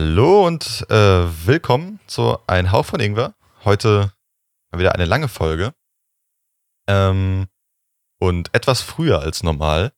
[0.00, 3.34] Hallo und äh, willkommen zu Ein Hauch von Ingwer.
[3.64, 4.12] Heute
[4.70, 5.74] mal wieder eine lange Folge.
[6.86, 7.48] Ähm,
[8.20, 9.92] und etwas früher als normal.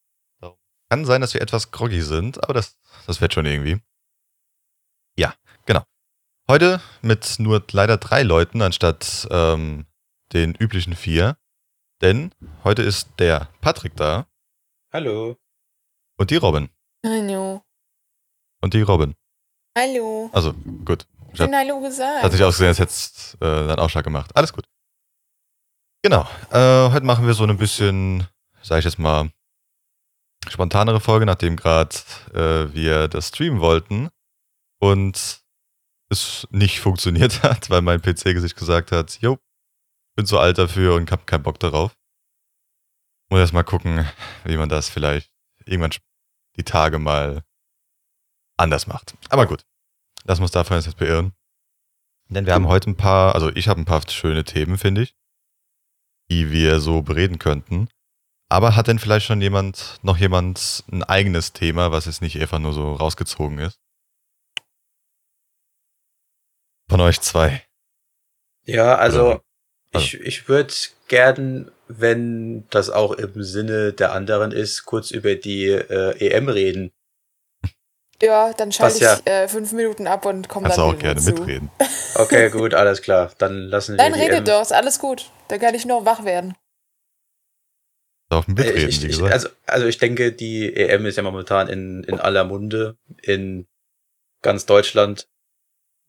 [0.89, 3.83] Kann sein, dass wir etwas groggy sind, aber das, das wird schon irgendwie.
[5.19, 5.35] Ja,
[5.67, 5.83] genau.
[6.49, 9.85] Heute mit nur leider drei Leuten anstatt ähm,
[10.33, 11.37] den üblichen vier.
[12.01, 14.27] Denn heute ist der Patrick da
[14.95, 15.37] Hallo.
[16.17, 16.71] und die Robin.
[17.05, 17.63] Hallo.
[18.63, 19.15] Und die Robin.
[19.81, 20.29] Hallo.
[20.35, 20.53] Also,
[20.85, 21.07] gut.
[21.29, 22.23] Ich Ich hab- bin Hallo gesagt.
[22.23, 24.31] Hat sich ausgesehen, als hättest äh, einen Ausschlag gemacht.
[24.37, 24.67] Alles gut.
[26.03, 26.23] Genau.
[26.51, 28.27] Äh, heute machen wir so ein bisschen,
[28.63, 29.31] sag ich jetzt mal,
[30.49, 31.95] spontanere Folge, nachdem gerade
[32.35, 34.11] äh, wir das streamen wollten
[34.83, 35.41] und
[36.11, 39.39] es nicht funktioniert hat, weil mein PC sich gesagt hat, jo,
[40.17, 41.97] bin zu alt dafür und hab keinen Bock darauf.
[43.31, 44.07] Muss erst mal gucken,
[44.45, 45.31] wie man das vielleicht
[45.65, 45.93] irgendwann
[46.57, 47.45] die Tage mal
[48.59, 49.15] anders macht.
[49.31, 49.65] Aber gut.
[50.25, 51.33] Lass uns davon jetzt beirren.
[52.29, 55.17] Denn wir haben heute ein paar, also ich habe ein paar schöne Themen, finde ich,
[56.31, 57.89] die wir so bereden könnten.
[58.49, 62.59] Aber hat denn vielleicht schon jemand, noch jemand ein eigenes Thema, was jetzt nicht einfach
[62.59, 63.81] nur so rausgezogen ist?
[66.89, 67.65] Von euch zwei.
[68.65, 69.43] Ja, also
[69.93, 70.73] also- ich, ich würde
[71.09, 76.93] gern, wenn das auch im Sinne der anderen ist, kurz über die äh, EM reden.
[78.23, 80.99] Ja, dann schalte ja- ich äh, fünf Minuten ab und komme Kannst dann du auch
[80.99, 81.33] gerne zu.
[81.33, 81.71] mitreden.
[82.17, 83.31] Okay, gut, alles klar.
[83.39, 84.45] Dann lassen wir Nein, die redet EM.
[84.47, 85.31] doch, ist alles gut.
[85.49, 86.55] Da kann ich nur wach werden.
[88.33, 89.33] Dem Äh, Mitreden, Ich, wie ich, gesagt.
[89.33, 93.67] also, also ich denke, die EM ist ja momentan in, in aller Munde, in
[94.43, 95.29] ganz Deutschland,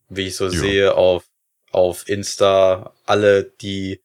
[0.08, 0.50] wie ich so Jo.
[0.60, 1.24] sehe auf,
[1.70, 2.92] auf Insta.
[3.06, 4.02] Alle, die,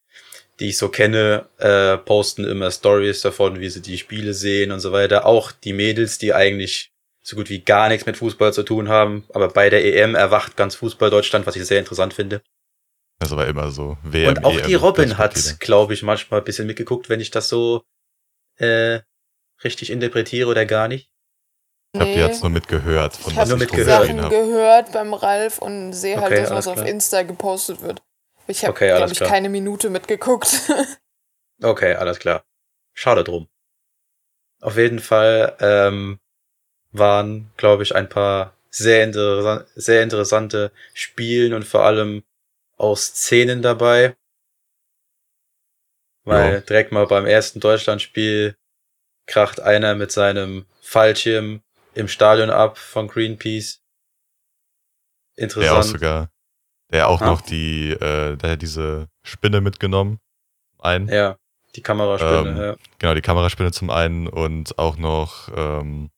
[0.60, 4.80] die ich so kenne, äh, posten immer Stories davon, wie sie die Spiele sehen und
[4.80, 5.26] so weiter.
[5.26, 6.92] Auch die Mädels, die eigentlich
[7.28, 10.56] so gut wie gar nichts mit Fußball zu tun haben, aber bei der EM erwacht
[10.56, 12.42] ganz Fußball Deutschland, was ich sehr interessant finde.
[13.20, 13.98] das war immer so.
[14.04, 15.54] WM, Und auch EM, die Robin Perspektive.
[15.54, 17.84] hat, glaube ich, manchmal ein bisschen mitgeguckt, wenn ich das so
[18.58, 19.02] äh,
[19.64, 21.10] richtig interpretiere oder gar nicht.
[21.94, 24.08] Ich habe die jetzt nur mitgehört, von ich was habe nur ich mitgehört.
[24.08, 26.86] Sachen gehört beim Ralf und sehe halt Okay, das, was auf.
[26.86, 28.02] Insta gepostet wird.
[28.48, 29.30] Ich habe, Okay, glaube ich, klar.
[29.30, 30.62] keine Minute mitgeguckt.
[31.64, 32.44] Okay, alles klar.
[32.94, 33.48] Schade drum.
[34.62, 36.20] Auf jeden Fall ähm,
[36.97, 42.24] waren, glaube ich, ein paar sehr, interessan sehr interessante Spielen und vor allem
[42.78, 44.16] auch Szenen dabei.
[46.25, 46.59] Weil Ja.
[46.62, 48.56] direkt mal beim ersten Deutschlandspiel
[49.28, 51.62] kracht einer mit seinem Fallschirm
[51.96, 53.81] im Stadion ab von Greenpeace.
[55.38, 55.86] Der auch Interessant.
[55.86, 56.30] sogar,
[56.91, 57.25] der auch Ah.
[57.25, 60.19] noch die, äh, der hat diese Spinne mitgenommen.
[60.80, 61.07] Ein.
[61.07, 61.38] Ja,
[61.75, 62.75] die Kameraspinne, Ähm, ja.
[63.00, 66.09] Genau, die Kameraspinne zum einen und auch noch, ähm,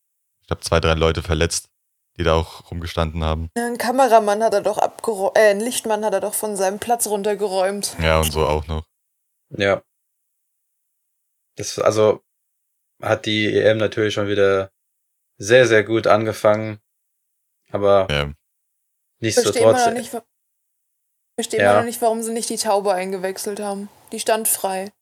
[0.50, 1.70] glaube, zwei, drei Leute verletzt,
[2.18, 3.50] die da auch rumgestanden haben.
[3.54, 7.06] Ein Kameramann hat er doch abgeräumt, äh, ein Lichtmann hat er doch von seinem Platz
[7.06, 7.96] runtergeräumt.
[8.00, 8.84] Ja, und so auch noch.
[9.50, 9.82] Ja.
[11.56, 12.22] Das, also,
[13.02, 14.70] hat die EM natürlich schon wieder
[15.38, 16.80] sehr, sehr gut angefangen.
[17.70, 18.32] Aber Ja,
[19.20, 20.24] Ich verstehe immer nichtsdestotrotz, nicht,
[21.36, 21.70] verstehe Ja.
[21.70, 23.88] immer noch nicht, warum sie nicht die Taube eingewechselt haben.
[24.12, 24.92] Die stand frei.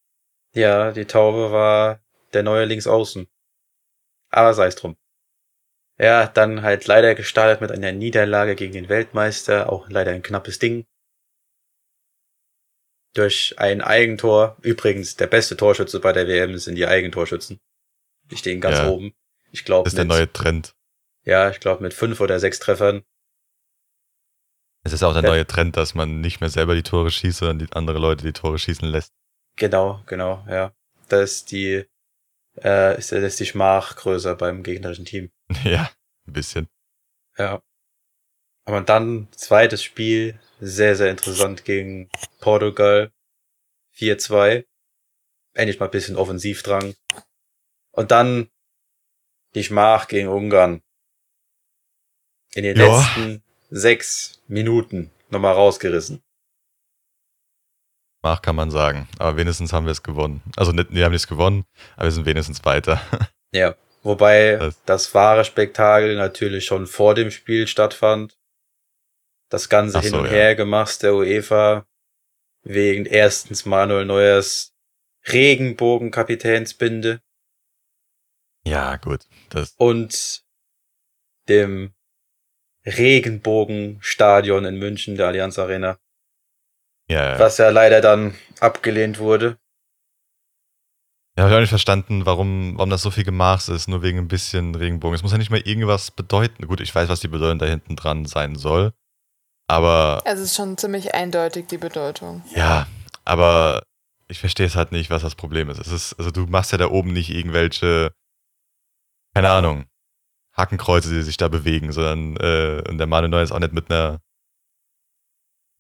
[0.55, 2.01] ja, die Taube war
[2.35, 3.27] der neue Linksaußen.
[4.31, 4.97] Aber sei es drum.
[6.01, 10.59] Ja, dann halt leider gestartet mit einer Niederlage gegen den Weltmeister, auch leider ein knappes
[10.59, 10.87] Ding.
[13.15, 14.57] Durch ein Eigentor.
[14.63, 17.59] Übrigens, der beste Torschütze bei der WM sind die Eigentorschützen.
[18.31, 18.89] Die stehen ganz Ja.
[18.89, 19.13] oben.
[19.51, 20.75] Ich glaube, das ist der neue Trend.
[21.25, 23.03] Ja, ich glaube mit fünf oder sechs Treffern.
[24.85, 25.31] Es ist auch der Ja.
[25.31, 28.33] neue Trend, dass man nicht mehr selber die Tore schießt, sondern die andere Leute die
[28.33, 29.12] Tore schießen lässt.
[29.56, 30.73] Genau, genau, ja.
[31.09, 31.85] Da ist die,
[32.62, 35.31] äh, ist, ist die Schmach größer beim gegnerischen Team.
[35.65, 35.91] ja,
[36.27, 36.69] ein bisschen.
[37.37, 37.62] Ja.
[38.65, 42.11] Aber dann zweites Spiel, sehr, sehr interessant gegen
[42.41, 43.12] Portugal.
[43.97, 44.67] 4-2.
[45.55, 46.95] Endlich mal ein bisschen Offensivdrang.
[47.93, 48.49] Und dann
[49.55, 50.83] die Schmach gegen Ungarn.
[52.55, 52.87] In den Ja.
[52.99, 56.23] letzten sechs Minuten nochmal rausgerissen.
[58.23, 59.09] Mach kann man sagen.
[59.19, 60.43] Aber wenigstens haben wir es gewonnen.
[60.56, 61.65] Also nicht, wir haben nicht gewonnen,
[61.97, 63.01] aber wir sind wenigstens weiter.
[63.51, 68.39] Ja, Wobei Das- wahre Spektakel natürlich schon vor dem Spiel stattfand.
[69.50, 70.31] Das ganze Ach Hin so, und ja.
[70.31, 71.87] Her gemacht der UEFA
[72.62, 74.75] wegen erstens Manuel Neuers
[75.27, 77.21] Regenbogenkapitänsbinde
[78.65, 79.27] Ja, gut.
[79.50, 80.43] Das, und
[81.49, 81.94] dem
[82.87, 85.99] Regenbogenstadion in München, der Allianz Arena,
[87.11, 87.39] ja, ja.
[87.39, 89.59] was ja leider dann abgelehnt wurde.
[91.38, 94.19] Ja, hab ich auch nicht verstanden, warum, warum das so viel Gemachs ist, nur wegen
[94.19, 95.14] ein bisschen Regenbogen.
[95.14, 96.67] Es muss ja nicht mal irgendwas bedeuten.
[96.67, 98.93] Gut, ich weiß, was die Bedeutung da hinten dran sein soll.
[99.69, 102.43] Aber Es ist schon ziemlich eindeutig, die Bedeutung.
[102.56, 102.88] ja,
[103.25, 103.85] aber
[104.26, 105.79] ich verstehe es halt nicht, was das Problem ist.
[105.79, 108.11] Es ist, also du machst ja da oben nicht irgendwelche,
[109.32, 109.84] keine Ahnung,
[110.56, 114.19] Hakenkreuze, die sich da bewegen, sondern äh, und der Manuel ist auch nicht mit einer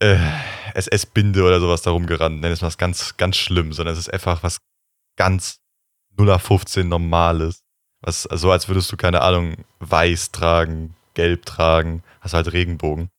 [0.00, 0.18] äh,
[0.74, 2.40] SS-Binde oder sowas da rumgerannt.
[2.40, 4.58] Nenn es mal ganz, ganz schlimm, sondern es ist einfach was
[5.18, 5.60] ganz
[6.16, 7.62] 0815 Normales.
[8.00, 13.10] Was, so als würdest du, keine Ahnung, weiß tragen, gelb tragen, hast halt Regenbogen.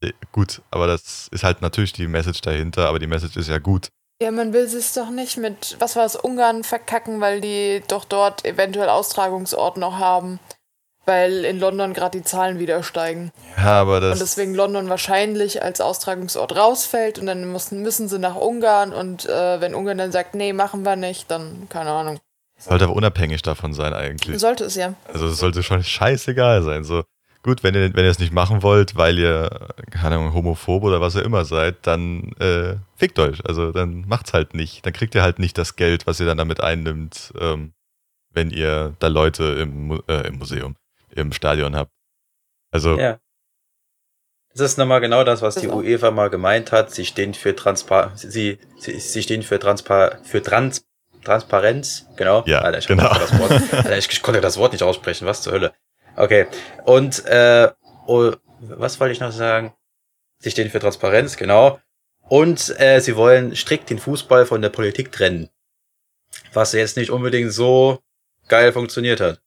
[0.00, 3.58] Äh, gut, aber das ist halt natürlich die Message dahinter, aber die Message ist ja
[3.58, 3.88] gut.
[4.22, 8.04] Ja, man will sich doch nicht mit, was war es, Ungarn verkacken, weil die doch
[8.04, 10.38] dort eventuell Austragungsort noch haben.
[11.06, 13.30] Weil in London gerade die Zahlen wieder steigen.
[13.56, 14.14] Ja, aber das.
[14.14, 19.24] Und deswegen London wahrscheinlich als Austragungsort rausfällt und dann müssen, müssen sie nach Ungarn und
[19.26, 22.18] äh, wenn Ungarn dann sagt, nee, machen wir nicht, dann keine Ahnung.
[22.58, 24.40] sollte aber unabhängig davon sein eigentlich.
[24.40, 24.94] Sollte es ja.
[25.12, 26.82] Also es sollte schon scheißegal sein.
[26.82, 27.04] So,
[27.46, 31.00] gut, wenn ihr, wenn ihr es nicht machen wollt, weil ihr, keine Ahnung, homophob oder
[31.00, 33.46] was ihr immer seid, dann äh, fickt euch.
[33.46, 34.84] Also dann macht's halt nicht.
[34.84, 37.72] Dann kriegt ihr halt nicht das Geld, was ihr dann damit einnimmt, ähm,
[38.32, 40.74] wenn ihr da Leute im, äh, im Museum,
[41.16, 41.92] im Stadion habt.
[42.70, 43.18] Also, Ja.
[44.56, 45.82] Das ist nochmal genau das, was die Das auch.
[45.82, 46.90] UEFA mal gemeint hat.
[46.90, 50.86] Sie stehen für Transpa sie, sie, sie stehen für Transpa für Trans
[51.22, 52.44] Transparenz, genau.
[52.46, 53.08] Ja, Alter, ich genau.
[53.08, 55.74] konnte das Wort, Alter, ich konnte das Wort nicht aussprechen, was zur Hölle.
[56.16, 56.46] Okay.
[56.84, 57.68] Und äh,
[58.06, 59.74] oh, was wollte ich noch sagen?
[60.38, 61.80] Sie stehen für Transparenz, genau.
[62.28, 65.50] Und äh, sie wollen strikt den Fußball von der Politik trennen.
[66.52, 68.00] Was jetzt nicht unbedingt so
[68.48, 69.40] geil funktioniert hat.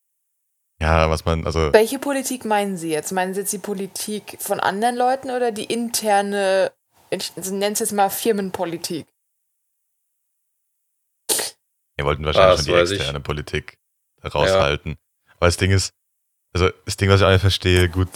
[0.82, 3.12] Ja, was man, also, Welche Politik meinen Sie jetzt?
[3.12, 6.72] Meinen Sie jetzt die Politik von anderen Leuten oder die interne,
[7.10, 9.08] ich nenne es jetzt mal Firmenpolitik?
[12.00, 13.00] wir wollten wahrscheinlich das schon die weiß ich.
[13.00, 13.78] externe Politik
[14.24, 14.98] raushalten.
[15.40, 15.94] Weil das Ding ist,
[16.54, 18.08] also das Ding, was ich auch nicht verstehe, gut,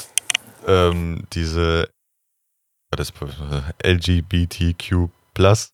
[0.65, 1.89] ähm, diese
[2.91, 3.11] das
[3.83, 5.73] LGBTQ Plus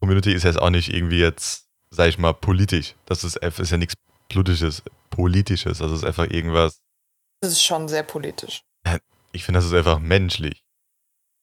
[0.00, 2.94] Community ist jetzt auch nicht irgendwie jetzt, sag ich mal, politisch.
[3.06, 3.94] Das ist, ist ja nichts
[4.28, 4.82] politisches,
[5.12, 5.78] politisches.
[5.78, 6.80] Das ist einfach irgendwas.
[7.40, 8.62] Das ist schon sehr politisch.
[9.32, 10.64] Ich finde, das ist einfach menschlich.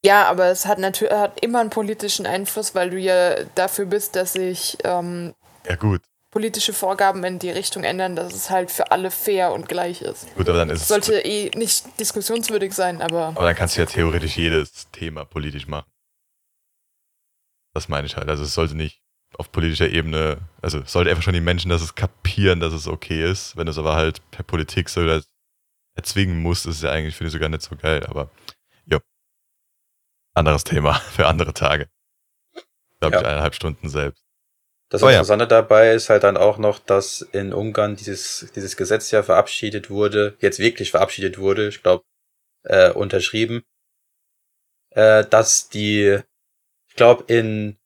[0.06, 4.16] Ja, aber es hat natürlich hat immer einen politischen Einfluss, weil du ja dafür bist,
[4.16, 5.34] dass sich ähm,
[5.68, 6.02] Ja gut,
[6.32, 10.34] politische Vorgaben in die Richtung ändern, dass es halt für alle fair und gleich ist.
[10.36, 10.88] gut, aber dann ist es.
[10.88, 15.68] Sollte eh nicht diskussionswürdig sein, aber Aber dann kannst du ja theoretisch jedes Thema politisch
[15.68, 15.90] machen.
[17.74, 18.30] Das meine ich halt.
[18.30, 19.02] Also es sollte nicht
[19.38, 23.24] auf politischer Ebene, also sollte einfach schon die Menschen, dass es kapieren, dass es okay
[23.30, 23.56] ist.
[23.56, 25.02] Wenn du es aber halt per Politik so
[25.96, 28.06] erzwingen musst, ist es ja eigentlich, finde ich, sogar nicht so geil.
[28.08, 28.30] Aber
[28.86, 29.00] jo.
[30.34, 31.90] Anderes Thema für andere Tage.
[33.00, 33.28] Glaube ich, Ja.
[33.28, 34.24] eineinhalb Stunden selbst.
[34.92, 35.14] Das Oh ja.
[35.18, 39.90] Interessante dabei ist halt dann auch noch, dass in Ungarn dieses, dieses Gesetz ja verabschiedet
[39.92, 42.04] wurde, jetzt wirklich verabschiedet wurde, ich glaube,
[42.64, 43.64] äh, unterschrieben,
[44.92, 46.20] äh, dass die,
[46.90, 47.79] ich glaube, in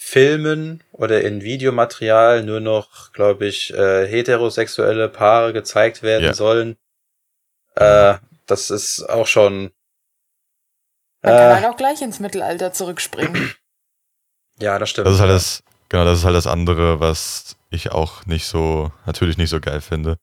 [0.00, 6.34] Filmen oder in Videomaterial nur noch, glaube ich, äh, heterosexuelle Paare gezeigt werden Ja.
[6.34, 6.76] sollen.
[7.74, 9.72] Äh, das ist auch schon.
[11.22, 13.52] man kann Äh, halt auch gleich ins Mittelalter zurückspringen.
[14.60, 15.08] ja, das stimmt.
[15.08, 18.92] Das ist halt das, genau, das ist halt das andere, was ich auch nicht so,
[19.04, 20.16] natürlich nicht so geil finde.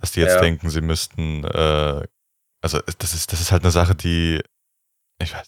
[0.00, 0.40] Dass die jetzt Ja.
[0.40, 2.04] denken, sie müssten, äh,
[2.62, 4.42] also das ist, das ist halt eine Sache, die,
[5.22, 5.46] ich weiß,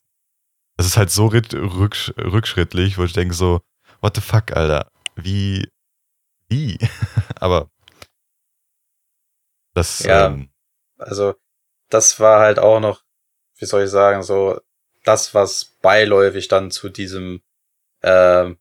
[0.76, 3.60] das ist halt so rück, rücksch- rückschrittlich, wo ich denke so,
[4.02, 5.66] what the fuck, Alter, wie,
[6.48, 6.78] wie?
[7.40, 7.70] Aber
[9.74, 10.26] das, Ja.
[10.26, 10.50] ähm,
[10.98, 11.34] Also,
[11.88, 13.02] das war halt auch noch,
[13.56, 14.60] wie soll ich sagen, so
[15.04, 17.42] das, was beiläufig dann zu diesem
[18.02, 18.58] ähm,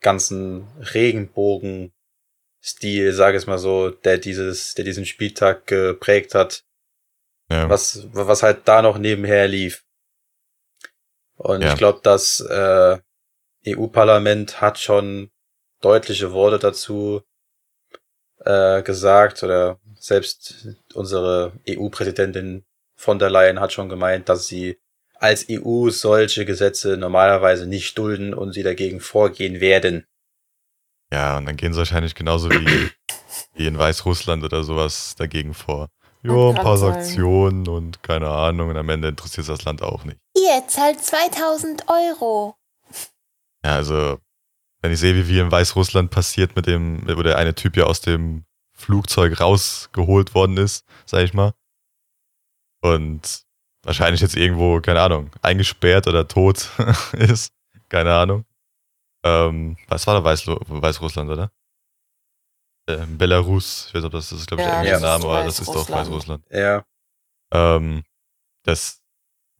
[0.00, 6.64] ganzen Regenbogen-Stil, sage ich mal so, der dieses, der diesen Spieltag geprägt hat,
[7.50, 9.84] ja, was, was halt da noch nebenher lief.
[11.36, 11.72] Und Ja.
[11.72, 12.98] ich glaube, das äh,
[13.66, 15.30] EU-Parlament hat schon
[15.80, 17.22] deutliche Worte dazu
[18.40, 22.64] äh, gesagt oder selbst unsere EU-Präsidentin
[22.96, 24.78] von der Leyen hat schon gemeint, dass sie
[25.14, 30.06] als EU solche Gesetze normalerweise nicht dulden und sie dagegen vorgehen werden.
[31.12, 32.90] ja, und dann gehen sie wahrscheinlich genauso wie
[33.54, 35.88] wie in Weißrussland oder sowas dagegen vor.
[36.22, 36.78] Ja, ein paar.
[36.78, 38.70] Sanktionen und keine Ahnung.
[38.70, 40.18] Und am Ende interessiert das Land auch nicht.
[40.34, 42.56] Ihr zahlt 2000 Euro.
[43.64, 44.18] Ja, also,
[44.82, 47.84] wenn ich sehe, wie viel in Weißrussland passiert mit dem, wo der eine Typ ja
[47.84, 48.44] aus dem
[48.74, 51.54] Flugzeug rausgeholt worden ist, sag ich mal.
[52.82, 53.44] Und
[53.82, 56.68] wahrscheinlich jetzt irgendwo, keine Ahnung, eingesperrt oder tot
[57.12, 57.52] ist.
[57.88, 58.44] Keine Ahnung.
[59.24, 61.50] Ähm, was war da Weißlo Weißrussland, oder?
[62.86, 65.44] Äh, Belarus, ich weiß nicht, ob das, ist, glaube ich, Ja, der englische Name, aber
[65.44, 66.44] das ist doch Weißrussland.
[66.50, 66.50] Weißrussland.
[66.50, 66.84] Ja.
[67.52, 68.04] Ähm,
[68.64, 69.00] das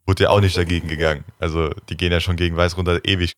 [0.04, 1.24] wurde ja auch nicht dagegen gegangen.
[1.38, 3.32] Also die gehen ja schon gegen Weißrussland ewig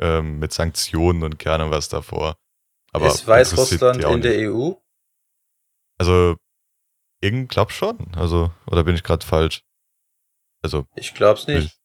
[0.00, 2.36] ähm, mit Sanktionen und keine Ahnung was davor.
[2.92, 4.24] Aber ist Weißrussland in nicht.
[4.24, 4.72] der EU?
[5.98, 6.36] Also,
[7.20, 8.14] ich glaub schon.
[8.14, 9.62] Also, oder bin ich gerade falsch?
[10.62, 11.78] Also, Ich glaub's nicht.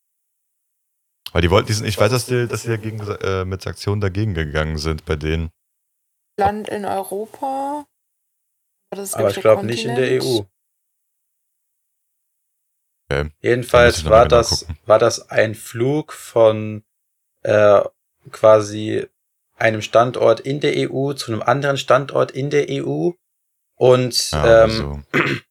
[1.32, 4.01] weil die wollten, die sind, ich weiß, dass die, dass die dagegen, äh, mit Sanktionen
[4.01, 5.51] dagegen gegangen sind bei denen.
[6.38, 7.86] Land in Europa.
[8.91, 10.20] Das Aber ich glaube nicht in der E.
[10.22, 10.41] EU.
[13.10, 13.24] Okay.
[13.25, 14.77] Muss ich Jedenfalls war genau das, gucken.
[14.86, 16.84] war das ein Flug von
[17.41, 17.82] äh,
[18.31, 19.07] quasi
[19.55, 23.11] einem Standort in der EU zu einem anderen Standort in der EU.
[23.75, 25.01] Und Ja, ähm, also,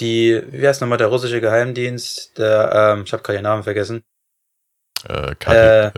[0.00, 2.36] die, wie heißt nochmal der russische Geheimdienst?
[2.38, 4.04] Der, ähm, ich habe gerade den Namen vergessen.
[5.08, 5.90] äh, KG, äh,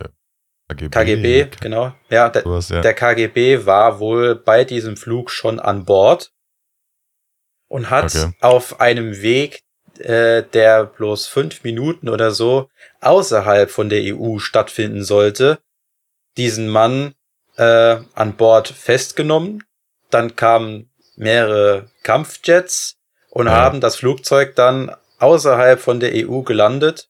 [0.68, 0.88] KGB.
[0.90, 1.94] KGB, genau.
[2.08, 2.80] Ja, der, Sowas, ja.
[2.80, 6.32] der KGB war wohl bei diesem Flug schon an Bord
[7.68, 8.32] und hat Okay.
[8.40, 9.62] auf einem Weg,
[10.00, 12.68] äh, der bloß fünf Minuten oder so
[13.00, 15.58] außerhalb von der EU stattfinden sollte,
[16.36, 17.14] diesen Mann
[17.56, 19.64] äh, an Bord festgenommen.
[20.10, 22.96] Dann kamen mehrere Kampfjets
[23.30, 23.52] und Ja.
[23.52, 27.08] haben das Flugzeug dann außerhalb von der EU gelandet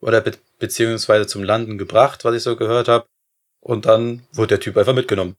[0.00, 3.06] oder be beziehungsweise zum Landen gebracht, was ich so gehört habe.
[3.60, 5.36] Und dann wurde der Typ einfach mitgenommen.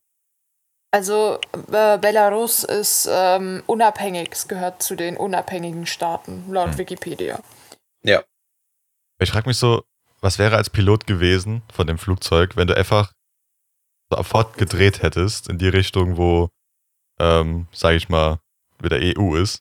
[0.95, 1.41] Also
[1.73, 6.77] äh, Belarus ist ähm, unabhängig, es gehört zu den unabhängigen Staaten, laut Hm.
[6.77, 7.43] Wikipedia.
[9.21, 9.83] Ich frage mich so,
[10.21, 13.11] was wäre als Pilot gewesen von dem Flugzeug, wenn du einfach
[14.09, 16.47] sofort gedreht hättest in die Richtung, wo,
[17.19, 18.39] ähm, sag ich mal,
[18.79, 19.59] wieder EU ist.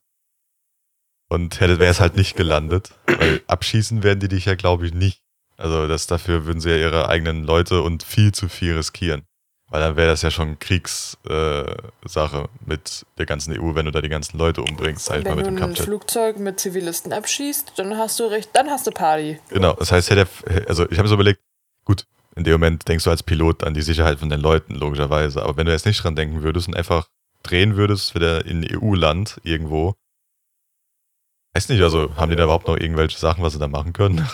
[1.28, 2.94] Und hätte, wäre es halt nicht gelandet.
[3.06, 5.20] Weil abschießen werden die dich ja, glaube ich, nicht.
[5.56, 9.26] Also das dafür würden sie ja ihre eigenen Leute und viel zu viel riskieren.
[9.70, 14.00] Weil dann wäre das ja schon Kriegssache äh, mit der ganzen EU, wenn du da
[14.00, 15.84] die ganzen Leute umbringst, sag ich mal, Wenn mit du dem ein Kampfjet.
[15.86, 19.40] Flugzeug mit Zivilisten abschießt, dann hast du recht, dann hast du Party.
[19.48, 21.40] Genau, das heißt, hätte er, also ich habe so überlegt,
[21.84, 22.04] gut,
[22.36, 25.42] in dem Moment denkst du als Pilot an die Sicherheit von den Leuten, logischerweise.
[25.42, 27.08] Aber wenn du jetzt nicht dran denken würdest und einfach
[27.42, 29.94] drehen würdest, wieder in ein EU-Land irgendwo,
[31.54, 34.28] weiß nicht, also haben die da überhaupt noch irgendwelche Sachen, was sie da machen können?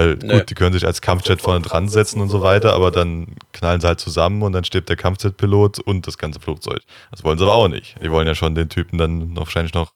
[0.00, 0.38] Weil Nee.
[0.38, 3.82] gut, die können sich als Kampfjet vorne dran setzen und so weiter, aber dann knallen
[3.82, 6.80] sie halt zusammen und dann stirbt der Kampfjet-Pilot und das ganze Flugzeug.
[7.10, 8.02] Das wollen sie aber auch nicht.
[8.02, 9.92] Die wollen ja schon den Typen dann noch wahrscheinlich noch,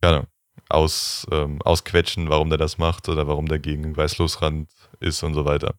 [0.00, 0.26] keine Ahnung,
[0.68, 5.44] aus, ähm, ausquetschen, warum der das macht oder warum der gegen Weißlosrand ist und so
[5.44, 5.74] weiter.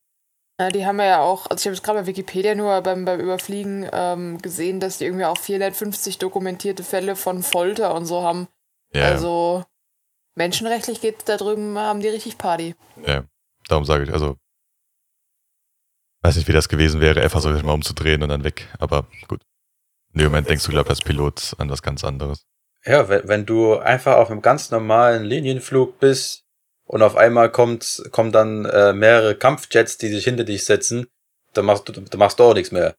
[0.61, 3.19] Ja, die haben ja auch, also ich habe es gerade bei Wikipedia nur beim, beim
[3.19, 8.47] Überfliegen ähm, gesehen, dass die irgendwie auch 450 dokumentierte Fälle von Folter und so haben.
[8.93, 9.65] Ja, Also
[10.35, 12.75] menschenrechtlich geht da drüben, haben die richtig Party.
[13.05, 13.23] ja.
[13.67, 14.37] Darum sage ich, also
[16.21, 18.67] weiß nicht, wie das gewesen wäre, einfach so sich mal umzudrehen und dann weg.
[18.79, 19.41] Aber gut.
[20.13, 22.45] In dem Moment denkst du, glaube ich, als Pilot an was ganz anderes.
[22.85, 26.43] Ja, wenn, wenn du einfach auf einem ganz normalen Linienflug bist
[26.85, 31.07] und auf einmal kommt, kommen dann äh, mehrere Kampfjets, die sich hinter dich setzen,
[31.53, 32.95] dann machst du, dann machst du auch nichts mehr.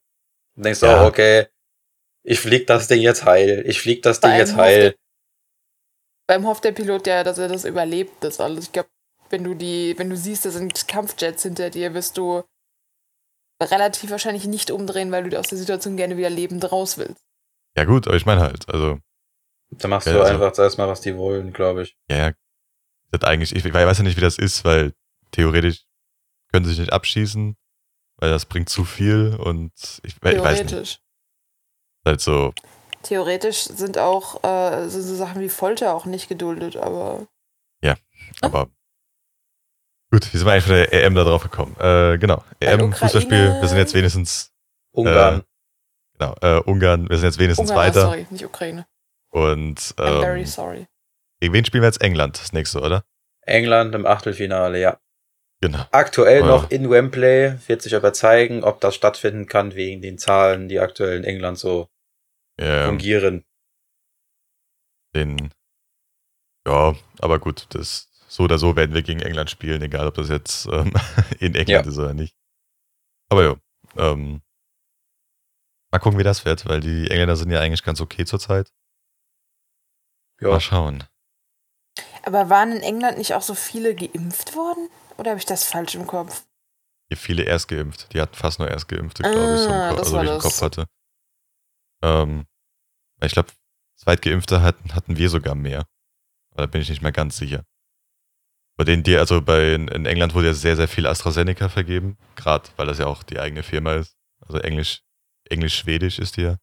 [0.55, 1.03] Dann denkst du, Ja.
[1.03, 1.47] oh, okay,
[2.23, 4.95] ich flieg das Ding jetzt heil, ich flieg das Ding jetzt heil.
[6.27, 8.65] Beim hofft der Pilot ja, dass er das überlebt, das alles.
[8.65, 8.89] Ich glaube,
[9.29, 12.43] wenn du die, wenn du siehst, da sind Kampfjets hinter dir, wirst du
[13.61, 17.23] relativ wahrscheinlich nicht umdrehen, weil du aus der Situation gerne wieder lebend raus willst.
[17.77, 18.99] Ja gut, aber ich meine halt, also
[19.71, 21.97] Dann machst Ja, du also- einfach erstmal, was die wollen, glaube ich.
[22.09, 22.33] Ja, ja.
[23.11, 24.93] Das eigentlich, ich, ich weiß ja nicht, wie das ist, weil
[25.31, 25.85] theoretisch
[26.51, 27.55] können sie sich nicht abschießen,
[28.17, 29.71] weil das bringt zu viel und
[30.03, 30.69] ich, ich weiß nicht.
[30.69, 30.99] Theoretisch.
[32.05, 32.53] Halt so,
[33.03, 37.27] Theoretisch sind auch äh, sind so Sachen wie Folter auch nicht geduldet, aber
[38.41, 38.69] aber
[40.15, 41.75] gut, wie sind wir eigentlich von der EM da drauf gekommen?
[41.77, 42.93] Äh, genau, EM.
[42.93, 44.53] Fußballspiel, wir sind jetzt wenigstens,
[44.91, 45.43] Ungarn.
[46.17, 48.85] genau, äh, Ungarn, wir sind jetzt wenigstens Ungarn, weiter sorry, nicht Ukraine.
[49.31, 50.87] und I'm very ähm, sorry.
[51.41, 52.01] gegen wen spielen wir jetzt?
[52.01, 53.03] England, das nächste, oder?
[53.41, 54.99] England im Achtelfinale, ja.
[55.61, 55.85] Genau.
[55.91, 56.45] Aktuell Ja.
[56.47, 60.79] noch in Wembley, wird sich aber zeigen, ob das stattfinden kann wegen den Zahlen, die
[60.79, 61.89] aktuell in England so
[62.59, 63.43] Ja, fungieren.
[65.13, 65.51] den,
[66.65, 70.29] ja, aber gut, das so oder so werden wir gegen England spielen, egal ob das
[70.29, 70.93] jetzt ähm,
[71.39, 71.91] in England Ja.
[71.91, 72.35] ist oder nicht.
[73.29, 73.55] Aber ja,
[73.97, 74.41] ähm,
[75.91, 78.73] Mal gucken, wie das wird, weil die Engländer sind ja eigentlich ganz okay zurzeit.
[80.41, 81.03] Ja, Mal schauen.
[82.23, 84.89] Aber waren in England nicht auch so viele geimpft worden?
[85.17, 86.43] Oder habe ich das falsch im Kopf?
[87.07, 88.11] Hier viele Erstgeimpft.
[88.13, 90.39] Die hatten fast nur Erstgeimpfte, glaube ich, so im Ah, also war wie ich im.
[90.39, 90.85] Kopf hatte.
[92.03, 92.45] Ähm,
[93.21, 93.49] ich glaube,
[93.95, 95.87] Zweitgeimpfte hatten, hatten wir sogar mehr.
[96.51, 97.63] Aber da bin ich nicht mehr ganz sicher.
[98.77, 102.17] Bei denen, die, also bei, in England wurde ja sehr, sehr viel AstraZeneca vergeben.
[102.35, 104.17] Gerade, weil das ja auch die eigene Firma ist.
[104.41, 105.01] Also Englisch,
[105.49, 106.57] Englisch-Schwedisch ist die ja.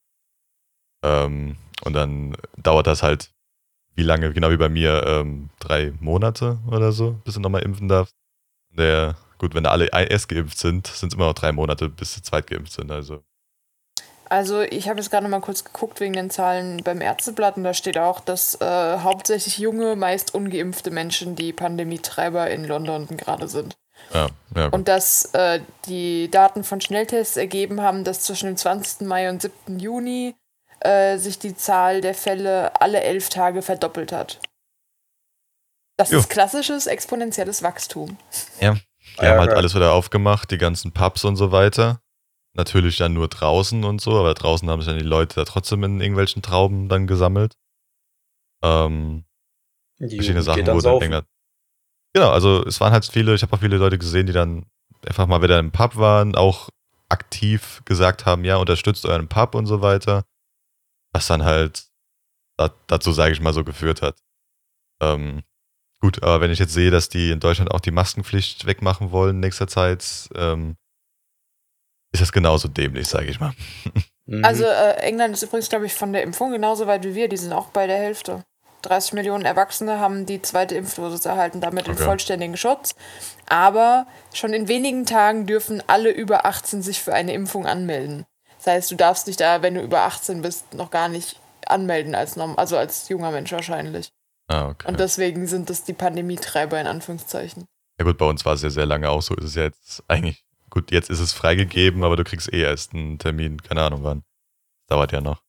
[1.02, 3.32] Ähm, und dann dauert das halt,
[3.94, 7.88] wie lange, genau wie bei mir, ähm, drei Monate oder so, bis du nochmal impfen
[7.88, 8.14] darfst.
[8.70, 12.22] Der, gut, wenn alle erst geimpft sind, sind es immer noch drei Monate, bis sie
[12.22, 12.90] zweitgeimpft sind.
[12.90, 13.22] Also,
[14.32, 17.64] Also ich habe jetzt gerade noch mal kurz geguckt wegen den Zahlen beim Ärzteblatt und
[17.64, 23.46] da steht auch, dass äh, hauptsächlich junge, meist ungeimpfte Menschen die Pandemietreiber in London gerade
[23.46, 23.76] sind.
[24.14, 24.68] ja, ja.
[24.68, 29.06] Und dass äh, die Daten von Schnelltests ergeben haben, dass zwischen dem 20.
[29.06, 29.78] Mai und 7.
[29.78, 30.34] Juni
[30.80, 34.40] äh, sich die Zahl der Fälle alle elf Tage verdoppelt hat.
[35.98, 36.20] Das Jo.
[36.20, 38.16] ist klassisches exponentielles Wachstum.
[38.62, 38.80] Die haben
[39.20, 39.58] Ja, halt geil.
[39.58, 42.00] alles wieder aufgemacht, die ganzen Pubs und so weiter.
[42.54, 45.84] Natürlich dann nur draußen und so, aber draußen haben sich dann die Leute da trotzdem
[45.84, 47.56] in irgendwelchen Trauben dann gesammelt.
[48.62, 49.24] Ähm,
[49.98, 51.02] die verschiedene Sachen wurden in.
[51.02, 51.26] England.
[52.14, 54.66] Genau, also es waren halt viele, ich habe auch viele Leute gesehen, die dann
[55.06, 56.68] einfach mal wieder im Pub waren, auch
[57.08, 60.24] aktiv gesagt haben, ja, unterstützt euren Pub und so weiter.
[61.12, 61.86] Was dann halt
[62.58, 64.18] da, dazu, sage ich mal, so geführt hat.
[65.00, 65.42] Ähm,
[66.00, 69.36] gut, aber wenn ich jetzt sehe, dass die in Deutschland auch die Maskenpflicht wegmachen wollen
[69.36, 70.76] in nächster Zeit, ähm,
[72.12, 73.52] ist das genauso dämlich, sage ich mal.
[74.26, 74.44] Mhm.
[74.44, 77.28] Also äh, England ist übrigens, glaube ich, von der Impfung genauso weit wie wir.
[77.28, 78.44] Die sind auch bei der Hälfte.
[78.82, 82.04] 30 Millionen Erwachsene haben die zweite Impfdosis erhalten, damit den Okay.
[82.04, 82.94] vollständigen Schutz.
[83.48, 88.26] Aber schon in wenigen Tagen dürfen alle über 18 sich für eine Impfung anmelden.
[88.58, 92.14] Das heißt, du darfst dich da, wenn du über 18 bist, noch gar nicht anmelden
[92.14, 94.10] als norm also als junger Mensch wahrscheinlich.
[94.48, 94.88] Ah, okay.
[94.88, 97.66] Und deswegen sind das die Pandemietreiber in Anführungszeichen.
[97.98, 99.34] Ja gut, bei uns war es ja sehr lange auch so.
[99.36, 102.94] Ist es ja jetzt eigentlich, gut, jetzt ist es freigegeben, aber du kriegst eh erst
[102.94, 104.24] einen Termin, keine Ahnung wann.
[104.80, 105.42] Das dauert ja noch.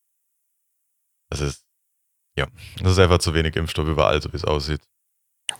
[1.29, 1.65] Das ist,
[2.37, 2.47] ja,
[2.81, 4.81] das ist einfach zu wenig Impfstoff überall, so wie es aussieht.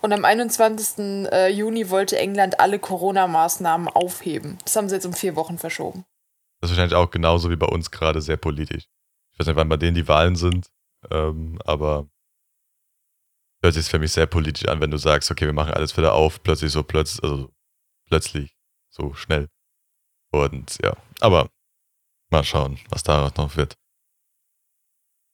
[0.02, 1.32] Und am 21.
[1.32, 4.58] äh, Juni wollte England alle Corona-Maßnahmen aufheben.
[4.64, 6.04] Das haben sie jetzt um vier Wochen verschoben.
[6.60, 8.84] Das ist wahrscheinlich auch genauso wie bei uns gerade sehr politisch.
[9.32, 10.68] Ich weiß nicht, wann bei denen die Wahlen sind,
[11.10, 12.06] ähm, aber
[13.62, 16.12] hört sich für mich sehr politisch an, wenn du sagst, okay, wir machen alles wieder
[16.12, 17.50] auf, plötzlich so plötzlich, also
[18.06, 18.54] plötzlich,
[18.90, 19.48] so schnell.
[20.34, 21.48] Und ja, aber
[22.30, 23.76] mal schauen, was daraus noch wird.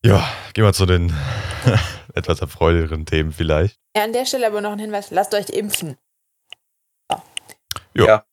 [0.05, 1.15] Ja, gehen wir zu den
[2.15, 3.79] etwas erfreulicheren Themen vielleicht.
[3.97, 5.97] Ja, an der Stelle aber noch ein Hinweis: Lasst euch impfen.
[7.95, 8.07] Jo.
[8.07, 8.25] Ja,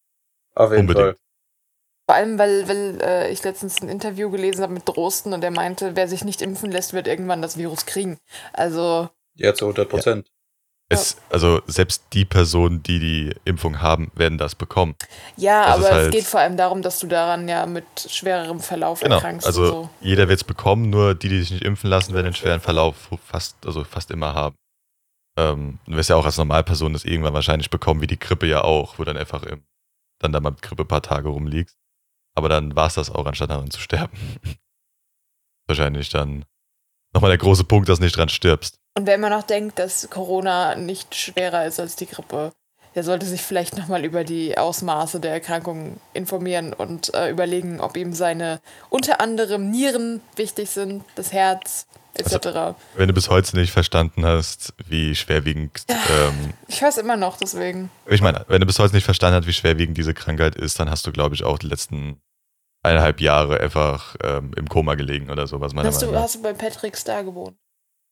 [0.55, 1.17] auf jeden Unbedingt.
[1.17, 1.17] Fall.
[2.09, 5.51] Vor allem, weil, weil äh, ich letztens ein Interview gelesen habe mit Drosten und der
[5.51, 8.17] meinte, wer sich nicht impfen lässt, wird irgendwann das Virus kriegen.
[8.53, 10.31] Also, Ja, zu 100 Prozent.
[10.89, 14.95] Es, also selbst die Personen, die die Impfung haben, werden das bekommen.
[15.35, 18.61] ja, Das aber es halt- geht vor allem darum, dass du daran ja mit schwererem
[18.61, 19.15] Verlauf Genau.
[19.15, 19.45] erkrankst.
[19.45, 19.89] Also und so.
[19.99, 23.09] jeder wird es bekommen, nur die, die sich nicht impfen lassen, werden den schweren Verlauf
[23.25, 24.55] fast, also fast immer haben.
[25.37, 28.61] Ähm, du wirst ja auch als Normalperson das irgendwann wahrscheinlich bekommen, wie die Grippe ja
[28.63, 29.63] auch, wo dann einfach im,
[30.19, 31.75] dann da mal mit Grippe ein paar Tage rumliegst.
[32.35, 34.17] Aber dann war es das auch, anstatt daran zu sterben.
[35.67, 36.45] wahrscheinlich dann
[37.13, 38.79] nochmal der große Punkt, dass du nicht dran stirbst.
[38.97, 42.51] Und wer immer noch denkt, dass Corona nicht schwerer ist als die Grippe,
[42.95, 47.95] der sollte sich vielleicht nochmal über die Ausmaße der Erkrankung informieren und äh, überlegen, ob
[47.95, 52.75] ihm seine unter anderem Nieren wichtig sind, das Herz etc.
[52.95, 57.37] Wenn du bis heute nicht verstanden hast, wie schwerwiegend, ähm, ich höre es immer noch,
[57.37, 57.91] deswegen.
[58.07, 60.89] ich meine, wenn du bis heute nicht verstanden hast, wie schwerwiegend diese Krankheit ist, dann
[60.89, 62.19] hast du, glaube ich, auch die letzten
[62.81, 66.53] eineinhalb Jahre einfach ähm, im Koma gelegen oder sowas, meiner Hast du, hast du bei
[66.53, 67.55] Patrick Star gewohnt?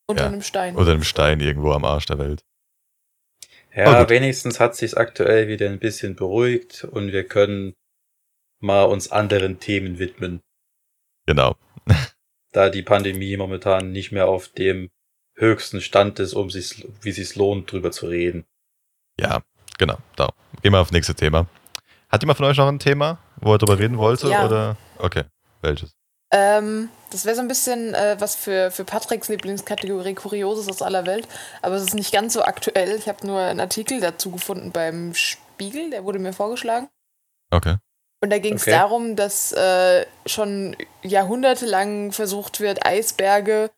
[0.08, 0.28] Unter Ja.
[0.28, 0.76] einem Stein.
[0.76, 2.44] Oder einem Stein irgendwo am Arsch der Welt.
[3.74, 4.10] Ja, Aber gut.
[4.10, 7.74] wenigstens hat sich's aktuell wieder ein bisschen beruhigt und wir können
[8.60, 10.40] mal uns anderen Themen widmen,
[11.26, 11.56] Genau.
[12.52, 14.90] da die Pandemie momentan nicht mehr auf dem
[15.34, 18.46] höchsten Stand ist, um sich, wie sich's lohnt, drüber zu reden.
[19.20, 19.42] Ja,
[19.76, 19.98] genau.
[20.14, 20.32] Da.
[20.62, 21.46] Gehen wir auf das nächste Thema.
[22.08, 24.30] Hat jemand von euch noch ein Thema, wo er drüber reden wollte?
[24.30, 24.46] Ja.
[24.46, 24.76] Oder?
[24.98, 25.24] Okay.
[25.60, 25.94] Welches?
[26.36, 31.06] Ähm, das wäre so ein bisschen äh, was für, für Patricks Lieblingskategorie Kurioses aus aller
[31.06, 31.26] Welt,
[31.62, 32.94] aber es ist nicht ganz so aktuell.
[32.96, 36.88] Ich habe nur einen Artikel dazu gefunden beim Spiegel, der wurde mir vorgeschlagen.
[37.50, 37.76] Okay.
[38.20, 38.72] Und da ging es Okay.
[38.72, 43.70] darum, dass äh, schon jahrhundertelang versucht wird, Eisberge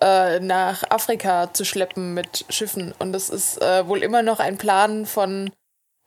[0.00, 2.94] äh, nach Afrika zu schleppen mit Schiffen.
[2.98, 5.50] Und das ist äh, wohl immer noch ein Plan von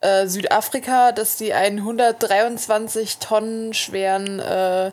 [0.00, 4.90] äh, Südafrika, dass die einen 123 Tonnen schweren äh,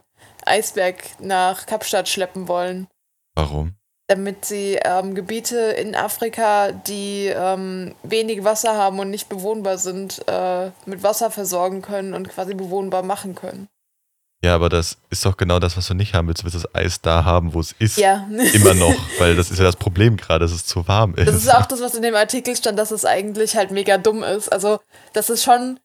[0.50, 2.88] Eisberg nach Kapstadt schleppen wollen.
[3.36, 3.76] Warum?
[4.08, 10.28] Damit sie ähm, Gebiete in Afrika, die ähm, wenig Wasser haben und nicht bewohnbar sind,
[10.28, 13.68] äh, mit Wasser versorgen können und quasi bewohnbar machen können.
[14.42, 16.42] Ja, aber das ist doch genau das, was du nicht haben willst.
[16.42, 17.98] Du willst das Eis da haben, wo es ist.
[17.98, 18.26] Ja.
[18.54, 21.28] Immer noch, weil das ist ja das Problem gerade, dass es zu warm ist.
[21.28, 24.24] Das ist auch das, was in dem Artikel stand, dass es eigentlich halt mega dumm
[24.24, 24.48] ist.
[24.50, 24.80] Also,
[25.12, 25.80] dass es schon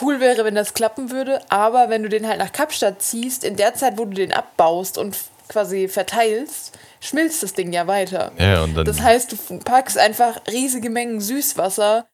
[0.00, 3.56] cool wäre, wenn das klappen würde, aber wenn du den halt nach Kapstadt ziehst, in
[3.56, 5.16] der Zeit, wo du den abbaust und
[5.48, 8.32] quasi verteilst, schmilzt das Ding ja weiter.
[8.38, 8.84] Ja, und dann.
[8.84, 12.06] Das heißt, du packst einfach riesige Mengen Süßwasser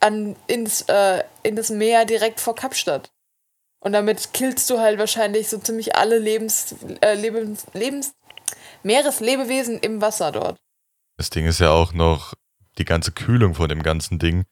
[0.00, 3.10] an, ins, äh, in das Meer direkt vor Kapstadt.
[3.80, 8.14] Und damit killst du halt wahrscheinlich so ziemlich alle Lebens, äh, Lebens, Lebens,
[8.82, 10.56] Meereslebewesen im Wasser dort.
[11.16, 12.34] Das Ding ist ja auch noch
[12.78, 14.44] die ganze Kühlung von dem ganzen Ding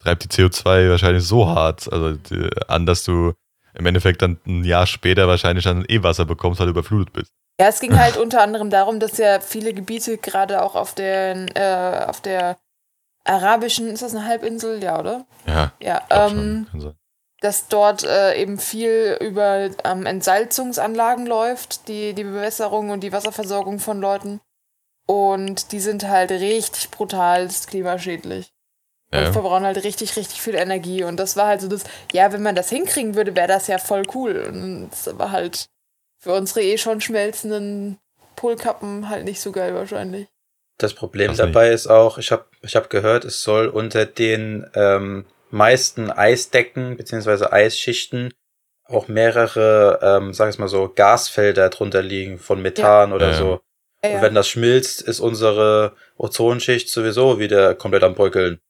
[0.00, 3.34] treibt die CO2 wahrscheinlich so hart also die, an, dass du
[3.74, 7.32] im Endeffekt dann ein Jahr später wahrscheinlich dann eh Wasser bekommst, weil du überflutet bist.
[7.60, 11.46] Ja, es ging halt unter anderem darum, dass ja viele Gebiete gerade auch auf der,
[11.56, 12.56] äh, auf der
[13.24, 14.82] arabischen, ist das eine Halbinsel?
[14.82, 15.26] Ja, oder?
[15.46, 15.72] Ja.
[15.80, 16.94] Ja, ähm, schon, kann sein.
[17.40, 23.80] dass dort äh, eben viel über ähm, Entsalzungsanlagen läuft, die, die Bewässerung und die Wasserversorgung
[23.80, 24.40] von Leuten.
[25.06, 28.52] Und die sind halt richtig brutal klimaschädlich.
[29.10, 29.32] Und Ja.
[29.32, 31.02] verbrauchen halt richtig, richtig viel Energie.
[31.02, 33.78] Und das war halt so das, ja, wenn man das hinkriegen würde, wäre das ja
[33.78, 34.44] voll cool.
[34.46, 35.66] Und das war halt
[36.18, 37.98] für unsere eh schon schmelzenden
[38.36, 40.28] Polkappen halt nicht so geil wahrscheinlich.
[40.78, 44.70] Das Problem Das dabei ist auch, ich habe ich hab gehört, es soll unter den
[44.74, 48.32] ähm, meisten Eisdecken beziehungsweise Eisschichten
[48.84, 53.34] auch mehrere, ähm, sag ich mal so, Gasfelder drunter liegen von Methan oder Ja.
[53.34, 53.60] so.
[54.04, 54.22] Ja, Und ja.
[54.22, 58.60] wenn das schmilzt, ist unsere Ozonschicht sowieso wieder komplett am Bröckeln.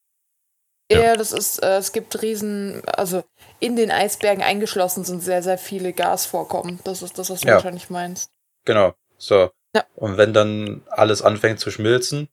[0.90, 1.00] Ja.
[1.00, 3.22] Ja, das ist, äh, es gibt riesen, also
[3.60, 6.80] in den Eisbergen eingeschlossen sind sehr, sehr viele Gasvorkommen.
[6.84, 7.54] Das ist das, was du Ja.
[7.54, 8.30] wahrscheinlich meinst.
[8.64, 8.94] Genau.
[9.18, 9.50] So.
[9.74, 9.84] Ja.
[9.96, 12.28] Und wenn dann alles anfängt zu schmilzen,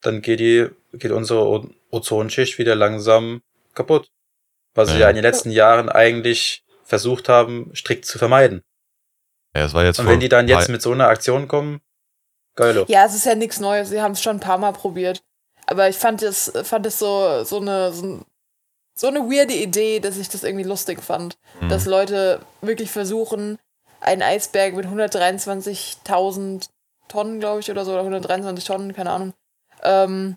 [0.00, 3.42] dann geht die, geht unsere O- Ozonschicht wieder langsam
[3.74, 4.10] kaputt.
[4.74, 5.00] Was sie Ja.
[5.02, 8.62] ja in den letzten Jahren eigentlich versucht haben, strikt zu vermeiden.
[9.56, 11.80] Ja, es war jetzt Und wenn die dann jetzt mit so einer Aktion kommen,
[12.54, 12.84] geilo.
[12.88, 13.88] Ja, es ist ja nichts Neues.
[13.90, 15.22] Sie haben es schon ein paar Mal probiert.
[15.72, 18.20] Aber ich fand es, fand es so, so eine, so,
[18.94, 21.38] so eine weirde Idee, dass ich das irgendwie lustig fand.
[21.62, 21.70] Mhm.
[21.70, 23.58] Dass Leute wirklich versuchen,
[24.02, 26.68] einen Eisberg mit 123.000
[27.08, 29.32] Tonnen, glaube ich, oder so, oder 123 Tonnen, keine Ahnung,
[29.82, 30.36] ähm,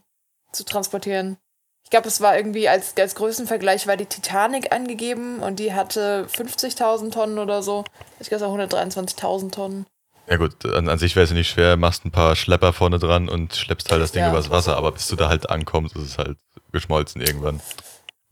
[0.53, 1.35] zu transportieren.
[1.83, 6.27] Ich glaube, es war irgendwie als, als Größenvergleich war die Titanic angegeben und die hatte
[6.33, 7.83] 50.000 Tonnen oder so.
[8.21, 9.85] Ich glaube, es war 123.000 Tonnen.
[10.27, 12.97] Ja gut, an, an sich wäre es ja nicht schwer, machst ein paar Schlepper vorne
[12.97, 14.29] dran und schleppst halt das Ding Ja.
[14.31, 16.38] übers Wasser, aber bis du da halt ankommst, ist es halt
[16.71, 17.61] geschmolzen irgendwann.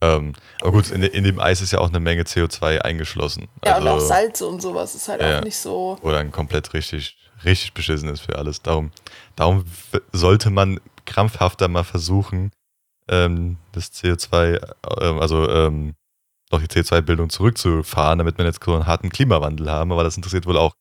[0.00, 3.48] Ähm, aber gut, in, in dem Eis ist ja auch eine Menge CO2 eingeschlossen.
[3.64, 5.38] Ja, also, und auch Salz und sowas ist halt Ja.
[5.38, 5.98] auch nicht so.
[6.02, 8.60] Wo dann komplett richtig, richtig beschissen ist für alles.
[8.60, 8.90] Darum,
[9.36, 9.64] darum
[10.12, 12.50] sollte man krampfhafter mal versuchen,
[13.08, 14.58] ähm, das CO2,
[15.00, 15.94] ähm, also ähm,
[16.50, 20.46] doch die CO2-Bildung zurückzufahren, damit wir jetzt so einen harten Klimawandel haben, aber das interessiert
[20.46, 20.74] wohl auch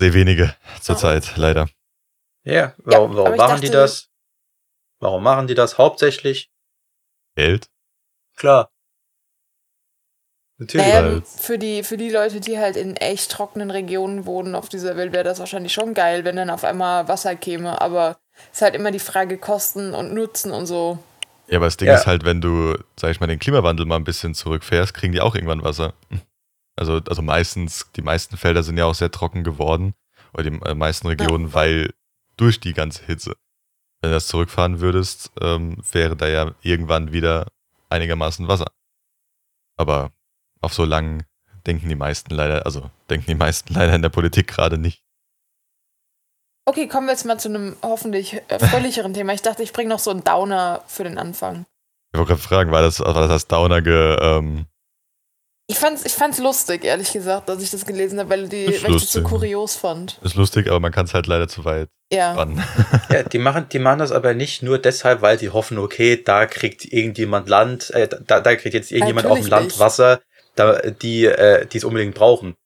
[0.00, 1.68] sehr wenige zurzeit, leider.
[2.44, 4.08] Ja, warum, warum machen die dachte- das?
[4.98, 6.50] Warum machen die das hauptsächlich?
[7.36, 7.70] Geld?
[8.36, 8.70] Klar.
[10.58, 10.86] Natürlich.
[10.86, 14.96] Ähm, für, die, für die Leute, die halt in echt trockenen Regionen wohnen auf dieser
[14.96, 17.80] Welt, wäre das wahrscheinlich schon geil, wenn dann auf einmal Wasser käme.
[17.80, 18.18] Aber
[18.50, 20.98] es ist halt immer die Frage Kosten und Nutzen und so.
[21.46, 21.94] Ja, aber das Ding Ja.
[21.94, 25.20] ist halt, wenn du, sag ich mal, den Klimawandel mal ein bisschen zurückfährst, kriegen die
[25.22, 25.94] auch irgendwann Wasser.
[26.76, 29.94] Also, also meistens, die meisten Felder sind ja auch sehr trocken geworden,
[30.32, 31.92] oder die äh, meisten Regionen, weil
[32.36, 33.36] durch die ganze Hitze.
[34.00, 37.48] Wenn du das zurückfahren würdest, ähm, wäre da ja irgendwann wieder
[37.90, 38.66] einigermaßen Wasser.
[39.76, 40.12] Aber
[40.60, 41.24] auf so lang
[41.66, 45.02] denken die meisten leider, also denken die meisten leider in der Politik gerade nicht.
[46.66, 49.34] Okay, kommen wir jetzt mal zu einem hoffentlich äh, fröhlicheren Thema.
[49.34, 51.66] Ich dachte, ich bringe noch so einen Downer für den Anfang.
[52.12, 54.66] Ich wollte gerade fragen, war das, war das als Downer ge, ähm,
[55.70, 58.90] Ich fand's, ich fand's lustig, ehrlich gesagt, dass ich das gelesen habe, weil, die, weil
[58.96, 60.18] ich das so kurios fand.
[60.22, 62.32] ist lustig, aber man kann es halt leider zu weit Ja.
[62.32, 62.60] spannen.
[63.08, 66.46] Ja, die machen, die machen das aber nicht nur deshalb, weil die hoffen, okay, da
[66.46, 69.78] kriegt irgendjemand Land, äh, da, da kriegt jetzt irgendjemand auf dem Natürlich Land nicht.
[69.78, 70.20] Wasser,
[70.56, 72.56] da, die, äh, es unbedingt brauchen.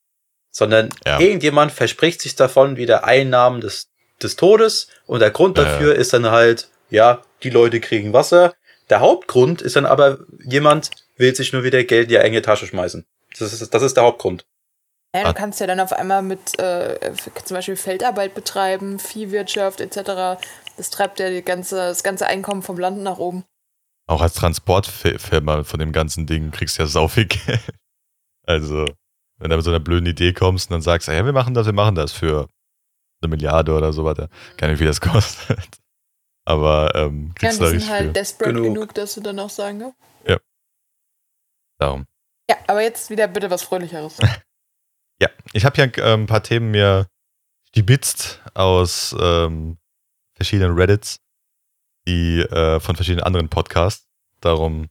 [0.50, 1.20] Sondern Ja.
[1.20, 3.88] irgendjemand verspricht sich davon wieder Einnahmen des,
[4.22, 8.54] des Todes und der Grund Ja, dafür ist dann halt, ja, die Leute kriegen Wasser.
[8.88, 12.66] Der Hauptgrund ist dann aber, jemand will sich nur wieder Geld in die eigene Tasche
[12.66, 13.05] schmeißen.
[13.38, 14.46] Das ist, das ist der Hauptgrund.
[15.14, 17.12] Ja, du kannst ja dann auf einmal mit äh,
[17.44, 20.40] zum Beispiel Feldarbeit betreiben, Viehwirtschaft etc.
[20.77, 23.44] Das treibt ja die ganze, das ganze Einkommen vom Land nach oben.
[24.07, 27.61] Auch als Transportfirma von dem ganzen Ding kriegst du ja sau viel Geld.
[28.46, 28.87] Also,
[29.38, 31.66] Wenn du mit so einer blöden Idee kommst und dann sagst, ja, wir machen das,
[31.66, 32.48] wir machen das für
[33.22, 34.29] eine Milliarde oder so weiter.
[34.57, 35.79] Keine Ahnung, wie das kostet.
[36.44, 38.12] Aber ähm, Ja, kriegst die du da sind richtig halt viel.
[38.12, 38.74] desperate Genug.
[38.74, 38.94] genug.
[38.94, 39.94] dass du dann auch sagen, ne?
[41.84, 42.06] Darum.
[42.48, 44.16] Ja, aber jetzt wieder bitte was Fröhlicheres.
[45.22, 47.06] Ja, ich habe hier ähm, ein paar Themen mir
[47.68, 49.78] stibitzt aus ähm,
[50.34, 51.20] verschiedenen Reddits,
[52.08, 54.08] die äh, von verschiedenen anderen Podcasts.
[54.40, 54.88] Darum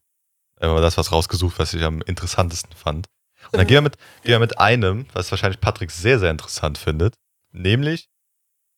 [0.61, 3.09] mal das was rausgesucht, was ich am interessantesten fand.
[3.51, 6.77] Und dann gehen wir mit, gehen wir mit einem, was wahrscheinlich Patrick sehr, sehr interessant
[6.77, 7.15] findet,
[7.51, 8.07] nämlich,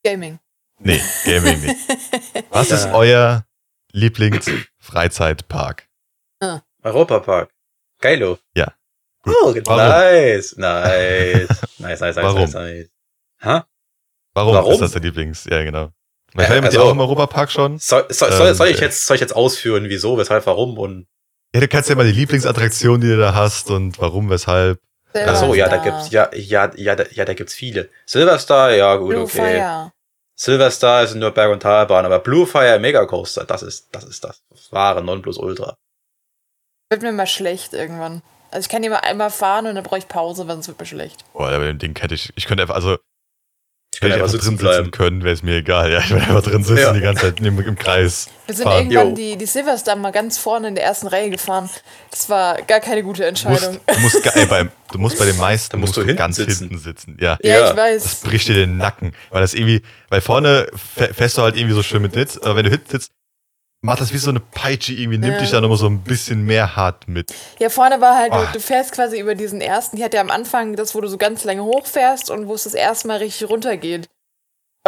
[0.04, 0.40] Gaming.
[0.80, 1.76] nee, Gaming nicht.
[2.50, 2.76] Was Ja.
[2.76, 3.46] ist euer
[3.92, 5.88] Lieblingsfreizeitpark?
[6.82, 7.52] Europapark.
[8.06, 8.38] Geilo.
[8.56, 8.72] Ja.
[9.26, 10.56] Oh, nice.
[10.58, 10.58] Nice.
[10.58, 12.42] Nice, nice, nice, Warum?
[12.42, 12.90] nice, nice.
[13.42, 13.62] Hä?
[14.36, 14.74] Warum, Warum?
[14.74, 15.46] ist das der Lieblings?
[15.46, 15.90] Ja, genau.
[16.36, 17.80] Weil ich war ja mit dir also- auch im Europapark schon.
[17.80, 21.08] Soll, soll, soll, Ähm, soll, ich jetzt, soll ich jetzt ausführen, wieso, weshalb, warum und.
[21.56, 24.80] Ja, du kannst ja mal die Lieblingsattraktion, die du da hast und warum, weshalb.
[25.16, 27.90] Ach so, ja, da gibt's, ja, ja, ja, da, ja, da gibt's viele.
[28.06, 29.60] Silverstar, ja, gut, Blue okay.
[29.62, 29.92] Fire.
[30.36, 34.26] Silverstar sind nur Berg- und Talbahn, aber Blue Fire Mega Coaster, das ist, das ist
[34.26, 35.78] das wahre Nonplusultra.
[36.90, 38.22] Wird mir mal schlecht irgendwann.
[38.52, 40.86] Also ich kann mal einmal fahren und dann brauche ich Pause, weil sonst wird mir
[40.86, 41.26] schlecht.
[41.34, 42.98] Boah, bei dem Ding hätte ich, ich könnte einfach, also,
[43.94, 44.92] Ich wenn kann ich einfach sitzen drin sitzen bleiben.
[44.92, 45.92] können, wäre es mir egal.
[45.92, 46.94] Ja, ich würde einfach drin sitzen Ja.
[46.94, 48.30] die ganze Zeit im, im Kreis.
[48.46, 48.92] Wir sind Fahren.
[48.92, 51.70] irgendwann die, die Silverstar mal ganz vorne in der ersten Reihe gefahren.
[52.12, 53.80] Das war gar keine gute Du musst, Entscheidung.
[53.88, 56.60] du musst, ey, beim, du musst bei den meisten Da musst du hinten ganz sitzen.
[56.70, 57.18] hinten sitzen.
[57.20, 57.38] Ja.
[57.42, 58.04] Ja, Ja, ich weiß.
[58.04, 59.14] Das bricht dir den Nacken.
[59.32, 60.68] Weil das irgendwie, weil vorne
[60.98, 63.12] fäh- fährst du halt irgendwie so schön mit mit, aber wenn du hinten sitzt,
[63.86, 65.40] macht das wie so eine Peitsche irgendwie, nimmt Ja.
[65.40, 67.34] dich da nochmal so ein bisschen mehr hart mit.
[67.60, 68.38] Ja, vorne war halt, Oh.
[68.48, 71.08] du, du fährst quasi über diesen ersten, die hat ja am Anfang das, wo du
[71.08, 74.10] so ganz lange hochfährst und wo es das erste Mal richtig runtergeht.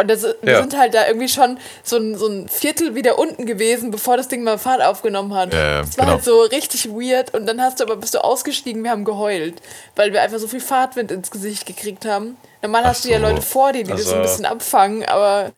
[0.00, 0.60] Und das, wir Ja.
[0.60, 4.28] sind halt da irgendwie schon so ein, so ein Viertel wieder unten gewesen, bevor das
[4.28, 5.52] Ding mal Fahrt aufgenommen hat.
[5.52, 6.16] Ja, ja, das war genau.
[6.18, 9.60] halt so richtig weird und dann hast du aber, bist du ausgestiegen, wir haben geheult,
[9.96, 12.36] weil wir einfach so viel Fahrtwind ins Gesicht gekriegt haben.
[12.62, 13.26] Normal Ach hast du ja so.
[13.26, 15.50] Leute vor dir, die das so ein Also- bisschen abfangen, aber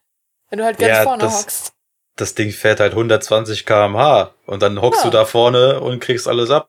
[0.49, 1.73] wenn du halt ganz Ja, vorne das- hockst.
[2.21, 5.11] Das Ding fährt halt 120 km/h und dann hockst Ja.
[5.11, 6.69] du da vorne und kriegst alles ab.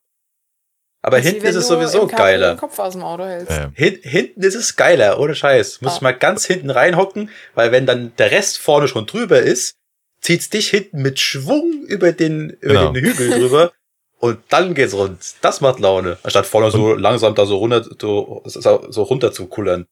[1.03, 2.53] Aber Das hinten ist es sowieso geiler.
[2.53, 3.51] Den Kopf aus dem Auto hältst.
[3.51, 5.81] Ähm, Hin, hinten ist es geiler, ohne Scheiß.
[5.81, 6.03] Muss Ah.
[6.03, 9.75] mal ganz hinten reinhocken, weil wenn dann der Rest vorne schon drüber ist,
[10.21, 12.91] zieht's dich hinten mit Schwung über den, über Genau.
[12.93, 13.71] den Hügel drüber
[14.19, 15.19] und dann geht's rund.
[15.41, 16.19] Das macht Laune.
[16.21, 19.87] Anstatt vorne so langsam da so runter, so, so runter zu kullern.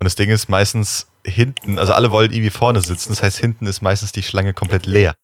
[0.00, 3.66] Und das Ding ist meistens hinten, also alle wollen irgendwie vorne sitzen, das heißt hinten
[3.66, 5.14] ist meistens die Schlange komplett leer.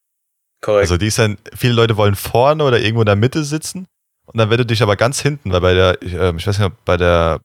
[0.60, 0.82] Korrekt.
[0.82, 3.86] Also die ist dann, viele Leute wollen vorne oder irgendwo in der Mitte sitzen
[4.26, 6.58] und dann wenn du dich aber ganz hinten, weil bei der, ich, ähm, ich weiß
[6.58, 7.40] nicht, ob bei der,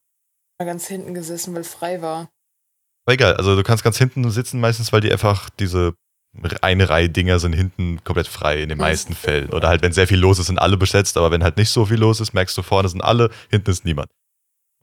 [0.60, 2.30] ganz hinten gesessen, weil frei war.
[3.06, 5.94] aber egal, also du kannst ganz hinten sitzen meistens, weil die einfach diese
[6.62, 9.50] eine Reihe Dinger sind hinten komplett frei in den meisten Fällen.
[9.50, 11.86] Oder halt, wenn sehr viel los ist, sind alle besetzt, aber wenn halt nicht so
[11.86, 14.10] viel los ist, merkst du, vorne sind alle, hinten ist niemand.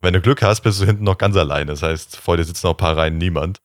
[0.01, 1.71] Wenn du Glück hast, bist du hinten noch ganz alleine.
[1.71, 3.61] Das heißt, vor dir sitzen noch ein paar Reihen niemand.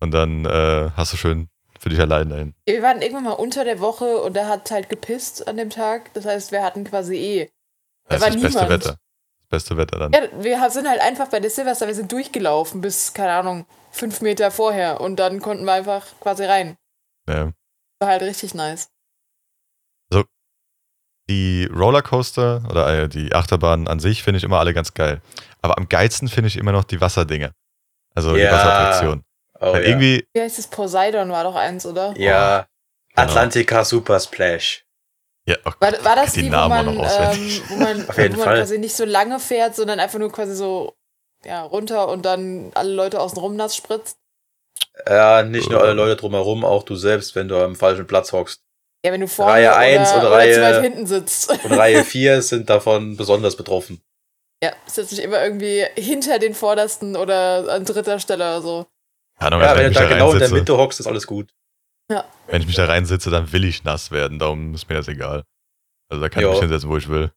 [0.00, 2.54] Und dann äh, hast du schön für dich allein dahin.
[2.66, 6.12] Wir waren irgendwann mal unter der Woche und da hat halt gepisst an dem Tag.
[6.14, 7.50] Das heißt, wir hatten quasi eh.
[8.08, 8.68] Da Das war ist das beste.
[8.68, 8.98] Wetter.
[9.40, 10.12] Das beste Wetter dann.
[10.12, 14.20] Ja, wir sind halt einfach bei der Silvester, wir sind durchgelaufen bis, keine Ahnung, fünf
[14.20, 16.76] Meter vorher und dann konnten wir einfach quasi rein.
[17.28, 17.52] Ja.
[18.00, 18.90] War halt richtig nice.
[21.30, 25.22] Die Rollercoaster oder äh, die Achterbahnen an sich finde ich immer alle ganz geil.
[25.62, 27.52] Aber am geilsten finde ich immer noch die Wasserdinger.
[28.14, 28.52] Also die Ja.
[28.52, 29.24] Wasserattraktion.
[29.60, 29.88] Oh, Weil ja.
[29.88, 30.66] irgendwie, Wie heißt es?
[30.66, 32.14] Poseidon war doch eins, oder?
[32.18, 32.66] ja.
[33.16, 33.28] Genau.
[33.28, 34.84] Atlantica Super Splash.
[35.46, 37.58] ja, oh War, war das die die, wo Namen auch man, noch auswendig.
[37.58, 38.58] ähm, wo man, Auf jeden wo man Fall.
[38.58, 40.94] quasi nicht so lange fährt, sondern einfach nur quasi so
[41.44, 44.18] ja, runter und dann alle Leute außenrum nass spritzt?
[45.08, 48.62] Ja, nicht nur alle Leute drumherum, auch du selbst, wenn du am falschen Platz hockst.
[49.04, 51.50] Ja, wenn du vorne Reihe oder, eins und oder Reihe- zu weit hinten sitzt.
[51.64, 54.00] Und Reihe 4 sind davon besonders betroffen.
[54.62, 58.86] Ja, sitzt nicht immer irgendwie hinter den Vordersten oder an dritter Stelle oder so.
[59.38, 61.00] Keine Ahnung, Ja, wenn wenn ich du mich da da genau in der Mitte hockst,
[61.00, 61.50] ist alles gut.
[62.08, 64.38] wenn ich mich da reinsitze, dann will ich nass werden.
[64.38, 65.42] Darum ist mir das egal.
[66.10, 66.48] Also da kann Jo.
[66.50, 67.30] ich mich hinsetzen, wo ich will.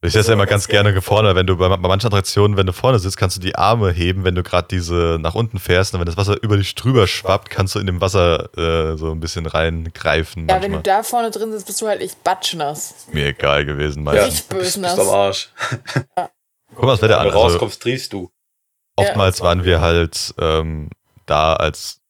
[0.00, 3.00] Ich setze ja immer ganz gerne vorne, wenn du bei, manchen Attraktionen, wenn du vorne
[3.00, 5.92] sitzt, kannst du die Arme heben, wenn du gerade diese nach unten fährst.
[5.92, 9.10] Und wenn das Wasser über dich drüber schwappt, kannst du in dem Wasser äh, so
[9.10, 10.46] ein bisschen reingreifen.
[10.48, 13.08] Ja, wenn du da vorne drin sitzt, bist du halt echt batschnass.
[13.12, 14.06] Mir egal gewesen.
[14.06, 14.46] Ja, Meistens.
[14.46, 15.48] Du bist, bist am Arsch.
[16.74, 17.32] Guck mal das Wetter Wenn an.
[17.32, 18.30] du Also, rauskommst, triefst du.
[18.94, 20.90] oftmals waren wir halt ähm,
[21.26, 22.00] da, als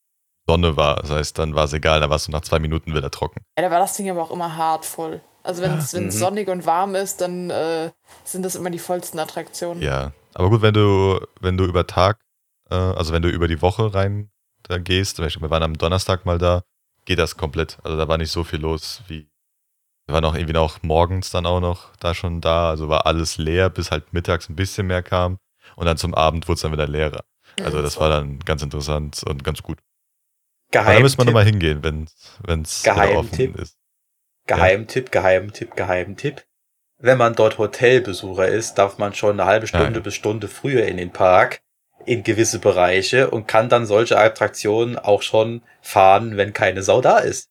[0.46, 0.96] Sonne war.
[0.96, 3.40] Das heißt, dann war es egal, dann warst du nach zwei Minuten wieder trocken.
[3.56, 5.22] Ja, da war das Ding aber auch immer hart voll.
[5.42, 6.10] Also wenn es Mhm.
[6.10, 7.90] sonnig und warm ist, dann äh,
[8.24, 9.82] sind das immer die vollsten Attraktionen.
[9.82, 10.12] Ja.
[10.34, 12.18] Aber gut, wenn du, wenn du über Tag,
[12.70, 14.30] äh, also wenn du über die Woche rein
[14.64, 16.62] da gehst, zum Beispiel, wir waren am Donnerstag mal da,
[17.06, 17.78] geht das komplett.
[17.82, 19.28] Also da war nicht so viel los wie
[20.06, 22.70] Wir waren auch irgendwie noch morgens dann auch noch da schon da.
[22.70, 25.38] Also war alles leer, bis halt mittags ein bisschen mehr kam.
[25.76, 27.24] Und dann zum Abend wurde es dann wieder leerer.
[27.62, 29.78] Also das war dann ganz interessant und ganz gut.
[30.74, 33.76] Aber da müssen wir nochmal hingehen, wenn es offen ist.
[34.48, 36.44] Geheimtipp, Geheimtipp, Geheimtipp.
[37.00, 40.00] Wenn man dort Hotelbesucher ist, darf man schon eine halbe Stunde ja.
[40.00, 41.60] bis Stunde früher in den Park
[42.04, 47.18] in gewisse Bereiche und kann dann solche Attraktionen auch schon fahren, wenn keine Sau da
[47.18, 47.50] ist.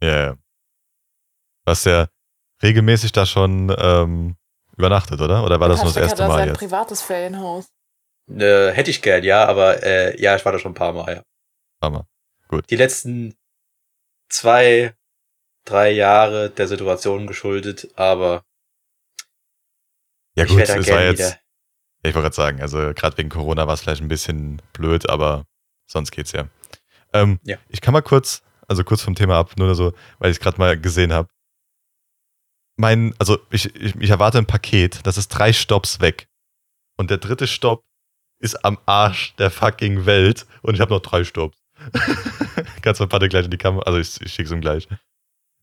[0.00, 0.32] Ja, ja.
[0.32, 2.08] Du hast ja
[2.62, 4.36] regelmäßig da schon ähm,
[4.76, 5.44] übernachtet, oder?
[5.44, 6.58] Oder war das nur das erste Mal sein jetzt?
[6.58, 7.68] privates Ferienhaus.
[8.30, 11.16] Äh, hätte ich gern, ja, aber äh, ja, ich war da schon ein paar Mal,
[11.16, 11.22] ja.
[11.82, 12.06] Hammer.
[12.70, 13.34] Die letzten
[14.30, 14.94] zwei,
[15.70, 18.44] drei Jahre der Situation geschuldet, aber
[20.36, 21.38] Ja ich gut, da es war jetzt, wieder.
[22.02, 25.46] ich wollte gerade sagen, also gerade wegen Corona war es vielleicht ein bisschen blöd, aber
[25.86, 26.48] sonst geht's ja.
[27.12, 27.58] Ähm, Ja.
[27.68, 30.58] Ich kann mal kurz, also kurz vom Thema ab, nur so, weil ich es gerade
[30.58, 31.28] mal gesehen habe.
[32.76, 36.28] Mein, also ich, ich, ich erwarte ein Paket, das ist drei Stops weg.
[36.96, 37.84] Und der dritte Stopp
[38.40, 41.58] ist am Arsch der fucking Welt und ich habe noch drei Stops.
[42.82, 44.86] Kannst du mal Patrick gleich in die Kamera, also ich, ich schicke es ihm gleich.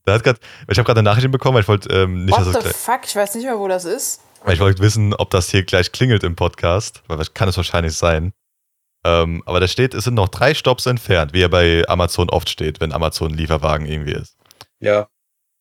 [0.06, 0.40] Da hat grad,
[0.70, 2.60] ich habe gerade eine Nachricht bekommen, weil ich wollte ähm, nicht, What dass es the
[2.62, 3.00] gleich, fuck?
[3.06, 4.22] Ich weiß nicht mehr, wo das ist.
[4.44, 7.58] weil ich wollte wissen, ob das hier gleich klingelt im Podcast, weil das kann es
[7.58, 8.32] wahrscheinlich sein.
[9.04, 12.50] Ähm, aber da steht, es sind noch drei Stops entfernt, wie ja bei Amazon oft
[12.50, 14.36] steht, wenn Amazon Lieferwagen irgendwie ist.
[14.80, 15.08] Ja,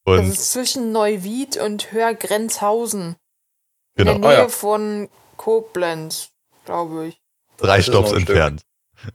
[0.07, 3.17] Das Und ist zwischen Neuwied und Hörgrenzhausen.
[3.97, 4.49] In genau, der Ah, Nähe ja.
[4.49, 6.31] von Koblenz,
[6.65, 7.21] glaube ich.
[7.59, 8.63] drei das Stops entfernt.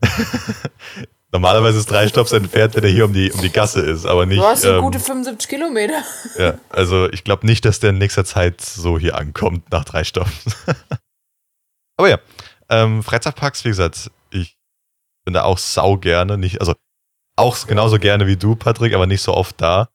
[1.32, 4.26] Normalerweise ist drei Stops entfernt, wenn er hier um die, um die Gasse ist, aber
[4.26, 4.40] nicht.
[4.40, 6.02] Du hast ähm, gute 75 Kilometer.
[6.36, 10.02] Ja, also ich glaube nicht, dass der in nächster Zeit so hier ankommt nach drei
[10.02, 10.32] Stops.
[11.96, 12.18] Aber ja,
[12.70, 14.56] ähm, Freizeitparks, wie gesagt, ich
[15.24, 16.74] bin da auch sau gerne, nicht, also
[17.36, 19.90] auch genauso gerne wie du, Patrick, aber nicht so oft da.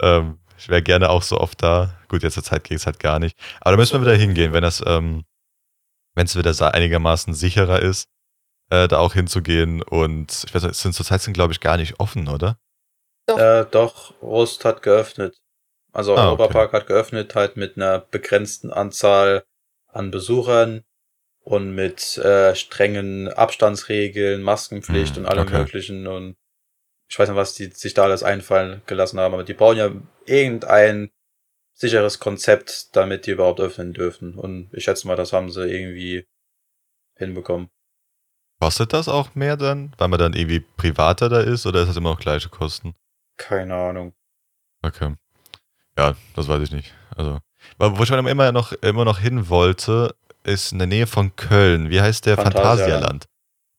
[0.00, 1.98] Ähm, ich wäre gerne auch so oft da.
[2.08, 3.36] Gut, jetzt zur Zeit geht es halt gar nicht.
[3.60, 5.24] Aber da müssen wir wieder hingehen, wenn das, ähm,
[6.14, 8.08] wenn es wieder einigermaßen sicherer ist,
[8.72, 9.82] äh, da auch hinzugehen.
[9.82, 12.58] Und ich weiß nicht, sind zurzeit sind, glaube ich, gar nicht offen, oder?
[13.34, 15.40] äh, doch, Rust hat geöffnet.
[15.92, 19.44] Also Ah, Europapark hat geöffnet, halt mit einer begrenzten Anzahl
[19.88, 20.84] an Besuchern
[21.42, 25.52] und mit äh, strengen Abstandsregeln, Maskenpflicht Hm, und allem okay.
[25.52, 26.36] möglichen und
[27.10, 29.92] ich weiß nicht, was die sich da alles einfallen gelassen haben, aber die brauchen ja
[30.26, 31.10] irgendein
[31.74, 34.36] sicheres Konzept, damit die überhaupt öffnen dürfen.
[34.38, 36.26] Und ich schätze mal, das haben sie irgendwie
[37.16, 37.70] hinbekommen.
[38.62, 41.96] Kostet das auch mehr dann, weil man dann irgendwie privater da ist oder ist das
[41.96, 42.94] immer noch gleiche Kosten?
[43.36, 44.12] Keine Ahnung.
[44.82, 45.16] Okay.
[45.98, 46.94] Ja, das weiß ich nicht.
[47.16, 47.40] Also,
[47.80, 51.90] wo ich immer noch, immer noch hin wollte, ist in der Nähe von Köln.
[51.90, 52.36] Wie heißt der?
[52.36, 52.78] Phantasialand.
[52.78, 53.24] Phantasialand.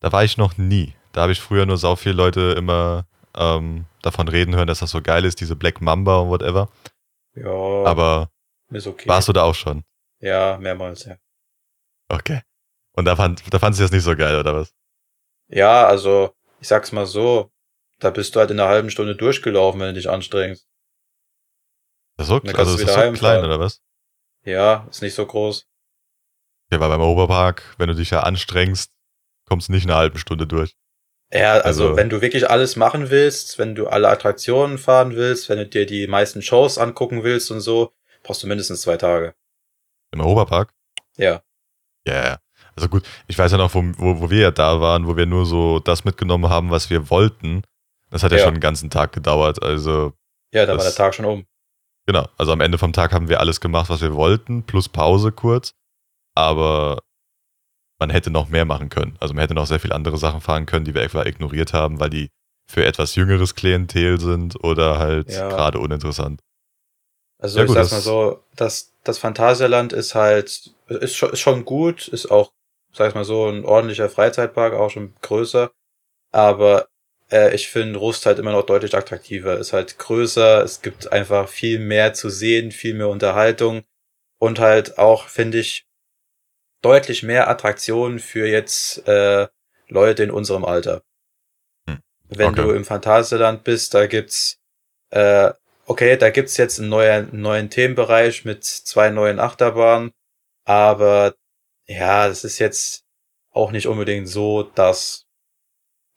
[0.01, 0.93] Da war ich noch nie.
[1.13, 4.91] Da habe ich früher nur sau viele Leute immer ähm, davon reden hören, dass das
[4.91, 6.67] so geil ist, diese Black Mamba und whatever.
[7.35, 7.49] Ja,
[7.85, 8.31] Aber
[8.69, 9.07] okay.
[9.07, 9.85] warst du da auch schon?
[10.19, 11.15] Ja, mehrmals, ja.
[12.09, 12.41] Okay.
[12.95, 14.73] Und da fand, da fandst du das nicht so geil, oder was?
[15.49, 17.51] Ja, also, ich sag's mal so,
[17.99, 20.67] da bist du halt in einer halben Stunde durchgelaufen, wenn du dich anstrengst.
[22.17, 23.13] Das ist so, also ist das so heimfahren.
[23.15, 23.81] klein, oder was?
[24.45, 25.67] Ja, ist nicht so groß.
[26.69, 28.91] Okay, weil beim Oberpark, wenn du dich ja anstrengst,
[29.47, 30.75] kommst du nicht in einer halben Stunde durch.
[31.31, 35.49] Ja, also, Also- wenn du wirklich alles machen willst, wenn du alle Attraktionen fahren willst,
[35.49, 39.33] wenn du dir die meisten Shows angucken willst und so, brauchst du mindestens zwei Tage.
[40.11, 40.73] Im Oberpark?
[41.17, 41.41] Ja.
[42.05, 42.39] Ja, ja.
[42.75, 45.25] Also gut, ich weiß ja noch, wo, wo, wo wir ja da waren, wo wir
[45.25, 47.63] nur so das mitgenommen haben, was wir wollten.
[48.09, 48.43] Das hat ja, Ja.
[48.45, 49.61] schon einen ganzen Tag gedauert.
[49.61, 50.13] Also,
[50.53, 51.45] Ja, da war der Tag schon um.
[52.07, 52.27] genau.
[52.37, 55.73] Also am Ende vom Tag haben wir alles gemacht, was wir wollten, plus Pause kurz.
[56.35, 56.99] Aber
[57.99, 59.15] man hätte noch mehr machen können.
[59.19, 61.99] Also man hätte noch sehr viele andere Sachen fahren können, die wir etwa ignoriert haben,
[61.99, 62.29] weil die
[62.69, 65.47] für etwas jüngeres Klientel sind oder halt Ja.
[65.49, 66.41] gerade uninteressant.
[67.39, 71.31] Also Ja, ich gut, sag's das- mal so, das, das Phantasialand ist halt, ist schon,
[71.31, 72.51] ist schon gut, ist auch,
[72.93, 75.71] sag ich mal so, ein ordentlicher Freizeitpark, auch schon größer.
[76.31, 76.87] Aber
[77.31, 79.57] äh, ich finde Rust halt immer noch deutlich attraktiver.
[79.57, 83.83] Ist halt größer, es gibt einfach viel mehr zu sehen, viel mehr Unterhaltung
[84.39, 85.85] und halt auch, finde ich,
[86.81, 89.47] deutlich mehr Attraktionen für jetzt äh,
[89.87, 91.03] Leute in unserem Alter.
[91.87, 91.99] Hm,
[92.29, 92.63] Wenn okay.
[92.63, 94.59] du im Phantasialand bist, da gibt's
[95.11, 95.53] äh,
[95.85, 100.11] okay, da gibt's jetzt einen neuen, neuen Themenbereich mit zwei neuen Achterbahnen,
[100.65, 101.35] aber
[101.87, 103.05] ja, das ist jetzt
[103.51, 105.27] auch nicht unbedingt so das,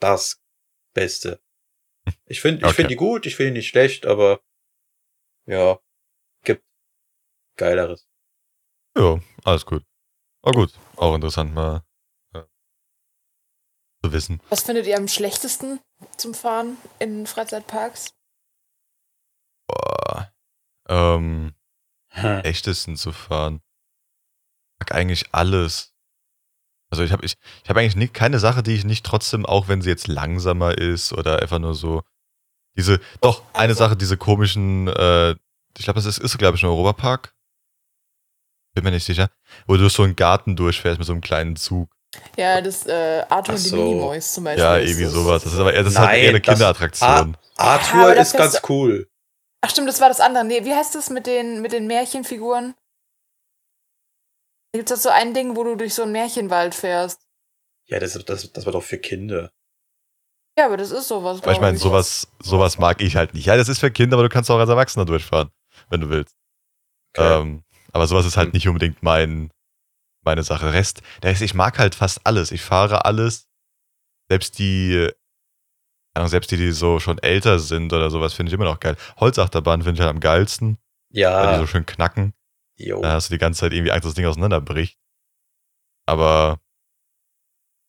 [0.01, 0.41] das
[0.95, 1.41] Beste.
[2.27, 2.75] Ich finde, ich Okay.
[2.75, 4.41] finde die gut, ich finde die nicht schlecht, aber
[5.47, 5.79] ja,
[6.43, 6.65] gibt
[7.57, 8.07] geileres.
[8.97, 9.85] Ja, alles gut.
[10.43, 11.85] Oh gut, auch interessant mal
[12.33, 12.43] äh,
[14.03, 14.41] zu wissen.
[14.49, 15.81] Was findet ihr am schlechtesten
[16.17, 18.15] zum Fahren in Freizeitparks?
[19.69, 20.33] Boah.
[20.89, 21.55] Ähm,
[22.11, 22.41] Hm.
[22.41, 23.61] echtesten zu fahren.
[24.77, 25.95] Ich mag eigentlich alles.
[26.91, 29.69] Also ich habe ich, ich hab eigentlich nie, keine Sache, die ich nicht trotzdem, auch
[29.69, 32.03] wenn sie jetzt langsamer ist oder einfach nur so.
[32.77, 35.31] Diese, doch, eine Sache, diese komischen, äh,
[35.79, 37.33] ich glaube, das ist, ist glaube ich, ein Europapark.
[38.75, 39.31] Bin mir nicht sicher.
[39.67, 41.91] Wo du durch so einen Garten durchfährst mit so einem kleinen Zug.
[42.37, 43.77] Ja, das äh, Arthur und die so.
[43.77, 44.63] Minimoys zum Beispiel.
[44.63, 45.43] Ja, irgendwie sowas.
[45.43, 47.37] Das ist aber eher, das ist halt Nein, eher eine Kinderattraktion.
[47.57, 49.09] Arthur da ist ganz cool.
[49.63, 50.45] Ach stimmt, das war das andere.
[50.45, 52.75] Nee, wie heißt das mit den, mit den Märchenfiguren?
[54.77, 57.23] Gibt es so ein Ding, wo du durch so einen Märchenwald fährst.
[57.87, 59.51] Ja, das, das, das war doch für Kinder.
[60.59, 61.43] Ja, aber das ist sowas.
[61.43, 63.47] Aber ich meine, sowas, sowas mag ich halt nicht.
[63.47, 65.51] Ja, das ist für Kinder, aber du kannst auch als Erwachsener durchfahren,
[65.89, 66.35] wenn du willst.
[67.17, 67.41] Okay.
[67.41, 68.53] Ähm, aber sowas ist halt Hm.
[68.53, 69.51] nicht unbedingt mein,
[70.23, 70.73] meine Sache.
[70.75, 72.53] Rest, der Rest, ich mag halt fast alles.
[72.53, 73.49] Ich fahre alles.
[74.29, 75.09] Selbst die,
[76.27, 78.97] selbst die, die so schon älter sind oder sowas, finde ich immer noch geil.
[79.21, 80.77] Holzachterbahn finde ich halt am geilsten,
[81.11, 82.35] weil die ja, so schön knacken.
[82.77, 83.01] Jo.
[83.03, 84.99] Da hast du die ganze Zeit irgendwie Angst, dass das Ding auseinanderbricht.
[86.07, 86.61] Aber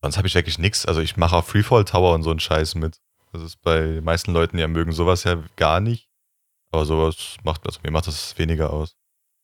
[0.02, 0.86] sonst habe ich wirklich nichts.
[0.86, 2.98] Also ich mache auch Freefall Tower und so einen Scheiß mit.
[3.34, 6.08] Das ist bei den meisten Leuten, ja mögen sowas ja gar nicht.
[6.72, 8.96] Aber sowas macht, also mir macht das weniger aus.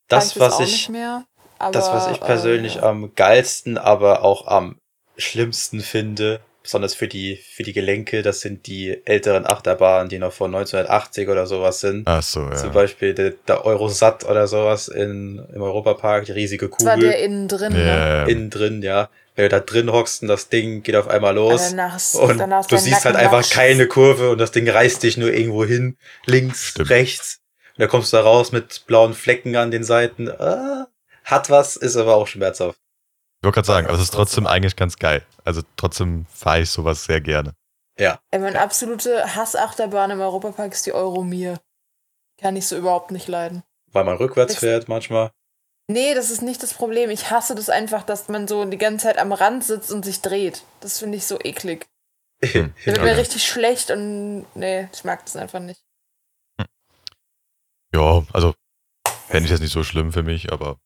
[0.07, 1.25] das, was auch ich, nicht mehr,
[1.59, 4.79] aber, das, was ich persönlich äh, am geilsten, aber auch am
[5.17, 10.31] schlimmsten finde, besonders für die, für die Gelenke, das sind die älteren Achterbahnen, die noch
[10.33, 12.07] von 1980 oder sowas sind.
[12.07, 12.55] Ach so, ja.
[12.55, 17.09] Zum Beispiel der, der Eurosat oder sowas in, im Europapark, die riesige Das war Kugel.
[17.09, 17.85] der innen drin, ne?
[17.85, 19.09] Ja, innen drin, ja.
[19.35, 21.69] Wenn du da drin hockst und das Ding geht auf einmal los.
[21.71, 23.51] danach ist, Und danach du siehst halt Nacken einfach matsch.
[23.51, 25.97] keine Kurve und das Ding reißt dich nur irgendwo hin.
[26.25, 26.89] Links, Stimmt.
[26.91, 27.39] rechts.
[27.75, 30.29] Und da kommst du da raus mit blauen Flecken an den Seiten.
[30.29, 30.87] Ah,
[31.23, 32.77] hat was, ist aber auch schmerzhaft.
[33.43, 35.21] Ich wollte gerade sagen, aber es ist trotzdem eigentlich ganz geil.
[35.43, 37.53] Also trotzdem fahre ich sowas sehr gerne.
[37.99, 38.17] Ja.
[38.31, 41.59] Ey, meine absolute Hassachterbahn im Europapark ist die Euromir.
[42.39, 43.61] Kann ich so überhaupt nicht leiden.
[43.91, 45.31] Weil man rückwärts Ich- fährt manchmal.
[45.89, 47.09] Nee, das ist nicht das Problem.
[47.09, 50.21] Ich hasse das einfach, dass man so die ganze Zeit am Rand sitzt und sich
[50.21, 50.63] dreht.
[50.79, 51.85] Das finde ich so eklig.
[52.41, 52.73] Hm.
[52.79, 53.05] Da wird Okay.
[53.11, 55.83] mir richtig schlecht und nee, ich mag das einfach nicht.
[57.93, 58.53] Ja, also
[59.27, 60.77] fände ich jetzt nicht so schlimm für mich, aber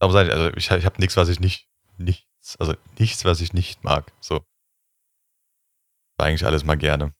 [0.00, 3.52] aber sein, also ich, ich habe nichts, was ich nicht, nichts, also nichts, was ich
[3.52, 4.12] nicht mag.
[4.20, 4.44] So.
[6.18, 7.14] Eigentlich alles mal gerne.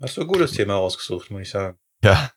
[0.00, 1.78] Hast du ein gutes Thema rausgesucht, muss ich sagen.
[2.02, 2.32] Ja.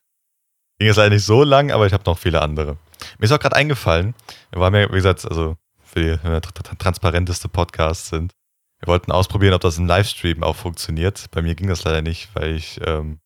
[0.80, 2.78] Ging jetzt leider nicht so lang, aber ich habe noch viele andere.
[3.19, 4.15] Mir ist auch gerade eingefallen,
[4.51, 8.34] wir waren ja, wie gesagt, also für die wenn wir tr- tr- transparenteste Podcasts sind.
[8.80, 11.30] Wir wollten ausprobieren, ob das im Livestream auch funktioniert.
[11.32, 13.21] Bei mir ging das leider nicht, weil ich ähm,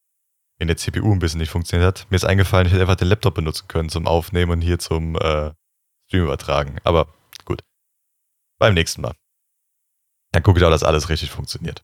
[0.60, 2.08] in der CPU ein bisschen nicht funktioniert hat.
[2.10, 5.16] Mir ist eingefallen, ich hätte einfach den Laptop benutzen können zum Aufnehmen und hier zum
[5.16, 5.52] äh,
[6.08, 6.78] Stream übertragen.
[6.84, 7.08] Aber
[7.46, 7.64] gut.
[8.58, 9.14] Beim nächsten Mal.
[10.32, 11.84] Dann gucke ich auch, dass alles richtig funktioniert.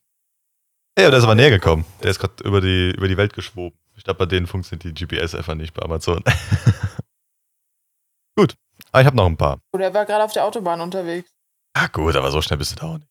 [0.97, 1.85] Ja, der ist aber näher gekommen.
[2.01, 3.77] Der ist gerade über die, über die Welt geschwoben.
[3.95, 6.23] Ich glaube, bei denen funktioniert die GPS einfach nicht bei Amazon.
[8.35, 8.55] gut.
[8.91, 9.59] Aber ich habe noch ein paar.
[9.71, 11.31] Oder er war gerade auf der Autobahn unterwegs.
[11.73, 13.09] Ah, gut, aber so schnell bist du da auch nicht.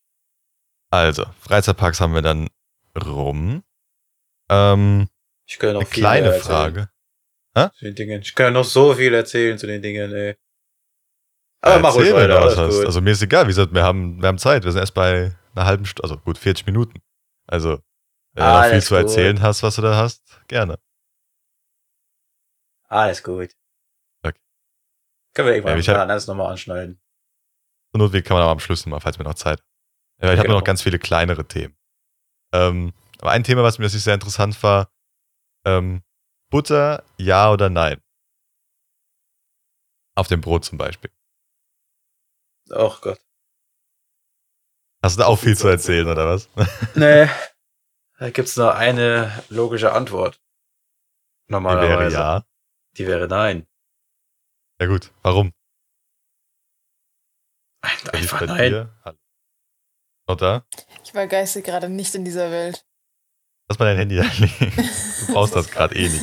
[0.91, 2.47] Also, Freizeitparks haben wir dann
[2.97, 3.63] rum.
[4.49, 5.09] Ähm,
[5.45, 6.89] Ich kann noch eine viel kleine erzählen Frage.
[7.77, 8.21] Zu den Dingen.
[8.21, 10.35] Ich kann noch so viel erzählen zu den Dingen, ey.
[11.61, 12.77] Aber mach ruhig weiter, was hast.
[12.77, 12.85] gut.
[12.85, 14.63] Also mir ist egal, wie gesagt, wir haben, wir haben Zeit.
[14.63, 16.99] Wir sind erst bei einer halben Stunde, also gut, 40 Minuten.
[17.47, 17.79] Also,
[18.33, 19.03] wenn du noch viel zu gut.
[19.03, 20.77] erzählen hast, was du da hast, gerne.
[22.89, 23.51] Alles gut.
[24.23, 24.39] Okay.
[25.33, 26.99] Können wir irgendwann Ja, ja, alles nochmal anschneiden.
[27.91, 29.67] Zur Not kann man aber am Schluss mal, falls wir noch Zeit haben.
[30.21, 30.59] Ja, ich habe Genau.
[30.59, 31.75] noch ganz viele kleinere Themen.
[32.53, 34.89] Ähm, aber ein Thema, was mir das sehr interessant war,
[35.65, 36.03] ähm,
[36.49, 38.01] Butter, ja oder nein?
[40.15, 41.11] Auf dem Brot zum Beispiel.
[42.69, 43.19] Oh Gott.
[45.03, 46.49] Hast du da auch viel zu erzählen, oder was?
[46.95, 47.27] Nee.
[48.19, 50.35] Da gibt's nur eine logische Antwort.
[51.49, 52.15] Die wäre Normalerweise.
[52.15, 52.45] ja.
[52.97, 53.67] Die wäre nein.
[54.79, 55.51] Ja gut, warum?
[57.81, 58.89] Ein- Einfach nein.
[59.03, 59.17] Hallo.
[60.29, 60.65] Noch da?
[61.03, 62.85] Ich war geistig gerade nicht in dieser Welt.
[63.73, 64.71] Lass mal dein Handy da liegen.
[65.25, 66.21] Du brauchst das gerade eh nicht.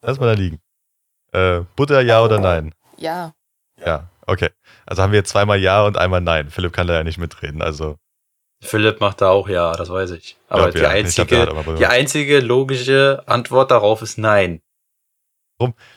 [0.00, 0.58] Lass mal da liegen.
[1.32, 2.74] Äh, Butter, ja oder nein?
[2.96, 3.34] Ja.
[3.84, 4.48] Ja, okay.
[4.86, 6.48] Also haben wir jetzt zweimal ja und einmal nein.
[6.48, 7.96] Philipp kann da ja nicht mitreden, also.
[8.62, 10.38] Philipp macht da auch ja, das weiß ich.
[10.48, 10.94] Aber glaub, die, ja.
[10.94, 11.80] Ich glaub, der einzige, benutzt.
[11.82, 14.62] die einzige logische Antwort darauf ist nein.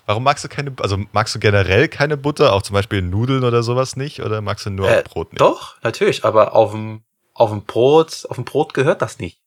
[0.06, 3.64] Warum magst du keine, also magst du generell keine Butter, auch zum Beispiel Nudeln oder
[3.64, 4.22] sowas nicht?
[4.24, 5.40] Oder magst du nur Äh, auf Brot nicht?
[5.40, 7.04] Doch, natürlich, aber auf dem,
[7.34, 9.39] auf dem Brot, auf dem Brot gehört das nicht.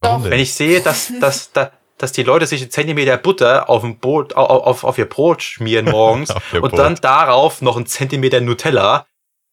[0.00, 0.22] Doch.
[0.24, 3.98] Wenn ich sehe, dass, dass, dass, dass die Leute sich einen Zentimeter Butter auf dem
[3.98, 6.78] Brot, auf, auf, auf ihr Brot schmieren morgens und Brot.
[6.78, 9.06] dann darauf noch einen Zentimeter Nutella.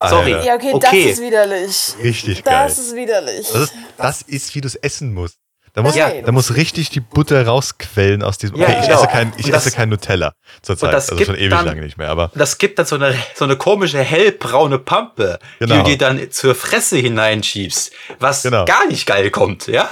[0.05, 0.33] Sorry.
[0.33, 0.45] Alter.
[0.45, 1.03] Ja, okay, Okay.
[1.05, 1.93] das ist widerlich.
[2.03, 2.65] Richtig geil.
[2.67, 3.47] Das ist widerlich.
[3.51, 5.37] Das ist, das ist, wie du es essen musst.
[5.75, 8.57] Da muss, da muss richtig die Butter rausquellen aus diesem.
[8.57, 8.99] Ja, Okay, ich genau.
[8.99, 10.93] esse kein, ich das- esse kein Nutella zurzeit.
[10.93, 12.09] das Also schon ewig dann- lange nicht mehr.
[12.09, 15.77] Aber das gibt dann so eine, so eine komische hellbraune Pampe, Genau.
[15.77, 18.65] die du dir dann zur Fresse hineinschiebst, was Genau.
[18.65, 19.89] gar nicht geil kommt, ja?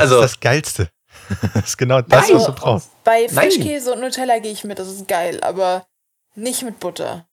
[0.00, 0.88] Das Also, ist das Geilste.
[1.54, 2.90] Das ist genau das, Also- was du brauchst.
[3.04, 3.50] Bei Nein.
[3.50, 5.86] Frischkäse und Nutella gehe ich mit, das ist geil, aber
[6.34, 7.26] nicht mit Butter.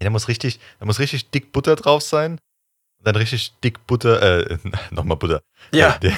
[0.00, 2.38] Ja, da muss richtig, da muss richtig dick Butter drauf sein.
[2.98, 4.58] Und dann richtig dick Butter, äh,
[4.90, 5.42] nochmal Butter.
[5.72, 6.12] ja, Äh,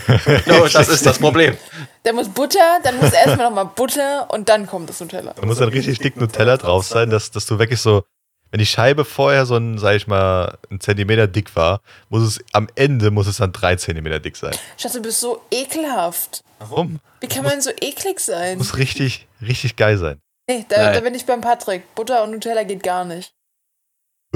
[0.44, 1.56] genau, das ist das Problem.
[2.02, 5.32] Da muss Butter, dann muss erstmal nochmal Butter und dann kommt das Nutella.
[5.34, 8.04] Da muss dann richtig dick Nutella drauf sein, dass, dass du wirklich so,
[8.54, 12.44] wenn die Scheibe vorher so ein, sag ich mal, ein Zentimeter dick war, muss es,
[12.52, 14.54] am Ende muss es dann drei Zentimeter dick sein.
[14.76, 16.44] Schatz, du bist so ekelhaft.
[16.60, 17.00] Warum?
[17.18, 18.58] Wie kann man so eklig sein?
[18.58, 20.20] Muss richtig, richtig geil sein.
[20.48, 21.96] Nee, da, da bin ich beim Patrick.
[21.96, 23.32] Butter und Nutella geht gar nicht.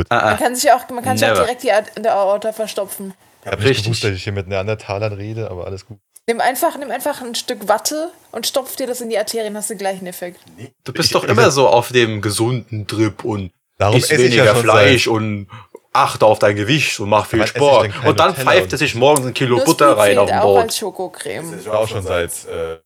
[0.08, 0.36] Ah, Man ah.
[0.36, 3.14] kann sich ja auch, man kann sich auch direkt die Art- in der Aorta verstopfen.
[3.44, 5.98] Ich habe nicht gewusst, dass ich hier mit Neandertalern rede, aber alles gut.
[6.26, 9.70] Nimm einfach, nimm einfach ein Stück Watte und stopf dir das in die Arterien, hast
[9.70, 10.40] du den gleichen Effekt.
[10.82, 14.54] Du bist Ich- doch ich- immer so auf dem gesunden Trip und Darum ja weniger
[14.54, 15.48] schon Fleisch seit, und
[15.92, 17.86] achte auf dein Gewicht und mach viel ich Sport.
[18.04, 20.62] Und dann Nutella pfeift er sich morgens ein Kilo Butter rein auf dem auch Brot.
[20.62, 21.58] als Schokocreme.
[21.58, 22.80] ich war auch schon seit, äh,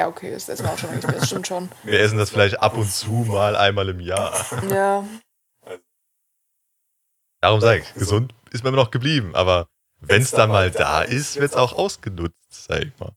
[0.00, 1.70] Ja, okay, das essen wir auch schon nicht mehr, das stimmt schon.
[1.84, 4.34] wir essen das vielleicht ab und zu mal einmal im Jahr.
[4.70, 5.04] Ja.
[7.40, 9.68] Darum sage ich, gesund ist man immer noch geblieben, aber
[10.00, 13.12] wenn es dann mal da ist, wird es auch ausgenutzt, sag ich mal.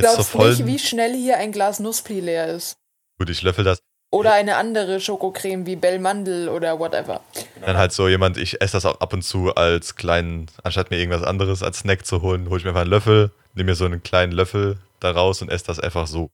[0.00, 2.76] Jetzt Glaubst nicht, vollen, wie schnell hier ein Glas Nussfli leer ist?
[3.18, 3.82] gut, ich löffel das,
[4.12, 7.20] Oder eine andere Schokocreme wie Bellmandel oder whatever.
[7.60, 10.98] dann halt so jemand, ich esse das auch ab und zu als kleinen, anstatt mir
[10.98, 13.84] irgendwas anderes als Snack zu holen, hole ich mir einfach einen Löffel, nehme mir so
[13.84, 16.30] einen kleinen Löffel daraus und esse das einfach so.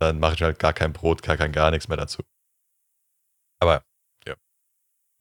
[0.00, 2.22] Dann mache ich mir halt gar kein Brot, gar kein gar nichts mehr dazu.
[3.60, 3.84] Aber,
[4.26, 4.34] ja.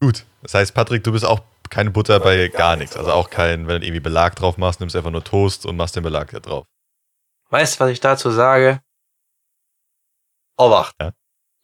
[0.01, 2.97] Gut, das heißt, Patrick, du bist auch keine Butter bei gar nichts.
[2.97, 5.77] Also auch kein, wenn du irgendwie Belag drauf machst, nimmst du einfach nur Toast und
[5.77, 6.65] machst den Belag da drauf.
[7.51, 8.81] Weißt du, was ich dazu sage?
[10.57, 10.95] Obacht.
[10.99, 11.11] Ja.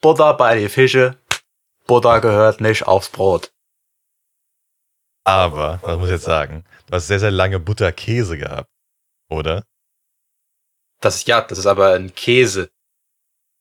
[0.02, 1.18] Butter bei den Fische.
[1.86, 3.52] Butter gehört nicht aufs Brot.
[5.24, 6.64] Aber, was muss ich jetzt sagen?
[6.86, 8.70] Du hast sehr, sehr lange Butterkäse gehabt,
[9.30, 9.64] oder?
[11.02, 12.72] Das ist ja, das ist aber ein Käse.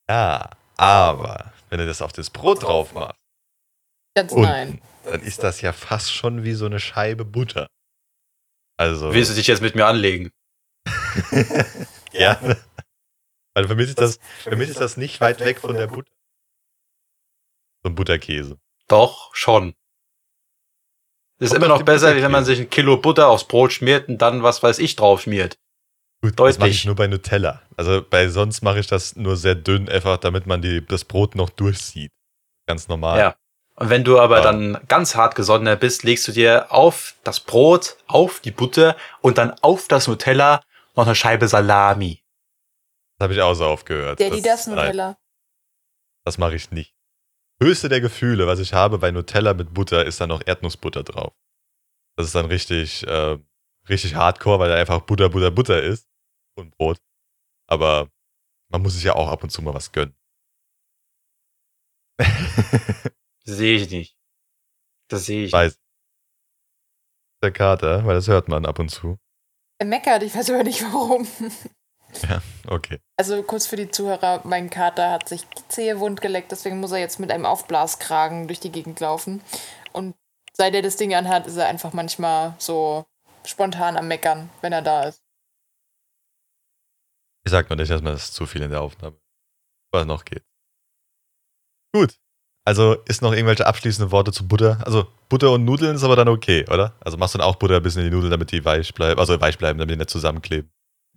[0.08, 3.18] Ja, aber wenn du das auf das Brot drauf machst,
[4.14, 4.82] Ganz unten, nein.
[5.04, 7.66] dann ist das ja fast schon wie so eine Scheibe Butter.
[8.78, 10.30] Also, Willst du dich jetzt mit mir anlegen?
[12.12, 12.40] ja.
[13.54, 16.10] Weil für mich ist das, für mich ist das nicht weit weg von der Butter.
[17.86, 18.58] So ein Butterkäse.
[18.88, 19.72] Doch, schon.
[21.38, 23.72] Das ist Kommt immer noch besser, wie wenn man sich ein Kilo Butter aufs Brot
[23.74, 25.56] schmiert und dann was weiß ich drauf schmiert.
[26.20, 26.58] Gut, das Deutlich.
[26.58, 27.62] mache ich nur bei Nutella.
[27.76, 31.36] Also bei sonst mache ich das nur sehr dünn, einfach damit man die, das Brot
[31.36, 32.10] noch durchsieht.
[32.66, 33.20] Ganz normal.
[33.20, 33.36] Ja.
[33.76, 34.42] Und wenn du aber Ja.
[34.42, 39.38] dann ganz hart gesonnener bist, legst du dir auf das Brot, auf die Butter und
[39.38, 40.60] dann auf das Nutella
[40.96, 42.20] noch eine Scheibe Salami.
[43.18, 44.18] Das habe ich auch so aufgehört.
[44.18, 45.16] Daddy, das nein, Nutella.
[46.24, 46.95] das mache ich nicht.
[47.62, 51.34] Höchste der Gefühle, was ich habe bei Nutella mit Butter, ist dann noch Erdnussbutter drauf.
[52.16, 53.38] Das ist dann richtig, äh,
[53.88, 56.08] richtig hardcore, weil da einfach Butter, Butter, Butter ist
[56.56, 56.98] und Brot.
[57.68, 58.10] Aber
[58.70, 60.14] man muss sich ja auch ab und zu mal was gönnen.
[63.44, 64.16] Sehe ich nicht.
[65.08, 65.52] Das sehe ich.
[65.52, 65.78] Weiß.
[67.42, 69.18] Der Kater, weil das hört man ab und zu.
[69.78, 71.26] Er meckert, ich weiß aber nicht warum.
[72.66, 72.98] Okay.
[73.16, 76.92] Also kurz für die Zuhörer, mein Kater hat sich die Zehe wund geleckt, deswegen muss
[76.92, 79.40] er jetzt mit einem Aufblaskragen durch die Gegend laufen.
[79.92, 80.14] Und
[80.52, 83.06] seit er das Ding anhat, ist er einfach manchmal so
[83.44, 85.22] spontan am Meckern, wenn er da ist.
[87.44, 89.16] Ich sag nur nicht, dass man das zu viel in der Aufnahme.
[89.92, 90.44] Was noch geht.
[91.94, 92.18] Gut.
[92.64, 94.78] Also ist noch irgendwelche abschließende Worte zu Butter?
[94.84, 96.96] Also Butter und Nudeln ist aber dann okay, oder?
[97.00, 99.20] Also machst du dann auch Butter ein bisschen in die Nudeln, damit die weich bleiben,
[99.20, 100.68] also weich bleiben, damit die nicht zusammenkleben.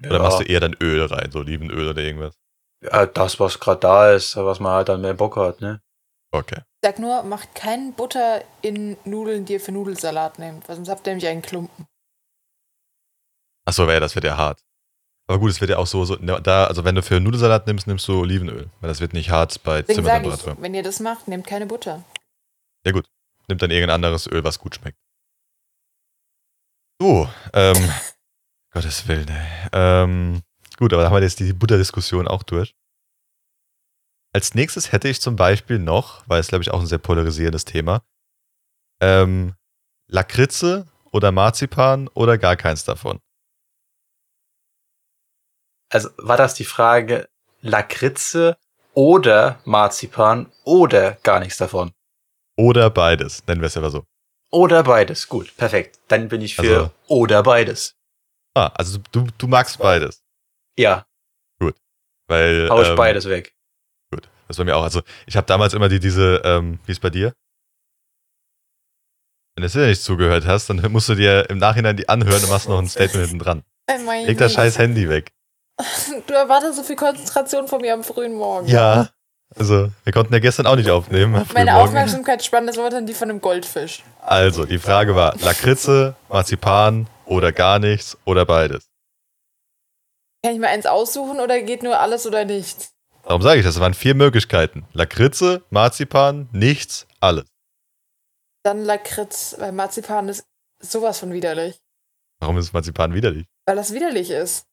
[0.06, 2.36] Oder machst du eher dann Öl rein, so Olivenöl oder irgendwas?
[2.82, 5.82] ja, das, was gerade da ist, was man halt dann mehr Bock hat, ne?
[6.32, 6.62] Okay.
[6.84, 11.06] Sag nur, macht keinen Butter in Nudeln, die ihr für Nudelsalat nehmt, weil sonst habt
[11.08, 11.88] ihr nämlich einen Klumpen.
[13.66, 14.62] Achso, ja, das wird ja hart.
[15.28, 17.68] Aber gut, es wird ja auch so, so ne, da, also wenn du für Nudelsalat
[17.68, 20.54] nimmst, nimmst du Olivenöl, weil das wird nicht hart bei Deswegen Zimmertemperatur.
[20.54, 22.04] ich, wenn ihr das macht, nehmt keine Butter.
[22.86, 23.08] Ja gut,
[23.48, 24.98] nimmt dann irgendein anderes Öl, was gut schmeckt.
[27.02, 27.76] So, ähm,
[28.72, 29.70] Gottes Willen, ey.
[29.74, 30.42] Ähm,
[30.78, 32.76] gut, aber da haben wir jetzt die Butterdiskussion auch durch.
[34.34, 37.66] Als nächstes hätte ich zum Beispiel noch, weil es glaube ich auch ein sehr polarisierendes
[37.66, 38.04] Thema,
[39.02, 39.56] ähm,
[40.08, 43.20] Lakritze oder Marzipan oder gar keins davon.
[45.92, 47.28] Also war das die Frage
[47.62, 48.58] Lakritze
[48.94, 51.92] oder Marzipan oder gar nichts davon?
[52.56, 54.06] Oder beides, nennen wir es aber so.
[54.52, 55.28] Oder beides.
[55.28, 56.00] Gut, perfekt.
[56.08, 57.96] Dann bin ich für Also- oder beides.
[58.60, 60.22] Ah, also du, du magst beides.
[60.78, 61.06] Ja,
[62.28, 63.56] Weil, hau ich ähm, beides weg.
[64.12, 64.84] Gut, das bei mir auch.
[64.84, 67.34] Also ich habe damals immer die, diese, ähm, wie ist bei dir?
[69.56, 72.50] Wenn du dir nicht zugehört hast, dann musst du dir im Nachhinein die anhören und
[72.50, 73.64] machst noch ein Statement hinten dran.
[74.06, 75.32] Mein Leg das scheiß Handy weg.
[76.28, 78.68] Du erwartest so viel Konzentration von mir am frühen Morgen.
[78.68, 79.10] Ja.
[79.56, 81.32] Also, wir konnten ja gestern auch nicht aufnehmen.
[81.54, 81.88] Meine Morgen.
[81.88, 84.04] Aufmerksamkeitsspanne ist momentan die von einem Goldfisch.
[84.22, 88.90] Also, die Frage war: Lakritze, Marzipan oder gar nichts oder beides?
[90.44, 92.94] Kann ich mir eins aussuchen oder geht nur alles oder nichts?
[93.24, 93.76] Warum sage ich das?
[93.76, 97.46] Es waren vier Möglichkeiten: Lakritze, Marzipan, nichts, alles.
[98.64, 100.46] Dann Lakritz, weil Marzipan ist
[100.80, 101.80] sowas von widerlich.
[102.40, 103.46] Warum ist Marzipan widerlich?
[103.66, 104.66] Weil das widerlich ist.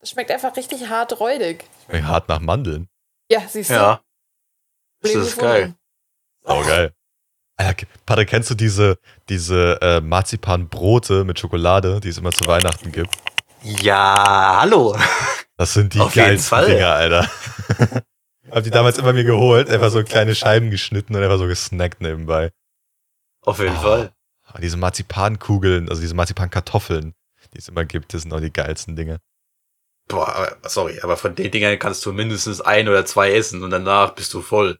[0.00, 1.64] Das schmeckt einfach richtig hart räudig.
[1.86, 2.88] Schmeckt Hart nach Mandeln.
[3.30, 3.74] Ja, siehst du.
[3.74, 4.02] Ja,
[5.00, 5.40] das ist gefunden.
[5.42, 5.74] geil.
[6.44, 6.94] Oh, geil.
[7.58, 8.98] Alter, Patrick, kennst du diese,
[9.28, 13.14] diese äh, Marzipanbrote mit Schokolade, die es immer zu Weihnachten gibt?
[13.62, 14.96] Ja, hallo.
[15.56, 16.66] Das sind die Auf geilsten.
[16.66, 17.28] Dinger, Alter.
[18.50, 22.00] Hab die damals immer mir geholt, einfach so kleine Scheiben geschnitten und einfach so gesnackt
[22.00, 22.50] nebenbei.
[23.44, 23.80] Auf jeden Oh.
[23.80, 24.12] Fall.
[24.62, 27.14] Diese Marzipankugeln, also diese Marzipankartoffeln,
[27.52, 29.18] die es immer gibt, das sind auch die geilsten Dinge.
[30.06, 34.14] Boah, sorry, aber von den Dingern kannst du mindestens ein oder zwei essen und danach
[34.14, 34.78] bist du voll.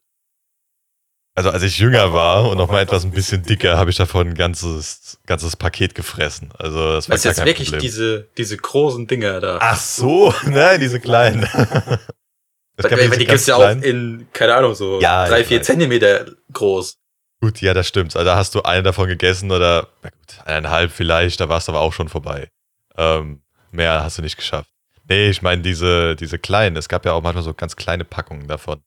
[1.38, 4.26] Also als ich jünger war und noch mal etwas ein bisschen dicker, habe ich davon
[4.26, 6.50] ein ganzes, ganzes Paket gefressen.
[6.58, 7.80] Also das war Das ist jetzt wirklich Problem.
[7.80, 9.58] diese, diese großen Dinger da.
[9.60, 11.42] Ach so, ne, diese kleinen.
[12.76, 15.62] Weil, weil die gibt's ja auch in, keine Ahnung, so Ja, drei, vier.
[15.62, 16.96] Zentimeter groß.
[17.40, 18.16] Gut, ja, das stimmt.
[18.16, 21.72] Also da hast du eine davon gegessen oder na gut, eineinhalb vielleicht, da warst du
[21.72, 22.50] aber auch schon vorbei.
[22.96, 24.70] Ähm, mehr hast du nicht geschafft.
[25.08, 26.76] Nee, ich meine diese, diese kleinen.
[26.76, 28.82] Es gab ja auch manchmal so ganz kleine Packungen davon.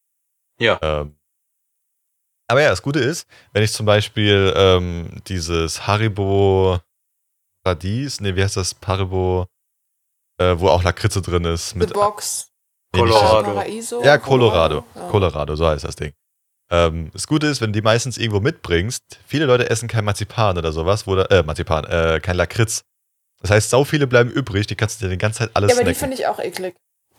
[0.59, 0.77] Ja.
[0.81, 1.15] Ähm,
[2.51, 6.79] aber ja, das Gute ist, wenn ich zum Beispiel ähm, dieses Haribo
[7.63, 8.75] Paradies, nee, wie heißt das?
[8.85, 9.47] Haribo,
[10.37, 11.69] äh, wo auch Lakritze drin ist.
[11.69, 12.49] The Mit, Box.
[12.93, 14.03] nee, Colorado.
[14.03, 14.83] Ja, Colorado.
[14.95, 15.07] Ja.
[15.09, 16.11] Colorado, so heißt das Ding.
[16.71, 20.57] Ähm, das Gute ist, wenn du die meistens irgendwo mitbringst, viele Leute essen kein Marzipan
[20.57, 22.81] oder sowas, wo da, äh, Marzipan, äh, kein Lakritz.
[23.41, 25.77] Das heißt, sau viele bleiben übrig, die kannst du dir die ganze Zeit alles Ja,
[25.77, 26.15] aber die snacken.
[26.17, 26.75] finde ich auch eklig.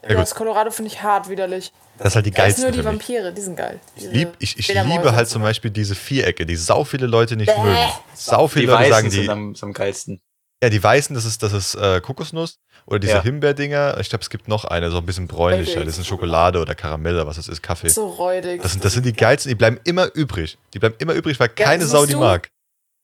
[0.09, 1.73] Ja, das Colorado finde ich hart widerlich.
[1.99, 2.85] Das ist halt die Da ist geilsten nur die.
[2.85, 3.79] Vampire, die sind geil.
[3.95, 5.47] Ich, Diese lieb, ich, ich liebe halt zum so.
[5.47, 7.61] Beispiel diese Vierecke, die sau viele Leute nicht Bäh.
[7.63, 7.77] mögen.
[8.15, 10.21] Sau viele Die Leute Weißen sagen, sind die, am, am geilsten.
[10.63, 13.23] ja, die weißen, das ist, das ist äh, Kokosnuss oder diese Ja.
[13.23, 13.99] Himbeerdinger.
[14.01, 15.77] Ich glaube, es gibt noch eine, so ein bisschen bräunlicher.
[15.77, 15.85] Richtig.
[15.87, 17.89] Das ist Schokolade oder Karamell oder was das ist, Kaffee.
[17.89, 18.61] So räudig.
[18.63, 20.59] Das sind, das sind die geilsten, die bleiben immer übrig.
[20.75, 22.19] Die bleiben immer übrig, weil Ja, keine Sau die du?
[22.19, 22.49] mag.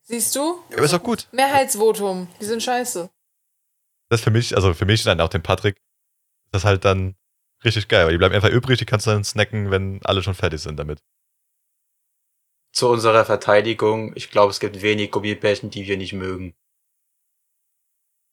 [0.02, 0.58] Siehst du?
[0.70, 1.28] Ja, aber ist doch gut.
[1.32, 2.26] Mehrheitsvotum.
[2.40, 3.08] Die sind scheiße.
[4.10, 5.76] Das ist für mich, also für mich dann auch den Patrick,
[6.50, 7.14] das halt dann
[7.64, 10.34] richtig geil, weil die bleiben einfach übrig, die kannst du dann snacken, wenn alle schon
[10.34, 11.00] fertig sind damit.
[12.72, 16.54] Zu unserer Verteidigung, ich glaube, es gibt wenig Gummibärchen, die wir nicht mögen.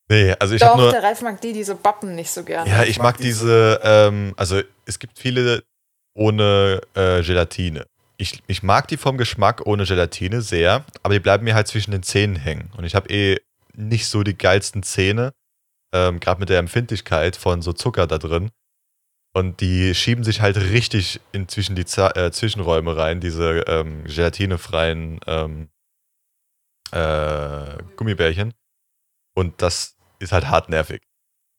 [0.08, 0.92] Nee, also ich Doch, nur.
[0.92, 2.70] der Ralf mag die, diese Bappen nicht so gerne.
[2.70, 5.64] Ja, ich mag diese, ähm, also es gibt viele
[6.14, 7.88] ohne äh, Gelatine.
[8.18, 11.92] Ich, ich mag die vom Geschmack ohne Gelatine sehr, aber die bleiben mir halt zwischen
[11.92, 12.72] den Zähnen hängen.
[12.78, 13.40] Und ich habe eh
[13.74, 15.34] nicht so die geilsten Zähne,
[15.96, 18.52] ähm, gerade mit der Empfindlichkeit von so Zucker da drin.
[19.34, 24.04] Und die schieben sich halt richtig in zwischen die Za äh, Zwischenräume rein, diese ähm,
[24.04, 25.70] gelatinefreien ähm,
[26.92, 28.54] äh, Gummibärchen.
[29.36, 31.02] Und das ist halt hart nervig.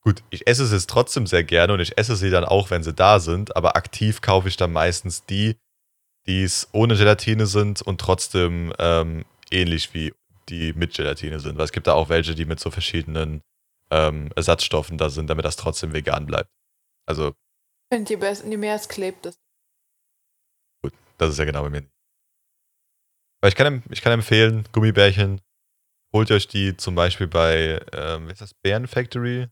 [0.02, 2.82] Gut, ich esse es jetzt trotzdem sehr gerne und ich esse sie dann auch, wenn
[2.82, 5.56] sie da sind, aber aktiv kaufe ich dann meistens die,
[6.26, 10.14] die es ohne Gelatine sind und trotzdem ähm, ähnlich wie
[10.48, 11.58] die mit Gelatine sind.
[11.58, 13.42] Weil es gibt da auch welche, die mit so verschiedenen
[13.90, 16.50] ähm, Ersatzstoffen da sind, damit das trotzdem vegan bleibt.
[17.08, 19.40] Also, Ich finde, je, bess- je mehr es klebt, desto
[21.18, 21.88] das ist ja genau bei mir.
[23.40, 25.40] Aber ich kann, ich kann empfehlen, Gummibärchen,
[26.14, 29.48] holt euch die zum Beispiel bei, ähm, wie ist das, Bären Factory?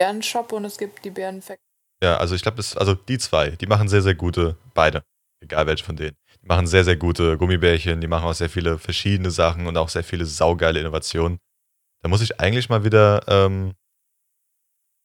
[0.00, 1.60] Bärenshop und es gibt die Bärenfakt.
[2.02, 5.02] Ja, also ich glaube, also die zwei, die machen sehr, sehr gute, beide,
[5.42, 6.16] egal welche von denen.
[6.42, 9.88] Die machen sehr, sehr gute Gummibärchen, die machen auch sehr viele verschiedene Sachen und auch
[9.88, 11.38] sehr viele saugeile Innovationen.
[12.02, 13.74] Da muss ich eigentlich mal wieder, ähm,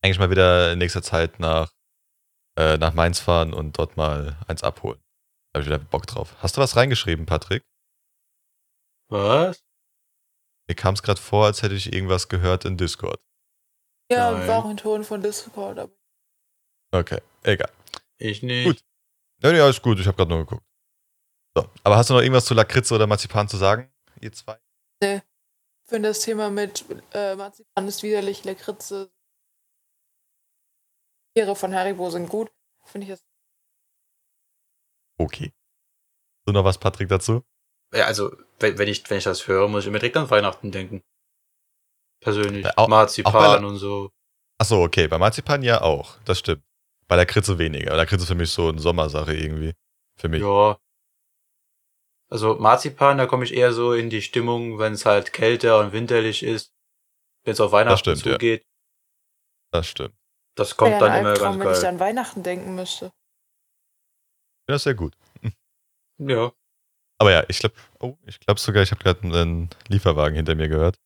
[0.04, 1.72] eigentlich mal wieder in nächster Zeit nach,
[2.58, 5.02] äh, nach Mainz fahren und dort mal eins abholen.
[5.52, 6.36] Da habe ich wieder Bock drauf.
[6.42, 7.64] Hast du was reingeschrieben, Patrick?
[9.10, 9.64] Was?
[10.68, 13.22] Mir kam es gerade vor, als hätte ich irgendwas gehört in Discord.
[14.12, 14.48] Ja, Nein.
[14.48, 15.94] war auch ein Ton von Discord, aber
[16.94, 17.72] Okay, egal.
[18.18, 18.66] Ich nicht.
[18.66, 18.84] Gut.
[19.42, 20.64] Ja, ja, ist gut, ich habe gerade nur geguckt.
[21.56, 23.92] So, aber hast du noch irgendwas zu Lakritze oder Marzipan zu sagen,
[24.22, 24.60] ihr zwei?
[25.02, 25.22] ich
[25.86, 29.12] finde das Thema mit äh, Marzipan ist widerlich, Lakritze.
[31.36, 32.52] Tiere von Haribo sind gut.
[32.86, 33.24] Finde ich das.
[35.18, 35.54] Okay.
[35.54, 37.44] Hast du noch was, Patrick, dazu?
[37.94, 40.72] Ja, also, wenn, wenn, ich, wenn ich das höre, muss ich immer direkt an Weihnachten
[40.72, 41.04] denken.
[42.22, 42.66] Persönlich.
[42.66, 44.12] Ja, auch- Marzipan auch bei und so.
[44.60, 46.20] Achso, okay, bei Marzipan ja auch.
[46.26, 46.64] Das stimmt.
[47.08, 47.96] Bei der Kritze weniger.
[47.96, 49.74] Lakritze ist für mich so eine Sommersache irgendwie.
[50.16, 50.42] Für mich.
[50.42, 50.78] Ja.
[52.34, 55.94] Also Marzipan, da komme ich eher so in die Stimmung, wenn es halt kälter und
[55.94, 56.74] winterlich ist.
[57.44, 58.32] Wenn es auf Weihnachten stimmt, ja.
[58.32, 58.66] zugeht.
[59.72, 60.16] Das stimmt.
[60.56, 61.90] Das kommt dann immer Albtraum, ganz wenn ich geil.
[61.92, 63.06] an Weihnachten denken müsste.
[63.06, 63.12] Ja,
[64.66, 65.16] Das ist sehr gut.
[66.18, 66.52] Ja.
[67.20, 70.70] Aber ja, ich glaube, oh, ich glaube sogar, ich habe gerade einen Lieferwagen hinter mir
[70.70, 70.98] gehört.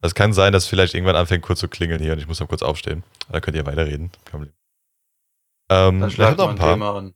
[0.00, 2.38] Es kann sein, dass es vielleicht irgendwann anfängt kurz zu klingeln hier und ich muss
[2.38, 3.02] noch kurz aufstehen.
[3.28, 4.12] Dann könnt ihr weiterreden.
[4.24, 4.54] Kein Problem.
[5.70, 6.74] Ähm, Dann ich habe noch ein paar.
[6.74, 7.14] Thema an.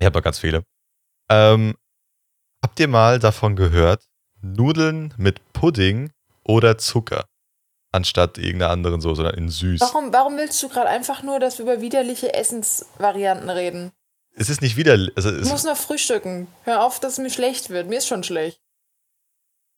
[0.00, 0.64] Ich habe noch ganz viele.
[1.28, 1.76] Ähm,
[2.64, 4.02] habt ihr mal davon gehört,
[4.40, 6.10] Nudeln mit Pudding
[6.44, 7.26] oder Zucker?
[7.92, 9.80] Anstatt irgendeiner anderen Soße, sondern in süß.
[9.82, 13.92] Warum, warum willst du gerade einfach nur, dass wir über widerliche Essensvarianten reden?
[14.34, 16.48] Es ist nicht wieder, also Ich muss noch frühstücken.
[16.64, 17.86] Hör auf, dass es mir schlecht wird.
[17.88, 18.60] Mir ist schon schlecht.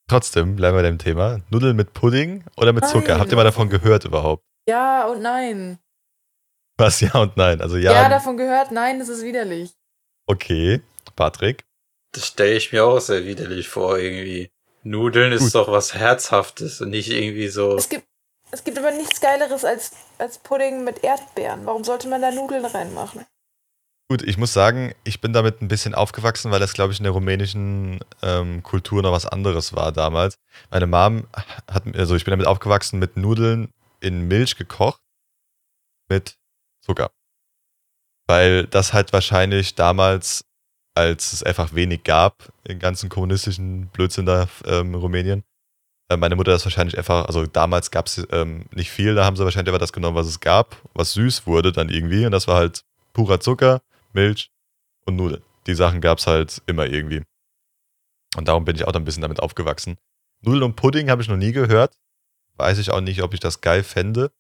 [0.08, 1.40] trotzdem, bleiben wir dem Thema.
[1.50, 3.08] Nudeln mit Pudding oder mit Zucker?
[3.14, 3.20] Nein.
[3.20, 4.44] Habt ihr mal davon gehört überhaupt?
[4.68, 5.78] Ja und nein.
[6.78, 7.60] Was ja und nein.
[7.60, 9.72] Also ja, Ja, davon gehört, nein, das ist widerlich.
[10.26, 10.80] okay.
[11.16, 11.64] Patrick.
[12.12, 14.50] Das stelle ich mir auch sehr widerlich vor, irgendwie.
[14.82, 15.54] Nudeln ist Gut.
[15.54, 17.76] doch was Herzhaftes und nicht irgendwie so.
[17.76, 18.06] Es gibt,
[18.52, 21.66] es gibt aber nichts Geileres als, als Pudding mit Erdbeeren.
[21.66, 23.26] Warum sollte man da Nudeln reinmachen?
[24.08, 27.04] Gut, ich muss sagen, ich bin damit ein bisschen aufgewachsen, weil das, glaube ich, in
[27.04, 30.38] der rumänischen ähm, Kultur noch was anderes war damals.
[30.70, 31.26] Meine Mom
[31.68, 35.00] hat, also ich bin damit aufgewachsen mit Nudeln in Milch gekocht
[36.08, 36.38] mit
[36.80, 37.10] Zucker.
[38.28, 40.44] Weil das halt wahrscheinlich damals,
[40.96, 45.44] als es einfach wenig gab, im ganzen kommunistischen Blödsinn da ähm, in Rumänien,
[46.08, 49.36] äh, meine Mutter das wahrscheinlich einfach, also damals gab es ähm, nicht viel, da haben
[49.36, 52.48] sie wahrscheinlich einfach das genommen, was es gab, was süß wurde dann irgendwie und das
[52.48, 53.82] war halt purer Zucker,
[54.12, 54.50] Milch
[55.04, 55.42] und Nudeln.
[55.66, 57.22] Die Sachen gab es halt immer irgendwie.
[58.36, 59.98] Und darum bin ich auch dann ein bisschen damit aufgewachsen.
[60.42, 61.96] Nudeln und Pudding habe ich noch nie gehört.
[62.56, 64.30] Weiß ich auch nicht, ob ich das geil fände.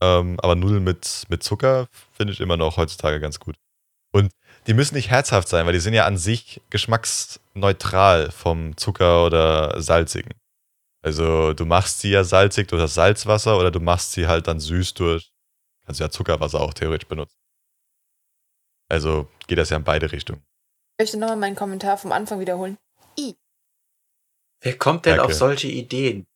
[0.00, 3.56] Ähm, aber Nudeln mit, mit Zucker finde ich immer noch heutzutage ganz gut.
[4.12, 4.32] Und
[4.66, 9.80] die müssen nicht herzhaft sein, weil die sind ja an sich geschmacksneutral vom Zucker oder
[9.80, 10.34] salzigen.
[11.02, 14.60] Also du machst sie ja salzig durch das Salzwasser oder du machst sie halt dann
[14.60, 15.32] süß durch,
[15.86, 17.36] kannst ja Zuckerwasser auch theoretisch benutzen.
[18.88, 20.42] Also geht das ja in beide Richtungen.
[20.98, 22.76] Ich möchte nochmal meinen Kommentar vom Anfang wiederholen.
[24.62, 25.32] Wer kommt denn Danke.
[25.32, 26.26] auf solche Ideen?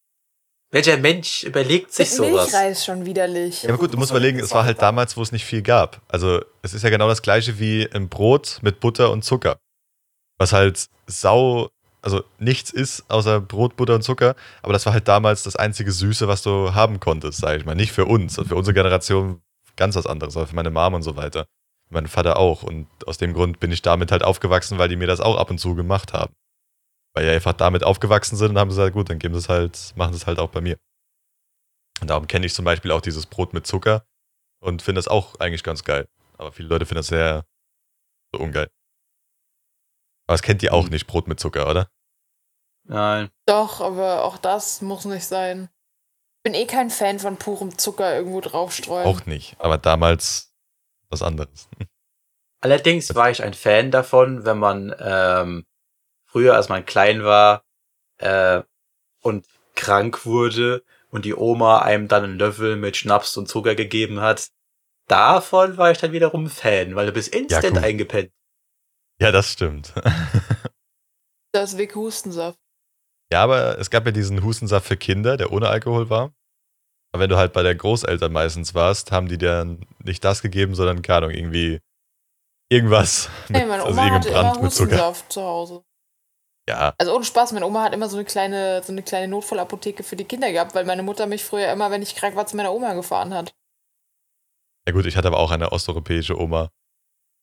[0.74, 2.50] Welcher Mensch überlegt sich Mit sowas?
[2.50, 3.62] Milchreis schon widerlich.
[3.62, 6.02] Ja, aber gut, du musst überlegen, es war halt damals, wo es nicht viel gab.
[6.08, 9.56] Also, es ist ja genau das gleiche wie im Brot mit Butter und Zucker.
[10.36, 11.68] Was halt sau,
[12.02, 15.92] also nichts ist außer Brot, Butter und Zucker, aber das war halt damals das einzige
[15.92, 17.76] Süße, was du haben konntest, sag ich mal.
[17.76, 19.42] Nicht für uns, also für unsere Generation
[19.76, 21.46] ganz was anderes, aber für meine Mom und so weiter.
[21.88, 22.64] Mein Vater auch.
[22.64, 25.50] Und aus dem Grund bin ich damit halt aufgewachsen, weil die mir das auch ab
[25.50, 26.34] und zu gemacht haben.
[27.14, 29.92] Weil die einfach damit aufgewachsen sind und haben gesagt, gut, dann geben sie es halt,
[29.96, 30.78] machen sie es halt auch bei mir.
[32.00, 34.04] Und darum kenne ich zum Beispiel auch dieses Brot mit Zucker
[34.60, 36.08] und finde das auch eigentlich ganz geil.
[36.38, 37.44] Aber viele Leute finden das sehr
[38.34, 38.68] so ungeil.
[40.26, 40.90] Aber das kennt ihr auch Hm.
[40.90, 41.88] nicht, Brot mit Zucker, oder?
[42.86, 43.30] Nein.
[43.46, 45.68] Doch, aber auch das muss nicht sein.
[46.38, 49.06] Ich bin eh kein Fan von purem Zucker irgendwo draufstreuen.
[49.06, 49.58] Auch nicht.
[49.60, 50.54] Aber damals
[51.08, 51.68] was anderes.
[52.60, 55.64] Allerdings war ich ein Fan davon, wenn man ähm,
[56.34, 57.62] früher, als man klein war
[58.18, 58.62] äh,
[59.22, 64.20] und krank wurde und die Oma einem dann einen Löffel mit Schnaps und Zucker gegeben
[64.20, 64.48] hat.
[65.06, 67.84] Davon war ich dann wiederum Fan, weil du bist instant gut.
[67.84, 68.32] eingepennt.
[69.20, 69.94] Ja, das stimmt.
[71.52, 72.58] Das ist Vic Hustensaft.
[73.32, 76.34] ja, aber es gab ja diesen Hustensaft für Kinder, der ohne Alkohol war.
[77.12, 80.74] Aber wenn du halt bei der Großeltern meistens warst, haben die dir nicht das gegeben,
[80.74, 81.78] sondern, keine Ahnung, irgendwie
[82.68, 83.30] irgendwas.
[83.46, 84.62] Mit, Hey, meine also Oma hatte irgendein immer.
[84.64, 85.84] Hustensaft zu Hause.
[86.68, 90.02] Ja, Also ohne Spaß, meine Oma hat immer so eine kleine, so eine kleine Notfallapotheke
[90.02, 92.56] für die Kinder gehabt, weil meine Mutter mich früher immer, wenn ich krank war, zu
[92.56, 93.54] meiner Oma gefahren hat.
[94.86, 96.70] Ja gut, ich hatte aber auch eine osteuropäische Oma,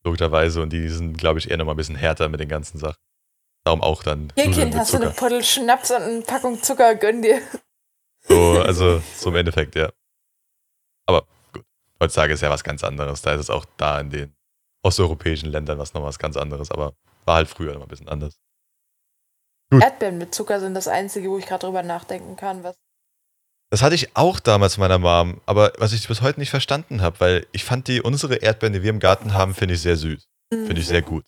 [0.04, 2.98] logischerweise, und die sind, glaube ich, eher nochmal ein bisschen härter mit den ganzen Sachen.
[3.64, 5.12] Darum auch dann Hier, Kind, hast du eine.
[5.12, 7.42] Puddel Schnaps und eine Packung Zucker, gönn dir.
[8.22, 9.92] So, also so im Endeffekt, ja.
[11.08, 11.64] Aber gut,
[12.00, 13.22] heutzutage ist ja was ganz anderes.
[13.22, 14.36] Da ist es auch da in den
[14.84, 16.94] osteuropäischen Ländern was noch was ganz anderes, aber
[17.26, 18.40] war halt früher noch ein bisschen anders.
[19.72, 19.82] Gut.
[19.82, 22.76] Erdbeeren mit Zucker sind das Einzige, wo ich gerade drüber nachdenken kann, was.
[23.72, 27.22] Das hatte ich auch damals meiner Mom, aber was ich bis heute nicht verstanden habe,
[27.22, 30.28] weil ich fand die, unsere Erdbeeren, die wir im Garten haben, finde ich sehr süß.
[30.52, 31.24] Finde ich sehr gut.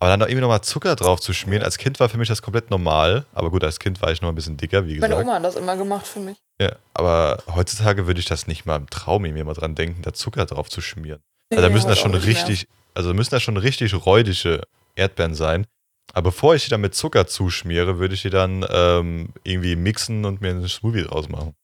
[0.00, 2.42] Aber dann noch irgendwie nochmal Zucker drauf zu schmieren, als Kind war für mich das
[2.42, 3.26] komplett normal.
[3.32, 5.12] Aber gut, als Kind war ich noch ein bisschen dicker, wie gesagt.
[5.12, 6.36] Meine Oma hat das immer gemacht für mich.
[6.60, 10.12] Ja, aber heutzutage würde ich das nicht mal im Traum mir mal dran denken, da
[10.12, 11.22] Zucker drauf zu schmieren.
[11.50, 12.36] Also da müssen das heute schon nicht mehr.
[12.36, 14.62] richtig, also müssen das schon richtig räudige
[14.96, 15.66] Erdbeeren sein.
[16.12, 20.24] Aber bevor ich die dann mit Zucker zuschmiere, würde ich die dann ähm, irgendwie mixen
[20.24, 21.56] und mir einen Smoothie draus machen.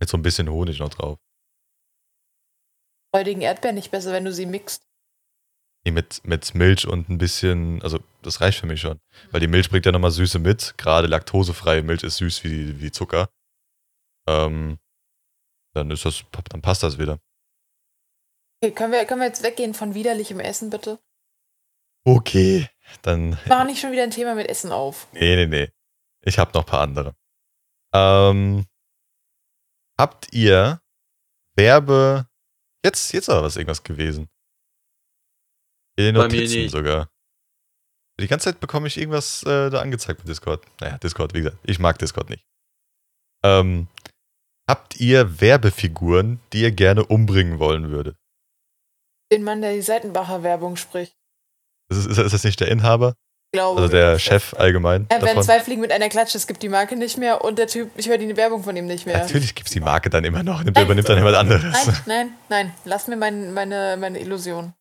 [0.00, 1.18] Mit so ein bisschen Honig noch drauf.
[3.14, 4.82] Freudigen Erdbeeren nicht besser, wenn du sie mixt.
[5.84, 9.00] Nee, mit, mit Milch und ein bisschen, also das reicht für mich schon.
[9.30, 10.74] Weil die Milch bringt ja nochmal Süße mit.
[10.78, 13.28] Gerade laktosefreie Milch ist süß wie, wie Zucker.
[14.28, 14.78] Ähm,
[15.74, 17.18] dann ist das, dann passt das wieder.
[18.62, 21.00] Okay, können wir, können wir jetzt weggehen von widerlichem Essen, bitte?
[22.04, 22.68] Okay,
[23.02, 23.38] dann.
[23.46, 25.08] Mach nicht schon wieder ein Thema mit Essen auf.
[25.12, 25.70] Nee, nee, nee.
[26.24, 27.14] Ich habe noch ein paar andere.
[27.94, 28.66] Ähm,
[29.98, 30.80] habt ihr
[31.56, 32.26] Werbe.
[32.84, 34.28] Jetzt, jetzt aber was irgendwas gewesen.
[35.96, 36.72] In den Bei mir Notizen nicht.
[36.72, 37.08] sogar.
[38.20, 40.64] Die ganze Zeit bekomme ich irgendwas äh, da angezeigt mit Discord.
[40.80, 42.44] Naja, Discord, wie gesagt, ich mag Discord nicht.
[43.44, 43.88] Ähm,
[44.68, 48.16] habt ihr Werbefiguren, die ihr gerne umbringen wollen würdet?
[49.32, 51.16] Den Mann, der die Seitenbacher Werbung spricht.
[51.96, 53.14] Ist, ist, ist das nicht der Inhaber?
[53.54, 53.80] Ich glaube.
[53.82, 55.06] Also der Chef allgemein?
[55.10, 55.42] Wenn davon?
[55.42, 58.08] zwei Fliegen mit einer Klatsche, es gibt die Marke nicht mehr und der Typ, ich
[58.08, 59.18] höre die Werbung von ihm nicht mehr.
[59.18, 60.86] Natürlich gibt es die Marke dann immer noch, nimmt, Nein.
[60.86, 61.62] übernimmt dann jemand anderes.
[61.86, 62.74] Nein, nein, nein.
[62.84, 64.72] Lass mir mein, meine, meine Illusion.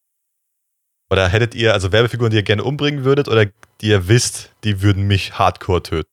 [1.11, 3.45] Oder hättet ihr also Werbefiguren, die ihr gerne umbringen würdet oder
[3.81, 6.09] die ihr wisst, die würden mich hardcore töten?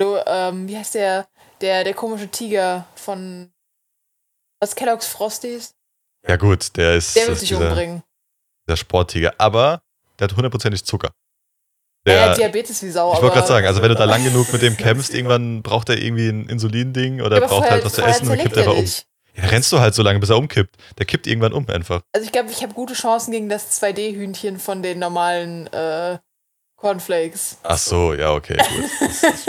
[0.00, 1.28] Du, ähm, wie heißt der,
[1.60, 3.52] der, der komische Tiger von
[4.60, 5.74] was Kellogg's Frosties?
[6.26, 8.02] Ja gut, der ist, Der wird ist sich umbringen.
[8.66, 9.80] dieser Sporttiger, aber
[10.22, 11.10] der hat hundertprozentig Zucker.
[12.06, 13.12] Der, ja, Diabetes wie Sau.
[13.14, 15.88] ich wollte gerade sagen, also wenn du da lang genug mit dem kämpfst, irgendwann braucht
[15.88, 18.78] er irgendwie ein Insulinding oder Ja, braucht halt was zu essen und kippt einfach er
[18.78, 18.84] um.
[18.84, 19.04] dich.
[19.34, 20.76] Ja, rennst du halt so lange, bis er umkippt.
[20.98, 22.02] Der kippt irgendwann um einfach.
[22.12, 26.18] Also ich glaube, ich habe gute Chancen gegen das 2D-Hühnchen von den normalen äh,
[26.76, 27.58] Cornflakes.
[27.62, 28.90] Ach so, ja, okay, gut.
[29.00, 29.46] Das, das.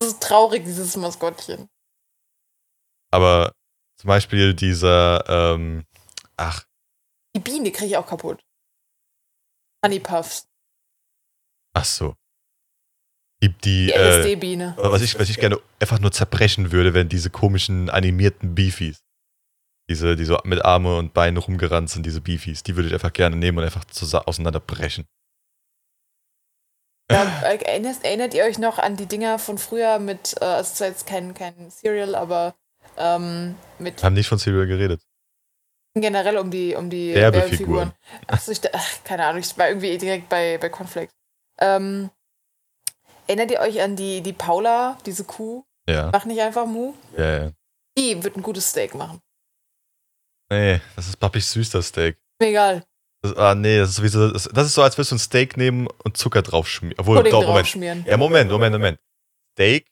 [0.00, 1.68] Das ist traurig, dieses Maskottchen.
[3.10, 3.52] Aber
[3.96, 5.84] zum Beispiel dieser, ähm,
[6.36, 6.64] ach,
[7.34, 8.40] Die Biene kriege ich auch kaputt.
[9.84, 10.48] Honey Puffs.
[11.74, 12.14] ach so.
[13.42, 14.74] Die, die, äh, LSD-Biene.
[14.76, 19.04] Aber was ich, was ich gerne einfach nur zerbrechen würde, wären diese komischen animierten Beefies.
[19.88, 22.64] Diese, die so mit Arme und Beinen rumgerannt sind, diese Beefies.
[22.64, 23.84] Die würde ich einfach gerne nehmen und einfach
[24.26, 25.06] auseinanderbrechen.
[27.10, 30.74] Ja, äh, erinnert, erinnert ihr euch noch an die Dinger von früher mit, äh, also
[30.74, 32.54] zwar jetzt kein, kein Serial, aber
[32.98, 35.07] ähm, mit Wir haben nicht von Serial geredet.
[36.00, 37.92] Generell um die, um die Werbefiguren.
[37.92, 37.92] Werbefiguren.
[38.26, 41.12] Achso, ich, ach, keine Ahnung, ich war irgendwie direkt bei, bei Cornflakes.
[41.60, 42.10] Ähm,
[43.26, 45.64] erinnert ihr euch an die, die Paula, diese Kuh?
[45.88, 46.94] Ja, Mach nicht einfach Mu.
[47.16, 47.52] ja, ja.
[47.96, 49.20] Die wird ein gutes Steak machen.
[50.50, 52.16] Nee, das ist pappig süß, das Steak.
[52.40, 52.84] Mir egal.
[53.22, 55.56] Das, ah, nee, das ist sowieso, das, das ist so, als würdest du ein Steak
[55.56, 56.98] nehmen und Zucker drauf schmieren.
[56.98, 57.66] Obwohl, doch, Moment.
[57.68, 58.04] schmieren.
[58.06, 58.98] Ja, Moment, Moment, Moment.
[59.54, 59.90] Steak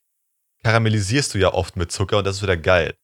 [0.62, 2.96] karamellisierst du ja oft mit Zucker und das ist wieder geil.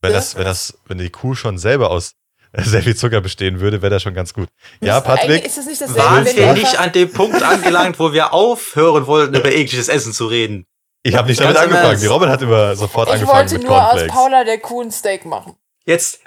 [0.00, 0.16] Wenn Ja.
[0.16, 2.14] das, wenn das, wenn die Kuh schon selber aus
[2.58, 4.48] sehr viel Zucker bestehen würde, wäre das schon ganz gut.
[4.80, 5.44] Ja, Patrick?
[5.44, 9.06] Ist das nicht dasselbe, Waren wenn wir nicht an dem Punkt angelangt, wo wir aufhören
[9.06, 10.66] wollten, über ekliges Essen zu reden?
[11.02, 11.86] Ich habe nicht damit angefangen.
[11.86, 12.02] Ernst.
[12.02, 14.14] Die Robin hat immer sofort Ich angefangen wollte mit nur aus Cornflakes.
[14.14, 15.56] Paula der Kuh ein Steak machen.
[15.84, 16.20] Jetzt,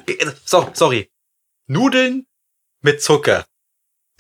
[0.44, 1.10] so, sorry.
[1.68, 2.26] Nudeln
[2.82, 3.46] mit Zucker.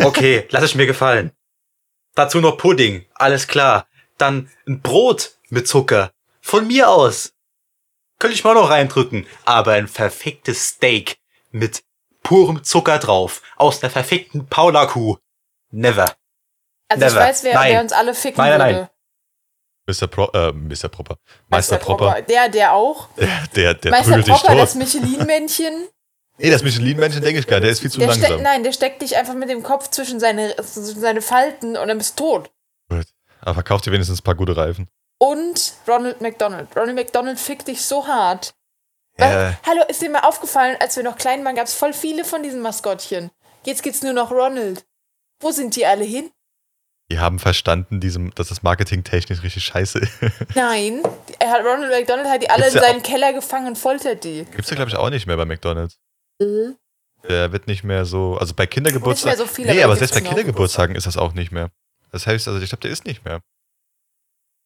[0.01, 1.32] Okay, lass es mir gefallen.
[2.14, 3.88] Dazu noch Pudding, alles klar.
[4.18, 6.12] Dann ein Brot mit Zucker.
[6.39, 7.34] Von mir aus.
[8.20, 9.28] Könnte ich mal noch reindrücken.
[9.43, 11.18] Aber ein verficktes Steak
[11.51, 11.84] mit
[12.26, 13.42] purem Zucker drauf.
[13.56, 15.18] Aus der verfickten Paula-Kuh.
[15.72, 16.06] Never.
[16.90, 17.26] Also ich Never.
[17.26, 17.74] weiß, wer, Nein.
[17.74, 18.90] wer uns alle ficken Nein, nein, würde.
[19.88, 20.08] Mr.
[20.08, 20.90] Pro, äh, Mr.
[20.90, 21.18] Proper.
[21.48, 22.22] Meister Proper.
[22.24, 23.08] Der, der auch.
[23.18, 24.58] Der, der, der Meister tot.
[24.58, 25.88] das Michelin-Männchen.
[26.38, 27.66] Nee, das Michelin-Männchen denke ich gar nicht.
[27.66, 28.42] Der ist viel zu Der langsam.
[28.42, 31.98] nein, der steckt dich einfach mit dem Kopf zwischen seine, zwischen seine Falten und dann
[31.98, 32.52] bist du tot.
[32.90, 33.06] Gut.
[33.42, 34.90] Aber verkauft dir wenigstens ein paar gute Reifen.
[35.20, 36.76] Und Ronald McDonald.
[36.76, 38.54] Ronald McDonald fickt dich so hart.
[39.18, 42.26] Weil- Hallo, ist dir mal aufgefallen, als wir noch klein waren, gab es voll viele
[42.26, 43.32] von diesen Maskottchen.
[43.63, 44.86] Jetzt gibt's nur noch Ronald.
[45.39, 46.32] Wo sind die alle hin?
[47.11, 50.11] die haben verstanden, diesem, dass das Marketing technisch richtig scheiße ist.
[50.55, 51.03] Nein,
[51.38, 54.24] er hat Ronald McDonald hat die alle Gibt's in ja seinen Keller gefangen und foltert
[54.24, 54.45] die.
[54.45, 55.99] Gibt's ja, glaube ich, auch nicht mehr bei McDonalds.
[56.41, 56.76] Mhm.
[57.30, 58.38] Der wird nicht mehr so.
[58.39, 59.30] Also bei Kindergeburtstagen.
[59.30, 60.38] Nicht mehr so viel, nee, aber aber selbst bei gibt's noch.
[60.38, 61.70] Kindergeburtstagen ist das auch nicht mehr.
[62.11, 63.41] Das heißt, also ich glaube, der ist nicht mehr.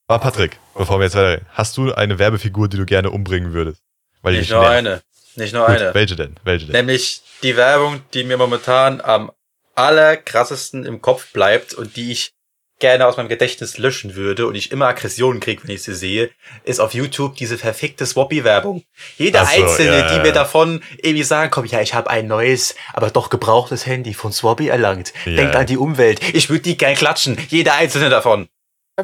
[0.07, 1.43] Aber Patrick, bevor wir jetzt weiter.
[1.49, 3.83] Hast du eine Werbefigur, die du gerne umbringen würdest?
[4.22, 4.76] Weil Nicht nur nervt?
[4.76, 5.01] eine.
[5.36, 5.93] Nicht nur Gut, eine.
[5.93, 6.36] Welche denn?
[6.43, 6.74] Welche denn?
[6.74, 9.32] Nämlich die Werbung, die mir momentan am
[9.76, 12.34] allerkrassesten im Kopf bleibt und die ich
[12.80, 16.32] gerne aus meinem Gedächtnis löschen würde und ich immer Aggressionen kriege, wenn ich sie sehe,
[16.63, 18.84] ist auf YouTube diese verfickte Swappy-Werbung.
[19.17, 22.76] Jede so, einzelne, ja, die mir davon irgendwie sagen, komm, ja, ich habe ein neues,
[22.93, 25.13] aber doch gebrauchtes Handy von Swappy erlangt.
[25.26, 25.36] Ja.
[25.36, 26.22] Denkt an die Umwelt.
[26.34, 27.38] Ich würde die gern klatschen.
[27.49, 28.47] Jede einzelne davon.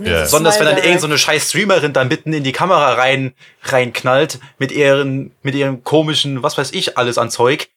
[0.03, 2.93] Es Besonders wenn dann Smile irgend so eine scheiß Streamerin da mitten in die Kamera
[2.93, 3.33] rein,
[3.63, 7.69] reinknallt mit ihren, mit ihrem komischen, was weiß ich, alles an Zeug.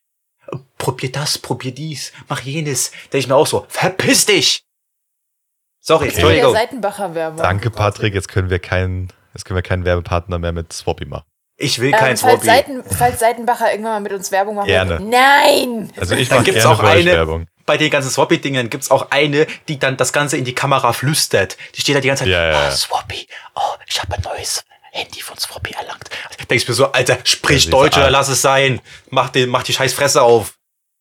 [0.79, 2.91] Probier das, probier dies, mach jenes.
[3.13, 4.65] Denke ich mir auch so, verpiss dich!
[5.81, 6.53] Sorry, Entschuldigung.
[6.53, 7.39] Seitenbacher Werbung.
[7.39, 8.15] Danke, Patrick.
[8.15, 11.25] Jetzt können wir keinen, jetzt können wir keinen Werbepartner mehr mit Swappy machen.
[11.57, 12.47] Ich will Ähm, kein falls, Swobby.
[12.47, 14.99] Seiten, falls Seitenbacher irgendwann mal mit uns Werbung machen Gerne.
[15.01, 15.07] will.
[15.07, 15.91] Nein!
[15.99, 17.47] Also ich mache gerne auch eine- Werbung.
[17.69, 21.57] Bei den ganzen Swappy-Dingen gibt's auch eine, die dann das Ganze in die Kamera flüstert.
[21.77, 22.69] Die steht da die ganze Zeit, Ja, ja, ja.
[22.69, 26.09] oh, Swappy, oh, ich habe ein neues Handy von Swappy erlangt.
[26.39, 28.81] Da denk ich mir so, Alter, sprich Ja, Deutsch oder lass es sein.
[29.11, 30.55] Mach, den, mach die scheiß Fresse auf.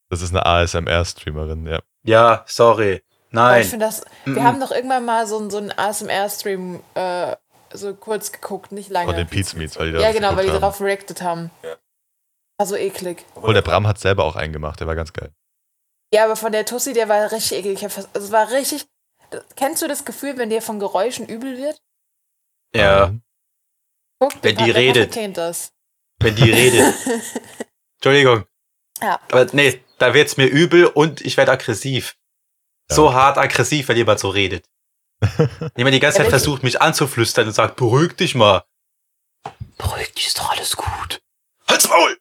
[0.10, 1.80] Das ist eine ASMR-Streamerin, ja.
[2.04, 3.02] Ja, sorry.
[3.34, 3.64] Aber ich Nein.
[3.66, 4.04] finde das.
[4.26, 4.36] Mhm.
[4.36, 7.36] Wir haben doch irgendwann mal so, einen- so einen ASMR-Stream äh,
[7.74, 9.08] so kurz geguckt, nicht lange.
[9.08, 10.62] Von den Pizmeets, weil die da ja, genau, weil die haben.
[10.62, 11.50] darauf reacted haben.
[12.58, 13.26] War so eklig.
[13.36, 15.32] Obwohl der Bram hat selber auch einen gemacht, der war ganz geil.
[16.14, 17.84] Ja, aber von der Tussi, der war richtig eklig.
[17.84, 18.86] Also es war richtig.
[19.56, 21.82] Kennst du das Gefühl, wenn dir von Geräuschen übel wird?
[22.74, 23.14] Ja,
[24.20, 25.14] Guck, Wenn die redet.
[25.14, 25.74] Kennt das.
[26.20, 26.96] wenn die redet.
[27.98, 28.46] Entschuldigung.
[29.02, 29.20] Ja.
[29.32, 32.18] Aber nee, da wird's mir übel und ich werde aggressiv.
[32.90, 32.96] Ja.
[32.96, 34.66] So hart aggressiv, wenn jemand so redet.
[35.76, 38.64] Jemand die ganze Zeit versucht, mich anzuflüstern und sagt, beruhig dich mal.
[39.78, 41.22] Beruhig dich, ist doch alles gut.
[41.68, 42.20] Halt's Maul!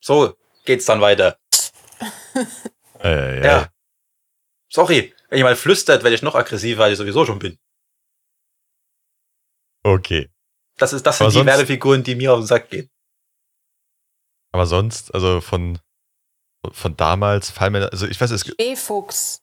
[0.00, 1.38] So geht's dann weiter.
[3.06, 3.44] äh, ja.
[3.44, 3.72] Ja.
[4.72, 7.58] Sorry, wenn jemand flüstert, werde ich noch aggressiver, weil ich sowieso schon bin.
[9.84, 10.28] Okay.
[10.78, 12.90] Das, ist, das sind Aber die sonst- Werbefiguren, die mir auf den Sack gehen.
[14.52, 15.78] Aber sonst, also von,
[16.72, 19.42] von damals fallen mir, also ich weiß, es gibt B-Fuchs.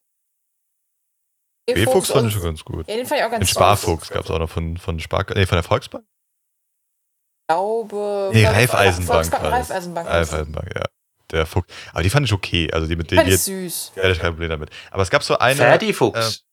[1.65, 2.87] B-Fuchs fand ich schon ganz gut.
[2.87, 5.33] Ja, den fand ich auch ganz Den Sparfuchs gab es auch noch von, von Spark,
[5.35, 6.05] nee, von der Volksbank?
[6.05, 8.31] Ich glaube.
[8.33, 9.43] Nee, Raiffeisenbank Volksbank.
[9.43, 10.09] Raiffeisenbank.
[10.09, 10.85] Raiffeisenbank, ja.
[11.33, 11.67] Der Fuchs.
[11.91, 12.71] Aber die fand ich okay.
[12.71, 13.45] Also die mit Die denen ich jetzt.
[13.45, 13.93] süß.
[13.95, 14.69] Ja, ich kein Problem damit.
[14.91, 15.55] Aber es gab so eine.
[15.55, 16.43] Ferdi Fuchs.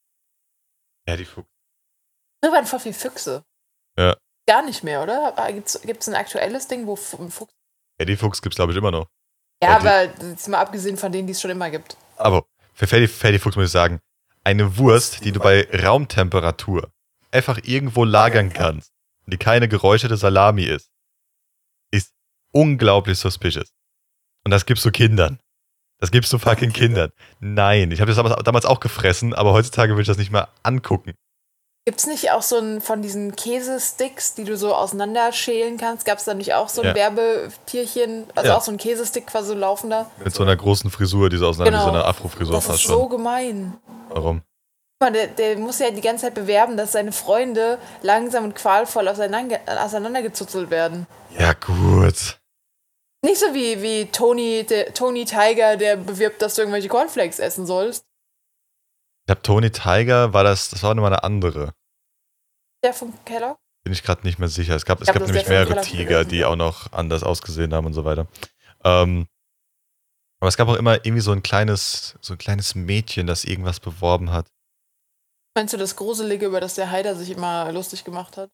[1.06, 1.48] Ja, die Fuchs.
[2.42, 3.44] Früher waren voll viel Füchse.
[3.98, 4.16] Ja.
[4.48, 5.34] Gar nicht mehr, oder?
[5.52, 5.68] Gibt
[6.02, 7.52] es ein aktuelles Ding, wo ein Fuchs.
[8.00, 9.08] Die Fuchs gibt's glaube ich immer noch.
[9.62, 11.96] Ja, Ja, die- aber jetzt mal abgesehen von denen, die es schon immer gibt.
[12.16, 14.00] Aber für Ferdi, Ferdi Fuchs muss ich sagen,
[14.42, 16.90] eine Wurst, die du bei Raumtemperatur
[17.30, 18.92] einfach irgendwo lagern kannst
[19.26, 20.90] die keine geräucherte Salami ist,
[21.92, 22.12] ist
[22.52, 23.72] unglaublich suspicious.
[24.44, 25.38] Und das gibst du Kindern.
[25.98, 27.12] Das gibst du fucking Kindern.
[27.40, 30.48] Nein, ich habe das damals, damals auch gefressen, aber heutzutage will ich das nicht mehr
[30.62, 31.12] angucken.
[31.86, 36.04] Gibt es nicht auch so ein von diesen Käsesticks, die du so auseinanderschälen kannst?
[36.04, 36.94] Gab es da nicht auch so ein Ja.
[36.94, 38.24] Werbetierchen?
[38.34, 38.56] Also Ja.
[38.56, 40.10] auch so ein Käsestick quasi so laufender?
[40.22, 41.90] Mit so einer großen Frisur, die so auseinander Genau.
[41.92, 42.92] wie so eine Afro-Frisur Das ist schon.
[42.94, 43.74] so gemein.
[44.10, 44.42] Warum?
[44.98, 48.54] Guck mal, der, der muss ja die ganze Zeit bewerben, dass seine Freunde langsam und
[48.54, 51.06] qualvoll auseinander, auseinandergezuzelt werden.
[51.38, 52.38] Ja, gut.
[53.22, 57.66] Nicht so wie, wie Tony, der, Tony Tiger, der bewirbt, dass du irgendwelche Cornflakes essen
[57.66, 58.04] sollst.
[59.22, 61.74] Ich glaube, Tony Tiger war das, das war nochmal eine andere.
[62.82, 63.58] Der vom Keller?
[63.84, 64.74] Bin ich gerade nicht mehr sicher.
[64.74, 67.74] Es gab, es Ich gab glaub, das nämlich mehrere Tiger, die auch noch anders ausgesehen
[67.74, 68.26] haben und so weiter.
[68.84, 69.26] Ähm,
[70.40, 73.80] aber es gab auch immer irgendwie so ein kleines, so ein kleines Mädchen, das irgendwas
[73.80, 74.50] beworben hat.
[75.54, 78.50] Meinst du das Gruselige, über das der Heider sich immer lustig gemacht hat?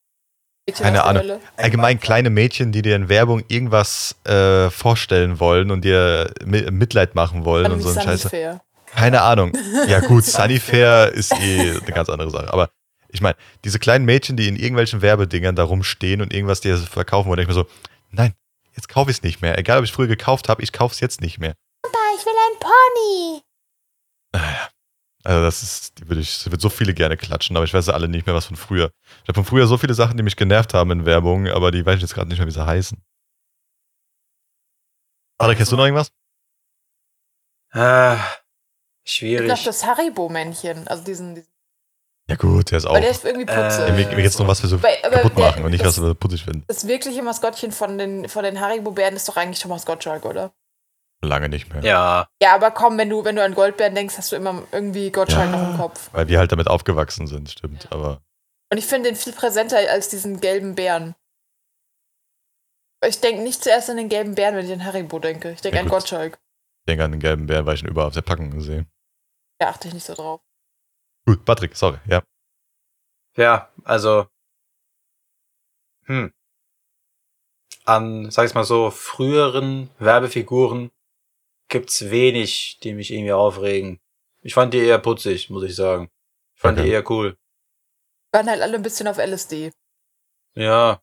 [0.69, 1.23] Mädchen Keine Ahnung.
[1.23, 1.41] Hölle?
[1.57, 7.15] Allgemein kleine Mädchen, die dir in Werbung irgendwas äh, vorstellen wollen und dir Mi- Mitleid
[7.15, 8.61] machen wollen und so ein Scheiße.
[8.87, 9.53] Keine Ahnung.
[9.87, 12.53] Ja gut, Sunnyfair ist eh eine ganz andere Sache.
[12.53, 12.71] Aber
[13.09, 17.29] ich meine, diese kleinen Mädchen, die in irgendwelchen Werbedingern da rumstehen und irgendwas dir verkaufen
[17.29, 17.69] wollen, denke ich mir so,
[18.11, 18.33] nein,
[18.75, 19.57] jetzt kaufe ich es nicht mehr.
[19.59, 21.55] Egal, ob ich früher gekauft habe, ich kaufe es jetzt nicht mehr.
[22.19, 22.59] Ich will ein
[24.33, 24.63] Pony.
[25.27, 27.87] Also das ist, die würde ich, die wird so viele gerne klatschen, aber ich weiß
[27.89, 28.91] ja alle nicht mehr was von früher.
[29.25, 31.85] Ich habe von früher so viele Sachen, die mich genervt haben in Werbung, aber die
[31.85, 32.97] weiß ich jetzt gerade nicht mehr, wie sie heißen.
[35.39, 36.11] Ada, kennst du noch irgendwas?
[37.73, 38.19] Ah, Es
[39.19, 39.65] gibt noch schwierig.
[39.65, 40.87] das Haribo-Männchen.
[40.89, 41.49] Also diesen, diesen.
[42.29, 42.91] Ja gut, der ist auch.
[42.91, 43.81] Aber der ist irgendwie Äh, putzig.
[43.89, 45.99] Ja, mir, mir geht's nur was wir so Weil- kaputt der- machen und nicht, das-
[45.99, 46.65] was wir putzig finden.
[46.69, 50.53] Das wirkliche Maskottchen von den, von den Haribo-Bären ist doch eigentlich Thomas Gottschalk, oder?
[51.25, 51.83] Lange nicht mehr.
[51.83, 55.11] Ja, Ja, aber komm, wenn du, wenn du an Goldbären denkst, hast du immer irgendwie
[55.11, 55.57] Gottschalk Ja.
[55.57, 56.11] noch im Kopf.
[56.13, 57.91] Weil wir halt damit aufgewachsen sind, stimmt.
[57.91, 58.23] Aber
[58.71, 61.15] Und ich finde den viel präsenter als diesen gelben Bären.
[63.05, 65.53] Ich denke nicht zuerst an den gelben Bären, wenn ich an Haribo denke.
[65.53, 65.99] Ich denke Ja, an gut.
[65.99, 66.35] Gottschalk.
[66.35, 68.91] ich denke an den gelben Bären, weil ich ihn überall auf der Packung gesehen.
[69.59, 70.41] Da achte ich nicht so drauf.
[71.27, 72.23] Gut, Patrick, sorry, ja.
[73.37, 74.27] ja, also,
[76.05, 76.33] hm.
[77.85, 80.91] An, sag ich mal so, früheren Werbefiguren
[81.69, 84.01] gibt's wenig, die mich irgendwie aufregen.
[84.43, 86.11] Ich fand die eher putzig, muss ich sagen.
[86.55, 86.87] Ich fand Okay.
[86.87, 87.37] die eher cool.
[88.33, 89.73] Waren halt alle ein bisschen auf LSD.
[90.55, 91.01] Ja.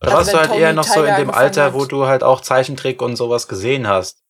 [0.00, 1.74] Da Also warst du wenn halt Tony eher noch so Tiger in dem Alter, hat.
[1.74, 4.22] wo du halt auch Zeichentrick und sowas gesehen hast.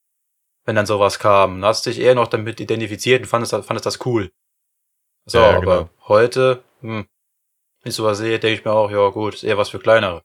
[0.65, 1.61] Wenn dann sowas kam.
[1.61, 4.33] Da hast du dich eher noch damit identifiziert und fandest, fandest das cool.
[5.27, 5.91] So, Ja, ja, aber genau.
[6.09, 7.07] heute, hm,
[7.83, 10.23] wenn ich sowas sehe, denke ich mir auch, ja gut, ist eher was für kleinere.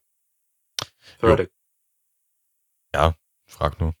[1.18, 1.50] Fertig.
[3.46, 3.94] Frag nur.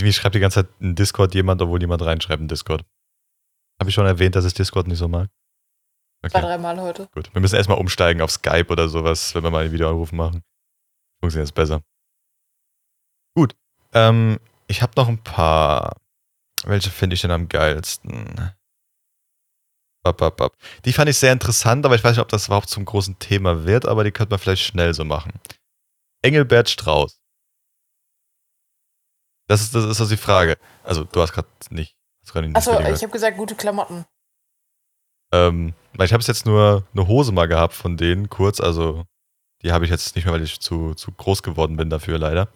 [0.00, 2.84] Mir schreibt die ganze Zeit in Discord jemand, obwohl niemand reinschreibt in Discord.
[3.80, 5.28] Habe ich schon erwähnt, dass ich Discord nicht so mag?
[6.20, 7.08] Zwei, Okay, dreimal heute.
[7.12, 7.32] gut.
[7.34, 10.42] Wir müssen erstmal umsteigen auf Skype oder sowas, wenn wir mal einen Videoanruf machen.
[11.20, 11.82] Funktioniert jetzt besser.
[13.34, 13.54] Gut.
[13.92, 14.38] Ähm,
[14.68, 15.96] ich habe noch ein paar.
[16.64, 18.52] Welche finde ich denn am geilsten?
[20.04, 20.56] Bap, bap, bap.
[20.84, 23.64] Die fand ich sehr interessant, aber ich weiß nicht, ob das überhaupt zum großen Thema
[23.64, 25.32] wird, aber die könnte man vielleicht schnell so machen.
[26.22, 27.20] Engelbert Strauß.
[29.52, 30.56] Das ist, das ist also die Frage.
[30.82, 31.94] Also, du hast gerade nicht.
[32.54, 34.06] Achso, ich habe gesagt, gute Klamotten.
[35.30, 39.04] Ähm, weil ich habe jetzt nur eine Hose mal gehabt von denen, kurz, also
[39.60, 42.48] die habe ich jetzt nicht mehr, weil ich zu, zu groß geworden bin dafür leider.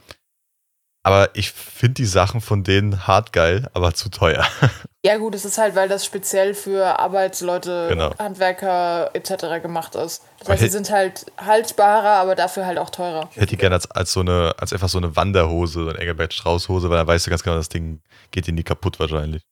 [1.06, 4.44] Aber ich finde die Sachen von denen hart geil, aber zu teuer.
[5.04, 8.12] Ja, gut, es ist halt, weil das speziell für Arbeitsleute, Genau.
[8.18, 9.62] Handwerker etc.
[9.62, 10.24] gemacht ist.
[10.40, 13.28] Das heißt, sie sind halt haltbarer, aber dafür halt auch teurer.
[13.30, 15.98] Ich hätte die gerne als, als so eine, als einfach so eine Wanderhose, so eine
[16.00, 18.02] Engelbert Strauß Hose, weil dann weißt du ganz genau, das Ding
[18.32, 19.42] geht dir nie kaputt wahrscheinlich.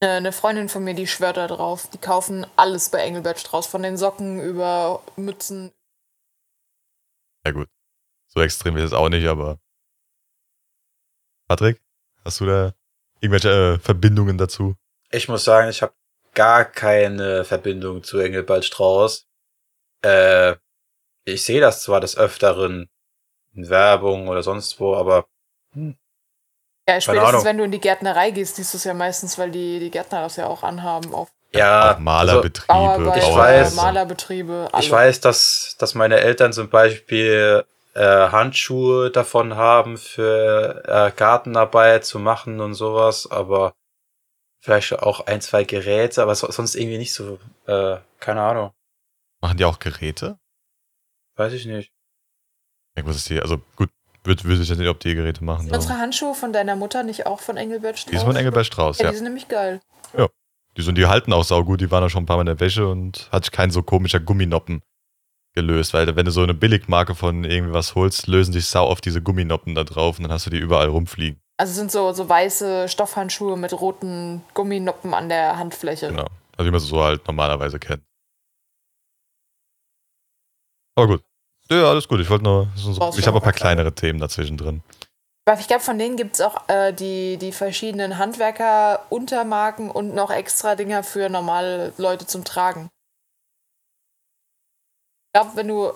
[0.00, 1.88] Eine Freundin von mir, die schwört da drauf.
[1.94, 5.70] Die kaufen alles bei Engelbert Strauß, von den Socken über Mützen.
[7.46, 7.68] Ja gut.
[8.26, 9.60] So extrem ist es auch nicht, aber.
[11.48, 11.80] Patrick,
[12.24, 12.72] hast du da
[13.20, 14.74] irgendwelche äh, Verbindungen dazu?
[15.10, 15.92] Ich muss sagen, ich habe
[16.34, 19.26] gar keine Verbindung zu Engelbert Strauß.
[20.02, 20.56] Äh,
[21.24, 22.88] ich sehe das zwar des Öfteren
[23.54, 25.26] in Werbung oder sonst wo, aber
[26.88, 29.80] Ja, spätestens wenn du in die Gärtnerei gehst, siehst du es ja meistens, weil die,
[29.80, 31.14] die Gärtner das ja auch anhaben.
[31.14, 33.64] Auf ja, auch Malerbetriebe, Bauarbeiter, ich Bauarbeiter.
[33.64, 33.74] weiß.
[33.74, 34.82] Malerbetriebe, alle.
[34.84, 37.64] Ich weiß, dass, dass meine Eltern zum Beispiel
[37.96, 43.72] äh, Handschuhe davon haben für äh, Gartenarbeit zu machen und sowas, aber
[44.60, 48.72] vielleicht auch ein, zwei Geräte, aber so, sonst irgendwie nicht so, äh, keine Ahnung,
[49.40, 50.38] Machen die auch Geräte?
[51.36, 51.92] weiß ich nicht.
[52.96, 53.90] Ich muss es die, also gut,
[54.24, 55.66] würde würd ich jetzt nicht, ob die Geräte machen.
[55.66, 58.10] Sind unsere Handschuhe von deiner Mutter nicht auch von Engelbert Strauß?
[58.10, 59.10] Die ist von Engelbert Strauß, Ja, ja.
[59.10, 59.80] die sind nämlich geil.
[60.76, 62.60] Die, sind, die halten auch saugut, die waren auch schon ein paar Mal in der
[62.60, 64.82] Wäsche und hat sich kein so komischer Gumminoppen
[65.56, 69.04] gelöst, weil wenn du so eine Billigmarke von irgendwie was holst, lösen sich sau oft
[69.04, 71.40] diese Gumminoppen da drauf und dann hast du die überall rumfliegen.
[71.58, 76.08] Also es sind so, so weiße Stoffhandschuhe mit roten Gumminoppen an der Handfläche.
[76.08, 76.26] Genau.
[76.56, 78.02] Also wie man es so halt normalerweise kennt.
[80.96, 81.22] Aber gut.
[81.70, 82.20] Ja, alles gut.
[82.20, 82.68] Ich wollte nur.
[82.76, 84.82] so- Ich habe ein paar kleinere Themen dazwischen drin.
[85.60, 90.74] Ich glaube, von denen gibt es auch äh, die, die verschiedenen Handwerker-Untermarken und noch extra
[90.74, 92.88] Dinger für normale Leute zum Tragen.
[95.36, 95.92] Ich glaube, wenn du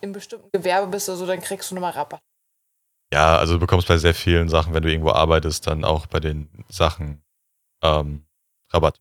[0.00, 2.24] im bestimmten Gewerbe bist oder so, dann kriegst du nochmal Rabatt.
[3.12, 6.18] Ja, also du bekommst bei sehr vielen Sachen, wenn du irgendwo arbeitest, dann auch bei
[6.18, 7.22] den Sachen
[7.84, 8.26] ähm,
[8.70, 9.00] Rabatt.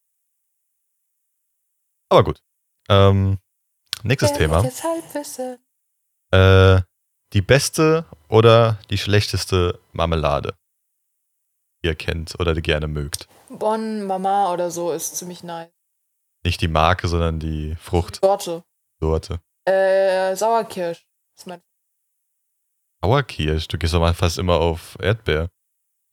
[2.10, 2.44] Aber gut.
[2.88, 3.40] Ähm,
[4.04, 4.62] nächstes Thema.
[4.62, 5.58] Gefährliches Halbwissen.
[6.34, 6.84] Äh,
[7.34, 10.56] die beste oder die schlechteste Marmelade,
[11.82, 13.28] die ihr kennt oder die gerne mögt.
[13.50, 15.72] Bonn, Mama oder so ist ziemlich nice.
[16.44, 18.64] Nicht die Marke, sondern die Fruchtsorte.
[19.00, 19.42] Sorte.
[19.70, 21.06] Äh, Sauerkirsch.
[21.38, 21.62] Ist mein
[23.02, 25.50] Sauerkirsch, du gehst doch mal fast immer auf Erdbeer.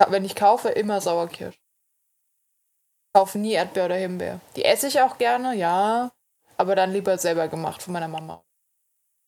[0.09, 1.55] Wenn ich kaufe, immer Sauerkirsch.
[1.57, 4.41] Ich kaufe nie Erdbeer oder Himbeer.
[4.57, 6.13] Die esse ich auch gerne, ja.
[6.59, 8.45] Aber dann lieber selber gemacht von meiner Mama.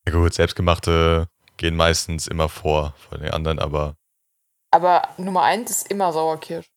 [0.07, 1.27] Ja gut, selbstgemachte
[1.57, 3.95] gehen meistens immer vor von den anderen, aber
[4.71, 6.67] Aber Nummer eins ist immer Sauerkirsch.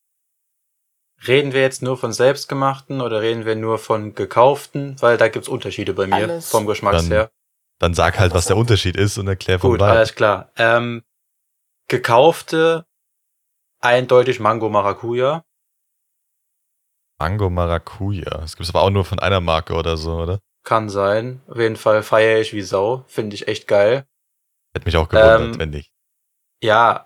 [1.28, 5.00] Reden wir jetzt nur von selbstgemachten oder reden wir nur von gekauften?
[5.00, 6.50] Weil da gibt's Unterschiede bei mir Alles.
[6.50, 7.30] vom Geschmack Dann- her.
[7.82, 9.90] Dann sag halt, was der Unterschied ist und erklär von Gut, wann.
[9.90, 10.52] alles klar.
[10.56, 11.02] Ähm,
[11.88, 12.86] gekaufte
[13.80, 15.42] eindeutig Mango Maracuja.
[17.18, 18.38] Mango Maracuja.
[18.38, 20.38] Das gibt's aber auch nur von einer Marke oder so, oder?
[20.64, 21.42] Kann sein.
[21.48, 23.04] Auf jeden Fall feiere ich wie Sau.
[23.08, 24.06] Finde ich echt geil.
[24.74, 25.90] Hätte mich auch gewundert, Ähm, wenn nicht.
[26.62, 27.04] Ja,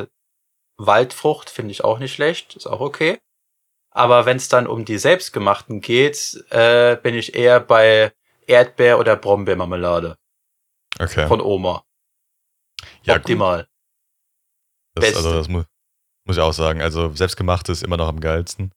[0.00, 0.06] äh,
[0.76, 2.56] Waldfrucht finde ich auch nicht schlecht.
[2.56, 3.18] Ist auch okay.
[3.90, 8.12] Aber wenn es dann um die selbstgemachten geht, äh, bin ich eher bei
[8.46, 10.16] Erdbeer- oder Brombeermarmelade
[10.98, 11.26] Okay.
[11.26, 11.84] von Oma.
[13.02, 13.22] ja, gut.
[13.22, 13.68] Optimal.
[14.94, 15.16] Das, Beste.
[15.18, 15.66] also das muss,
[16.24, 16.80] muss ich auch sagen.
[16.80, 18.72] Also selbstgemachte ist immer noch am geilsten.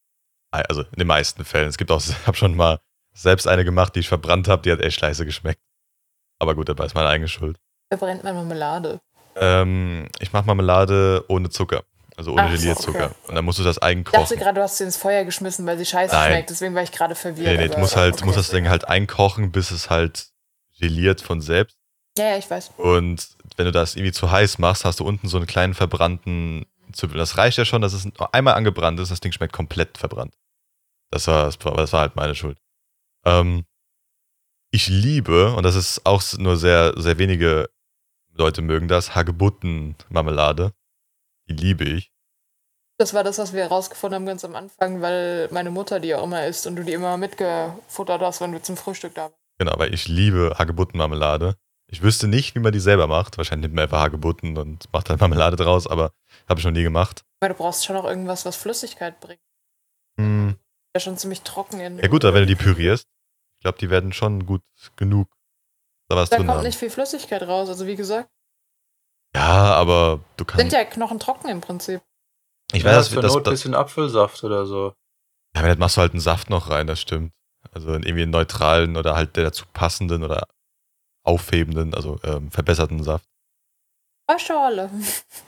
[0.52, 1.70] Also in den meisten Fällen.
[1.70, 2.80] Es gibt auch, ich habe schon mal
[3.14, 5.62] selbst eine gemacht, die ich verbrannt habe, die hat echt scheiße geschmeckt.
[6.40, 7.58] Aber gut, dabei ist meine eigene Schuld.
[7.92, 9.02] Verbrennt man Marmelade.
[9.36, 11.84] Ähm, ich mache Marmelade ohne Zucker.
[12.20, 13.06] Also ohne Ach Gelierzucker.
[13.06, 13.16] okay.
[13.30, 14.38] Und dann musst du das Ich dachte einkochen.
[14.38, 16.32] gerade, du hast sie ins Feuer geschmissen, weil sie scheiße Nein.
[16.34, 16.50] schmeckt.
[16.50, 17.48] Deswegen war ich gerade verwirrt.
[17.48, 18.26] Nee, nee, du musst halt, okay.
[18.26, 20.28] musst das Ding halt einkochen, bis es halt
[20.78, 21.78] geliert von selbst.
[22.18, 22.72] Ja, ja, ich weiß.
[22.76, 23.26] Und
[23.56, 27.18] wenn du das irgendwie zu heiß machst, hast du unten so einen kleinen verbrannten Zwiebel.
[27.18, 30.34] Das reicht ja schon, dass es einmal angebrannt ist, das Ding schmeckt komplett verbrannt.
[31.12, 32.58] Das war, das war, das war halt meine Schuld.
[33.24, 33.64] Ähm,
[34.72, 37.70] ich liebe, und das ist auch nur sehr, sehr wenige
[38.34, 40.74] Leute mögen das, Hagebutten-Marmelade.
[41.50, 42.12] Die liebe ich.
[42.98, 46.24] Das war das, was wir herausgefunden haben ganz am Anfang, weil meine Mutter die auch
[46.24, 49.36] immer isst und du die immer mitgefuttert hast, wenn du zum Frühstück da warst.
[49.58, 51.56] Genau, weil ich liebe Hagebutten-Marmelade.
[51.92, 53.38] Ich wüsste nicht, wie man die selber macht.
[53.38, 56.12] Wahrscheinlich nimmt man einfach Hagebutten und macht dann Marmelade draus, aber
[56.48, 57.24] habe ich noch nie gemacht.
[57.40, 59.42] Weil du brauchst schon auch irgendwas, was Flüssigkeit bringt.
[60.20, 60.56] Hm.
[60.96, 62.00] Ja, schon ziemlich trocken in.
[62.00, 63.08] Ja gut, aber wenn du die pürierst,
[63.58, 64.62] ich glaube, die werden schon gut
[64.98, 65.30] genug
[66.10, 66.64] da was Da kommt haben.
[66.64, 67.70] nicht viel Flüssigkeit raus.
[67.70, 68.30] Also wie gesagt,
[69.36, 70.74] Ja, aber du sind kannst.
[70.74, 72.02] ja Knochen trocken im Prinzip.
[72.74, 74.94] ich Ja, weiß, das das, für das, Not das, bisschen Apfelsaft oder so.
[75.56, 77.32] ja, aber dann machst du halt einen Saft noch rein, das stimmt.
[77.72, 80.48] Also in irgendwie einen neutralen oder halt der dazu passenden oder
[81.24, 83.26] aufhebenden, also ähm, verbesserten Saft.
[84.38, 84.90] Schorle.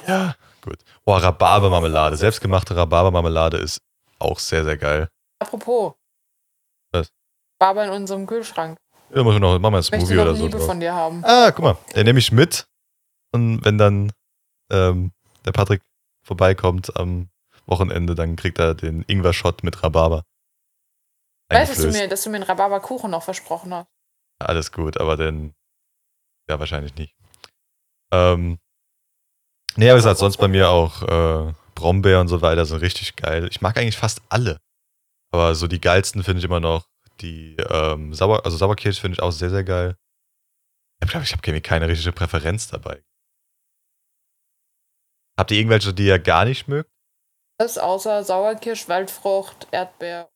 [0.08, 0.80] Ja, gut.
[1.06, 2.18] Oh, Rhabarbermarmelade.
[2.18, 3.80] Selbstgemachte Rhabarbermarmelade ist
[4.18, 5.08] auch sehr, sehr geil.
[5.40, 5.94] Apropos.
[6.92, 7.10] Was?
[7.60, 8.78] Barber in unserem Kühlschrank.
[9.14, 10.44] Ja, muss ich noch, machen wir ein Ich möchte Smoothie noch oder so.
[10.46, 10.66] Liebe draus.
[10.66, 11.24] von dir haben.
[11.24, 12.66] Ah, guck mal, den nehme ich mit.
[13.32, 14.12] Und wenn dann
[14.70, 15.12] ähm,
[15.46, 15.82] der Patrick
[16.24, 17.30] vorbeikommt am
[17.66, 20.24] Wochenende, dann kriegt er den Ingwer-Shot mit Rhabarber.
[21.50, 23.88] Weißt du, dass du mir, dass du mir einen Rhabarberkuchen noch versprochen hast?
[24.40, 25.54] Alles gut, aber den.
[26.50, 27.16] Ja, wahrscheinlich nicht.
[28.12, 28.60] Ähm.
[29.76, 33.16] Nee, aber wie gesagt, sonst bei mir auch äh, Brombeer und so weiter sind richtig
[33.16, 33.48] geil.
[33.50, 34.60] Ich mag eigentlich fast alle.
[35.32, 36.88] Aber so die geilsten finde ich immer noch
[37.22, 39.96] die ähm, Sauer, also Sauerkirsch finde ich auch sehr, sehr geil.
[41.04, 43.02] Ich glaube, ich habe keine richtige Präferenz dabei.
[45.42, 46.92] Habt ihr irgendwelche, die ihr gar nicht mögt?
[47.58, 50.30] Das außer Sauerkirsch, Waldfrucht, Erdbeer.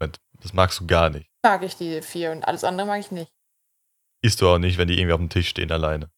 [0.00, 1.30] Das magst du gar nicht.
[1.44, 3.32] Mag ich die vier und alles andere mag ich nicht.
[4.20, 6.10] Isst du auch nicht, wenn die irgendwie auf dem Tisch stehen alleine.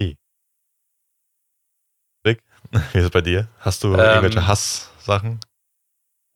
[0.00, 0.16] Hey.
[2.24, 3.48] Rick, wie ist es bei dir?
[3.58, 5.40] Hast du Ähm, irgendwelche Hasssachen?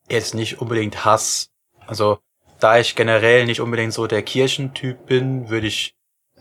[0.09, 1.49] Jetzt nicht unbedingt Hass.
[1.87, 2.19] Also,
[2.59, 5.94] da ich generell nicht unbedingt so der Kirschentyp bin, würde ich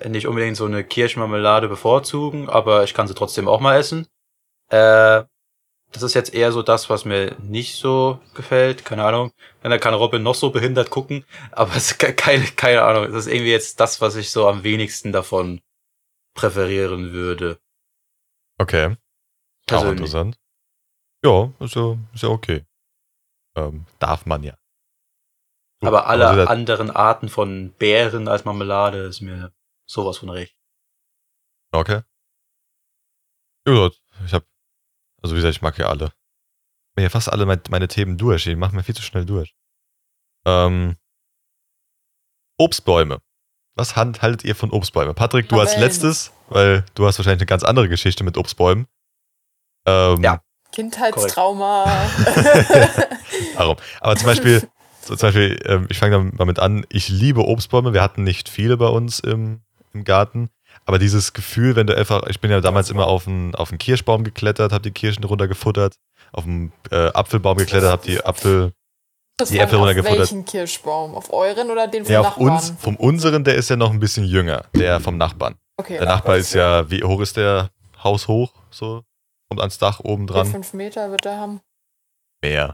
[0.06, 4.06] nicht unbedingt so eine Kirschmarmelade bevorzugen, aber ich kann sie trotzdem auch mal essen.
[4.70, 5.24] Äh,
[5.92, 8.84] das ist jetzt eher so das, was mir nicht so gefällt.
[8.84, 9.32] Keine Ahnung.
[9.62, 13.04] Dann kann Robin noch so behindert gucken, aber es ist ke- keine, keine Ahnung.
[13.12, 15.60] Das ist irgendwie jetzt das, was ich so am wenigsten davon
[16.34, 17.60] präferieren würde.
[18.58, 18.96] Okay, auch
[19.68, 19.92] Persönlich.
[20.00, 20.36] interessant.
[21.24, 22.64] Ja, ist ja, ist ja okay.
[23.56, 24.54] Ähm, darf man ja.
[25.80, 29.52] Gut, Aber alle so der- anderen Arten von Beeren als Marmelade ist mir
[29.86, 30.56] sowas von recht.
[31.72, 32.02] Okay.
[33.66, 33.90] Ja,
[34.26, 34.44] ich hab,
[35.22, 36.06] also wie gesagt, ich mag ja alle.
[36.90, 38.44] Ich bin ja fast alle meine, meine Themen durch.
[38.44, 39.54] Die machen wir viel zu schnell durch.
[40.46, 40.96] Ähm,
[42.58, 43.20] Obstbäume.
[43.74, 45.14] Was haltet ihr von Obstbäumen?
[45.16, 45.88] Patrick, du als Marmellen.
[45.90, 48.86] letztes, weil du hast wahrscheinlich eine ganz andere Geschichte mit Obstbäumen.
[49.86, 50.40] Ähm, Ja.
[50.70, 51.84] Kindheitstrauma.
[53.56, 53.76] Darum.
[54.00, 54.68] Aber zum Beispiel,
[55.02, 57.92] zum Beispiel ähm, ich fange mal mit an, ich liebe Obstbäume.
[57.92, 59.63] Wir hatten nicht viele bei uns im,
[59.94, 60.50] im Garten.
[60.84, 63.78] Aber dieses Gefühl, wenn du einfach, ich bin ja damals immer auf einen, auf einen
[63.78, 65.94] Kirschbaum geklettert, habe die Kirschen drunter gefuttert,
[66.32, 68.72] auf einen äh, Apfelbaum geklettert, habe die Apfel,
[69.36, 70.18] Das Die Äpfel auf runtergefuttert.
[70.18, 71.14] welchen Kirschbaum?
[71.14, 72.50] Auf euren oder den vom ja, auf Nachbarn?
[72.50, 75.54] uns, vom unseren, der ist ja noch ein bisschen jünger, der vom Nachbarn.
[75.76, 75.98] okay.
[75.98, 77.70] Der Nachbar ist ja, wie hoch ist der?
[78.02, 79.02] Haus hoch, so,
[79.48, 80.46] kommt ans Dach oben dran.
[80.46, 81.60] fünf Meter wird er haben.
[82.42, 82.70] Mehr.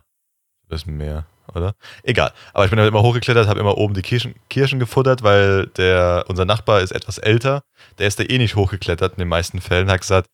[0.64, 1.74] Ein bisschen mehr, oder?
[2.02, 2.32] Egal.
[2.52, 6.24] Aber ich bin halt immer hochgeklettert, habe immer oben die Kirschen, Kirschen gefuttert, weil der,
[6.28, 7.62] unser Nachbar ist etwas älter.
[7.98, 9.90] Der ist da eh nicht hochgeklettert in den meisten Fällen.
[9.90, 10.28] Hat gesagt,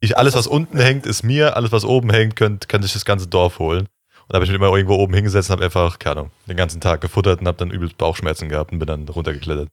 [0.00, 1.56] ich, alles, was unten hängt, ist mir.
[1.56, 3.82] Alles, was oben hängt, könnt, kann sich das ganze Dorf holen.
[4.22, 6.56] Und da habe ich mich immer irgendwo oben hingesetzt und habe einfach, keine Ahnung, den
[6.56, 9.68] ganzen Tag gefuttert und habe dann übelst Bauchschmerzen gehabt und bin dann runtergeklettert.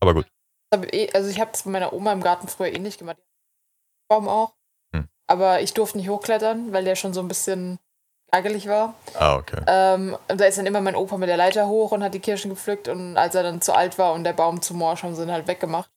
[0.00, 0.26] Aber gut.
[0.90, 3.18] Eh- Also ich habe es bei meiner Oma im Garten früher ähnlich gemacht.
[4.08, 4.54] Baum auch.
[4.94, 5.08] Hm.
[5.26, 7.78] Aber ich durfte nicht hochklettern, weil der schon so ein bisschen
[8.32, 8.94] ärgerlich war.
[9.14, 9.60] Ah, okay.
[9.66, 12.20] Ähm, und da ist dann immer mein Opa mit der Leiter hoch und hat die
[12.20, 15.14] Kirschen gepflückt und als er dann zu alt war und der Baum zu morsch, haben
[15.14, 15.90] sie ihn halt weggemacht.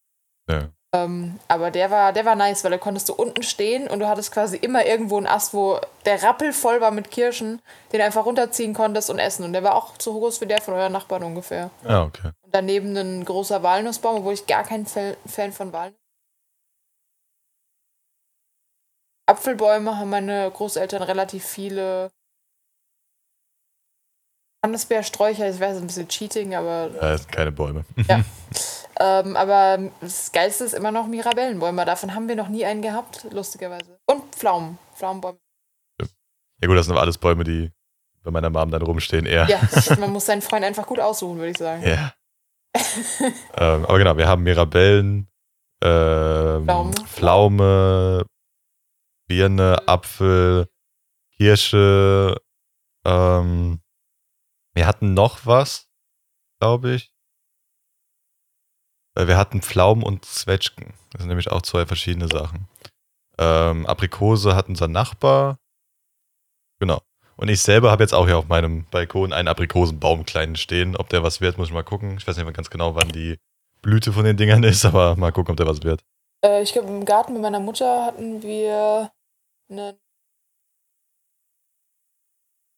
[0.49, 0.69] Ja.
[0.93, 4.07] Ähm, aber der war, der war nice, weil da konntest du unten stehen und du
[4.07, 8.05] hattest quasi immer irgendwo einen Ast, wo der Rappel voll war mit Kirschen, den du
[8.05, 9.43] einfach runterziehen konntest und essen.
[9.43, 11.69] Und der war auch so groß wie der von euren Nachbarn ungefähr.
[11.83, 12.31] Ah, okay.
[12.43, 15.99] Und daneben ein großer Walnussbaum, obwohl ich gar kein Fan von Walnuss.
[19.27, 22.11] Apfelbäume haben meine Großeltern relativ viele.
[24.65, 27.85] Johannisbeersträucher, ich weiß, ein bisschen Cheating, aber Ja, das sind keine Bäume.
[28.07, 28.23] ja.
[28.99, 31.85] ähm, aber das Geilste ist immer noch Mirabellenbäume.
[31.85, 33.99] Davon haben wir noch nie einen gehabt, lustigerweise.
[34.07, 34.79] Und Pflaumen.
[34.95, 35.37] Pflaumenbäume.
[36.61, 37.71] Ja gut, das sind aber alles Bäume, die
[38.23, 39.47] bei meiner Mom dann rumstehen eher.
[39.47, 39.59] Ja,
[39.99, 41.83] man muss seinen Freund einfach gut aussuchen, würde ich sagen.
[41.83, 42.13] Ja.
[43.55, 45.27] ähm, aber genau, wir haben Mirabellen,
[45.83, 46.93] ähm, Pflaume.
[47.05, 48.25] Pflaume,
[49.27, 50.67] Birne, Apfel,
[51.37, 52.37] Kirsche.
[53.05, 53.79] Ähm,
[54.76, 55.88] wir hatten noch was,
[56.60, 57.11] glaube ich.
[59.18, 60.93] Äh, Wir hatten Pflaumen und Zwetschgen.
[61.11, 62.68] Das sind nämlich auch zwei verschiedene Sachen.
[63.38, 65.57] Ähm, Aprikose hat unser Nachbar.
[66.80, 67.02] Genau.
[67.38, 70.95] Und ich selber habe jetzt auch hier auf meinem Balkon einen Aprikosenbaum kleinen stehen.
[70.95, 72.18] Ob der was wird, muss ich mal gucken.
[72.18, 73.38] Ich weiß nicht mehr ganz genau, wann die
[73.81, 76.02] Blüte von den Dingern ist, aber mal gucken, ob der was wird.
[76.43, 79.11] Äh, ich glaube, im Garten mit meiner Mutter hatten wir
[79.69, 79.97] einen.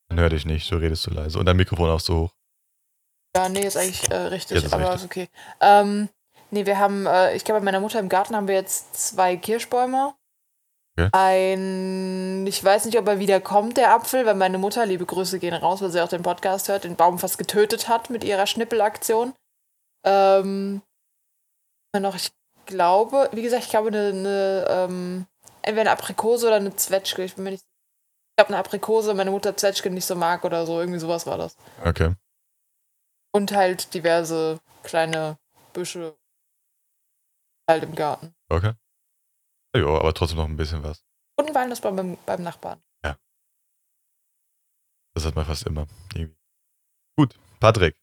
[0.10, 1.38] Dann hör dich nicht, du redest zu leise.
[1.40, 2.34] Und dein Mikrofon auch so hoch.
[3.36, 5.02] Ja, nee, ist eigentlich äh, richtig, ist aber richtig.
[5.02, 5.30] ist okay.
[5.62, 6.10] Ähm,
[6.50, 9.38] nee, wir haben, äh, ich glaube, bei meiner Mutter im Garten haben wir jetzt zwei
[9.38, 10.14] Kirschbäume.
[10.98, 11.10] Okay.
[11.12, 15.38] Ein, ich weiß nicht, ob er wieder kommt, der Apfel, weil meine Mutter, liebe Grüße
[15.38, 18.48] gehen raus, weil sie auch den Podcast hört, den Baum fast getötet hat mit ihrer
[18.48, 19.34] Schnippelaktion.
[20.04, 20.82] Ähm,
[22.00, 22.32] noch, ich
[22.66, 25.26] glaube, wie gesagt, ich glaube, eine, eine ähm,
[25.62, 27.24] entweder eine Aprikose oder eine Zwetschge.
[27.24, 27.66] Ich bin mir nicht
[28.40, 30.80] ich glaube, eine Aprikose, meine Mutter Zwetschge nicht so mag oder so.
[30.80, 31.58] Irgendwie sowas war das.
[31.84, 32.14] Okay.
[33.34, 35.40] Und halt diverse kleine
[35.74, 36.16] Büsche
[37.68, 38.36] halt im Garten.
[38.50, 38.74] Okay.
[39.76, 41.04] Ja, aber trotzdem noch ein bisschen was.
[41.36, 42.82] Und ein Walnussbaum beim, beim Nachbarn.
[45.16, 45.88] Das hat man fast immer.
[46.14, 46.38] Irgendwie.
[47.18, 48.00] Gut, Patrick.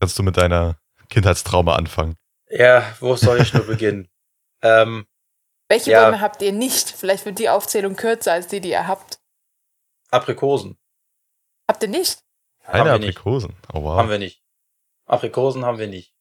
[0.00, 0.76] Kannst du mit deiner
[1.08, 2.16] Kindheitstrauma anfangen?
[2.50, 4.08] Ja, wo soll ich nur beginnen?
[4.62, 5.06] ähm,
[5.68, 6.02] Welche Ja.
[6.02, 6.90] Bäume habt ihr nicht?
[6.90, 9.20] Vielleicht wird die Aufzählung kürzer als die, die ihr habt.
[10.12, 10.78] Aprikosen.
[11.68, 12.22] Habt ihr nicht?
[12.64, 13.18] Keine haben wir nicht.
[13.18, 13.56] Aprikosen.
[13.72, 13.96] Oh wow.
[13.96, 14.42] Haben wir nicht.
[15.06, 16.14] Aprikosen haben wir nicht.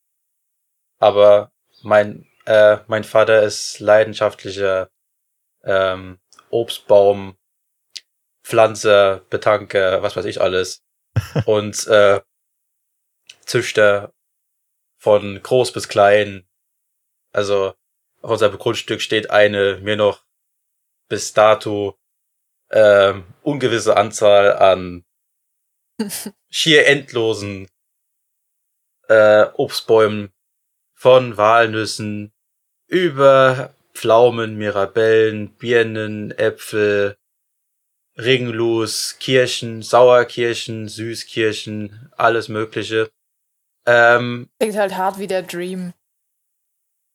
[1.00, 1.52] Aber
[1.82, 4.90] mein, äh, mein Vater ist leidenschaftlicher
[5.64, 6.20] ähm,
[6.50, 7.38] Obstbaum,
[8.44, 10.84] Pflanzer, Betanker, was weiß ich alles.
[11.46, 12.22] Und äh,
[13.46, 14.14] Züchter
[14.98, 16.48] von groß bis klein.
[17.34, 17.74] Also
[18.22, 20.24] auf unserem Grundstück steht eine mir noch
[21.10, 22.01] bis dato
[22.72, 25.04] ähm, ungewisse Anzahl an
[26.50, 27.68] schier endlosen
[29.08, 30.32] äh, Obstbäumen
[30.94, 32.32] von Walnüssen
[32.88, 37.18] über Pflaumen, Mirabellen, Birnen, Äpfel,
[38.18, 43.12] Ringlus, Kirschen, Sauerkirschen, Süßkirschen, alles Mögliche.
[43.86, 45.94] Ähm, Klingt halt hart wie der Dream.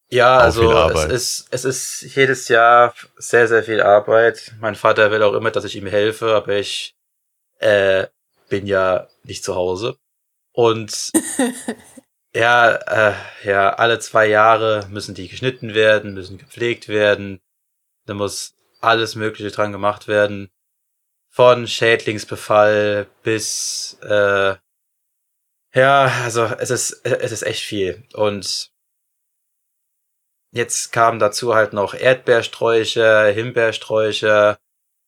[0.08, 4.54] Ja, also es ist, es ist jedes Jahr sehr, sehr viel Arbeit.
[4.60, 6.94] Mein Vater will auch immer, dass ich ihm helfe, aber ich
[7.58, 8.06] äh,
[8.48, 9.96] bin ja nicht zu Hause.
[10.52, 11.12] Und
[12.34, 12.72] ja,
[13.10, 13.14] äh,
[13.44, 17.40] ja, alle zwei Jahre müssen die geschnitten werden, müssen gepflegt werden.
[18.06, 20.50] Da muss alles Mögliche dran gemacht werden.
[21.30, 24.54] Von Schädlingsbefall bis äh,
[25.74, 28.70] ja, also es ist es ist echt viel und
[30.56, 34.58] jetzt kamen dazu halt noch Erdbeersträucher, Himbeersträucher,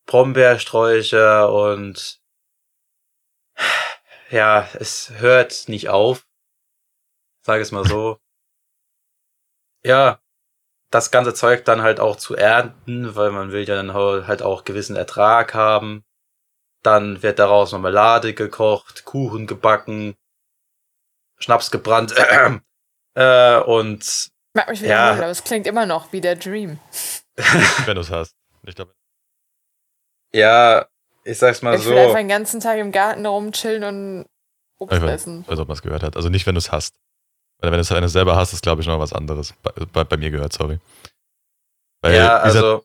[0.07, 2.20] Brombeersträucher und
[4.31, 6.27] ja, es hört nicht auf.
[7.43, 8.19] Sag es mal so.
[9.85, 10.20] Ja,
[10.91, 14.65] das ganze Zeug dann halt auch zu ernten, weil man will ja dann halt auch
[14.65, 16.05] gewissen Ertrag haben.
[16.83, 20.16] Dann wird daraus Marmelade gekocht, Kuchen gebacken,
[21.39, 22.12] Schnaps gebrannt
[23.15, 24.87] äh, und mag mich Ja.
[24.87, 26.79] wiederholen, aber es klingt immer noch wie der Dream.
[27.87, 28.35] Wenn du es hast.
[28.67, 28.93] Ich glaube,
[30.33, 30.87] ja,
[31.25, 32.17] ich sag's mal ich will einfach so.
[32.19, 34.27] den ganzen Tag im Garten rumchillen und
[34.79, 35.45] Obst ich weiß, essen.
[35.49, 36.17] weiß, ob man es gehört hat.
[36.17, 36.95] Also nicht, wenn du es hast.
[37.61, 39.53] Weil wenn du es selber hast, ist glaube ich noch was anderes.
[39.63, 40.79] Bei, bei, bei mir gehört, sorry.
[42.03, 42.85] Weil, Ja, also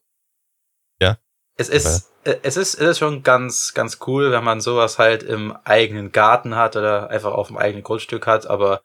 [1.02, 1.18] Ja?
[1.58, 5.22] es ist äh, es ist es ist schon ganz ganz cool, wenn man sowas halt
[5.24, 8.82] im eigenen Garten hat oder einfach auf dem eigenen Grundstück hat, aber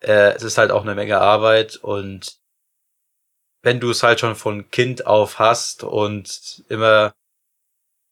[0.00, 2.38] äh, es ist halt auch eine Menge Arbeit und
[3.62, 7.14] wenn du es halt schon von Kind auf hast und immer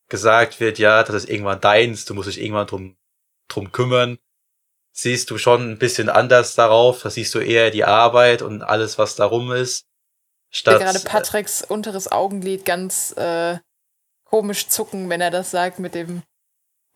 [0.08, 2.96] gesagt wird, ja, das ist irgendwann deins, du musst dich irgendwann drum
[3.48, 4.18] drum kümmern,
[4.92, 8.98] siehst du schon ein bisschen anders darauf, da siehst du eher die Arbeit und alles,
[8.98, 9.86] was darum ist.
[10.50, 13.58] Ich sehe Statt, gerade Patricks unteres Augenlid ganz äh,
[14.24, 16.22] komisch zucken, wenn er das sagt mit dem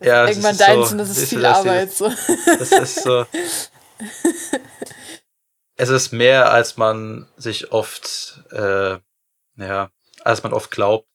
[0.00, 1.92] Ja, irgendwann deins so- und das ist viel Arbeit.
[1.92, 2.08] So.
[2.58, 3.24] Das ist so.
[5.76, 8.98] es ist mehr, als man sich oft, äh,
[9.56, 9.90] ja,
[10.24, 11.08] als man oft glaubt.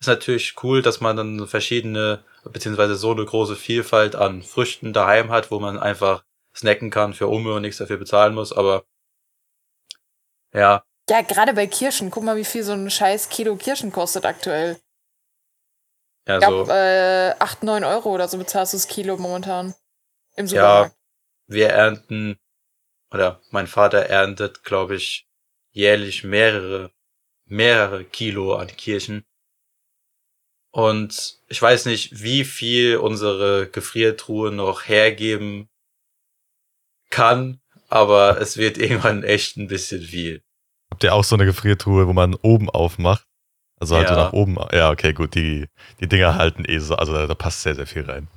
[0.00, 4.92] Ist natürlich cool, dass man dann so verschiedene, beziehungsweise so eine große Vielfalt an Früchten
[4.92, 6.24] daheim hat, wo man einfach
[6.54, 8.84] snacken kann für Umme und nichts dafür bezahlen muss, aber
[10.52, 12.10] ja, Ja, gerade bei Kirschen.
[12.10, 14.78] Guck mal, wie viel so ein scheiß Kilo Kirschen kostet aktuell.
[16.26, 19.74] ja, Ich so, glaube, äh, 8, 9 Euro oder so bezahlst du das Kilo momentan.
[20.36, 20.96] Im ja, Supermarkt.
[21.46, 22.36] Wir ernten,
[23.10, 25.26] oder mein Vater erntet, glaube ich,
[25.70, 26.90] jährlich mehrere,
[27.46, 29.24] mehrere Kilo an Kirschen.
[30.72, 35.68] Und ich weiß nicht, wie viel unsere Gefriertruhe noch hergeben
[37.10, 40.42] kann, aber es wird irgendwann echt ein bisschen viel.
[40.90, 43.24] habt ihr auch so eine Gefriertruhe, wo man oben aufmacht
[43.80, 44.24] Also halt so Ja.
[44.24, 44.56] nach oben.
[44.72, 45.66] Ja, okay, gut, die,
[46.00, 48.28] die Dinger halten eh so, also da, da passt sehr, sehr viel rein.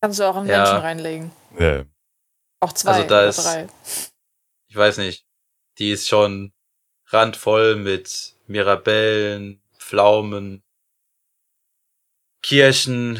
[0.00, 0.58] Kannst du auch einen Ja.
[0.58, 1.32] Menschen reinlegen.
[1.58, 1.84] Ja.
[2.60, 3.66] Auch zwei Also da oder ist- drei.
[4.68, 5.26] Ich weiß nicht.
[5.78, 6.52] Die ist schon
[7.06, 10.62] randvoll mit Mirabellen, Pflaumen,
[12.42, 13.16] Kirschen.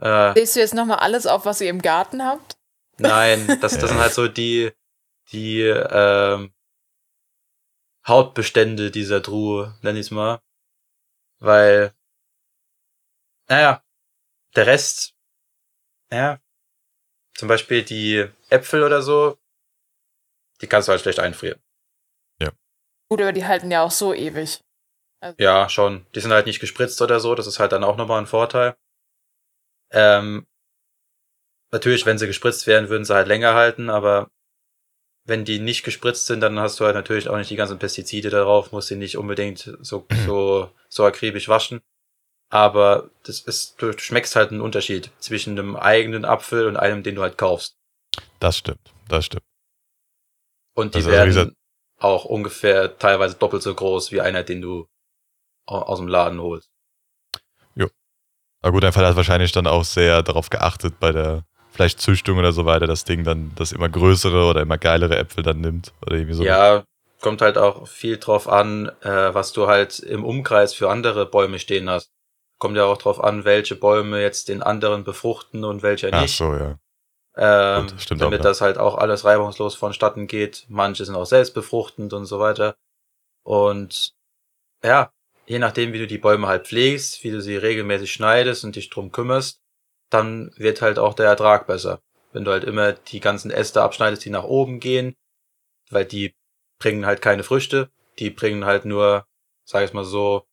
[0.00, 2.56] Äh, Lest du jetzt nochmal alles auf, was ihr im Garten habt?
[2.98, 4.72] nein, das, das sind halt so die,
[5.32, 6.54] die ähm,
[8.06, 10.40] Hauptbestände dieser Truhe, nenn ich's mal.
[11.38, 11.94] Weil,
[13.48, 13.82] naja,
[14.54, 15.14] der Rest,
[16.10, 16.40] ja,
[17.36, 19.38] zum Beispiel die Äpfel oder so,
[20.60, 21.60] die kannst du halt schlecht einfrieren.
[23.08, 24.60] Gut, aber die halten ja auch so ewig.
[25.38, 26.06] Ja, schon.
[26.14, 28.76] Die sind halt nicht gespritzt oder so, das ist halt dann auch nochmal ein Vorteil.
[29.90, 30.46] Ähm,
[31.72, 34.30] natürlich, wenn sie gespritzt wären, würden sie halt länger halten, aber
[35.24, 38.30] wenn die nicht gespritzt sind, dann hast du halt natürlich auch nicht die ganzen Pestizide
[38.30, 41.80] darauf, musst sie nicht unbedingt so, so, so akribisch waschen.
[42.48, 47.16] Aber das ist, du schmeckst halt einen Unterschied zwischen einem eigenen Apfel und einem, den
[47.16, 47.76] du halt kaufst.
[48.38, 49.44] Das stimmt, das stimmt.
[50.74, 51.52] Und die Also, wie werden gesagt-
[51.98, 54.86] auch ungefähr teilweise doppelt so groß wie einer, den du
[55.66, 56.68] au- aus dem Laden holst.
[58.62, 62.38] Aber gut, dein Fall hat wahrscheinlich dann auch sehr darauf geachtet bei der vielleicht Züchtung
[62.38, 65.92] oder so weiter, das Ding dann das immer größere oder immer geilere Äpfel dann nimmt.
[66.02, 66.42] Oder irgendwie so.
[66.42, 66.82] Ja,
[67.20, 71.60] kommt halt auch viel drauf an, äh, was du halt im Umkreis für andere Bäume
[71.60, 72.10] stehen hast.
[72.58, 76.36] Kommt ja auch drauf an, welche Bäume jetzt den anderen befruchten und welche Ach nicht.
[76.36, 76.78] so, ja.
[77.36, 78.50] ähm, gut, stimmt damit auch, ja.
[78.50, 80.64] das halt auch alles reibungslos vonstatten geht.
[80.68, 82.76] Manche sind auch selbstbefruchtend und so weiter.
[83.42, 84.14] Und
[84.82, 85.12] ja,
[85.46, 88.90] je nachdem, wie du die Bäume halt pflegst, wie du sie regelmäßig schneidest und dich
[88.90, 89.60] drum kümmerst,
[90.10, 92.00] dann wird halt auch der Ertrag besser.
[92.32, 95.16] Wenn du halt immer die ganzen Äste abschneidest, die nach oben gehen,
[95.90, 96.34] weil die
[96.78, 99.26] bringen halt keine Früchte, die bringen halt nur,
[99.64, 100.46] sag ich mal so,